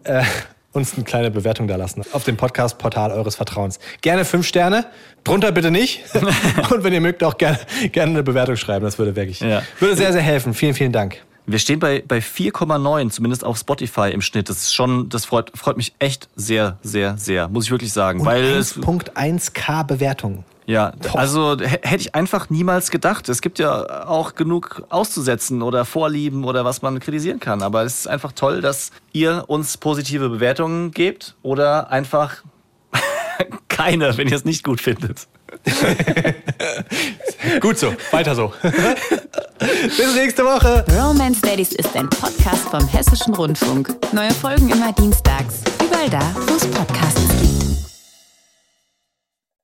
äh, 0.04 0.24
uns 0.72 0.94
eine 0.96 1.04
kleine 1.06 1.32
Bewertung 1.32 1.68
da 1.68 1.78
lassen 1.78 2.04
auf 2.12 2.26
dem 2.26 2.36
Podcast-Portal 2.36 3.12
eures 3.12 3.36
Vertrauens. 3.36 3.80
Gerne 4.02 4.26
fünf 4.26 4.46
Sterne, 4.46 4.86
drunter 5.24 5.52
bitte 5.54 5.72
nicht. 5.72 6.02
Und 6.72 6.84
wenn 6.84 6.92
ihr 6.94 7.00
mögt, 7.02 7.24
auch 7.24 7.38
gerne, 7.38 7.58
gerne 7.94 8.12
eine 8.12 8.24
Bewertung 8.24 8.58
schreiben. 8.58 8.84
Das 8.84 8.98
würde 9.00 9.16
wirklich, 9.16 9.40
Ja. 9.40 9.62
würde 9.80 9.96
sehr, 9.96 10.12
sehr 10.12 10.22
helfen. 10.22 10.54
Vielen, 10.54 10.74
vielen 10.74 10.92
Dank. 10.92 11.22
Wir 11.48 11.60
stehen 11.60 11.80
bei, 11.80 12.04
bei 12.08 12.20
4,9, 12.20 13.12
zumindest 13.12 13.44
auf 13.44 13.58
Spotify 13.58 14.10
im 14.12 14.22
Schnitt. 14.22 14.50
Das 14.50 14.58
ist 14.58 14.74
schon, 14.74 15.10
das 15.10 15.26
freut, 15.26 15.52
freut 15.56 15.78
mich 15.78 15.94
echt 16.00 16.28
sehr, 16.36 16.78
sehr, 16.82 17.18
sehr, 17.18 17.48
muss 17.48 17.66
ich 17.66 17.72
wirklich 17.72 17.94
sagen. 17.94 18.22
Und 18.22 18.26
weil 18.26 18.44
es, 18.46 18.78
1.1k 18.78 19.84
Bewertungen. 19.86 20.44
ja, 20.66 20.94
Boah. 21.00 21.20
also 21.20 21.58
hätte 21.60 21.98
ich 21.98 22.16
einfach 22.16 22.50
niemals 22.50 22.90
gedacht. 22.90 23.30
Es 23.30 23.42
gibt 23.42 23.60
ja 23.60 24.08
auch 24.08 24.34
genug 24.34 24.84
auszusetzen 24.90 25.62
oder 25.62 25.86
Vorlieben 25.86 26.44
oder 26.46 26.66
was 26.66 26.82
man 26.82 27.00
kritisieren 27.00 27.40
kann. 27.40 27.62
Aber 27.62 27.84
es 27.84 28.00
ist 28.00 28.08
einfach 28.08 28.32
toll, 28.32 28.62
dass 28.62 28.92
ihr 29.14 29.44
uns 29.48 29.78
positive 29.78 30.30
Bewertungen 30.30 30.92
gebt 30.92 31.36
oder 31.44 31.92
einfach 31.92 32.44
keine, 33.68 34.18
wenn 34.18 34.28
ihr 34.28 34.36
es 34.36 34.46
nicht 34.46 34.64
gut 34.64 34.82
findet. 34.82 35.28
Gut 37.62 37.78
so, 37.78 37.94
weiter 38.12 38.36
so. 38.36 38.52
Bis 39.60 40.16
nächste 40.16 40.44
Woche. 40.44 40.84
Romance 40.92 41.40
Daddies 41.42 41.72
ist 41.72 41.96
ein 41.96 42.10
Podcast 42.10 42.68
vom 42.70 42.86
Hessischen 42.88 43.34
Rundfunk. 43.34 43.96
Neue 44.12 44.32
Folgen 44.32 44.70
immer 44.70 44.92
dienstags. 44.94 45.62
Überall 45.84 46.10
da, 46.10 46.36
wo 46.48 46.56
es 46.56 46.66
Podcasts 46.68 47.22
gibt. 47.42 47.95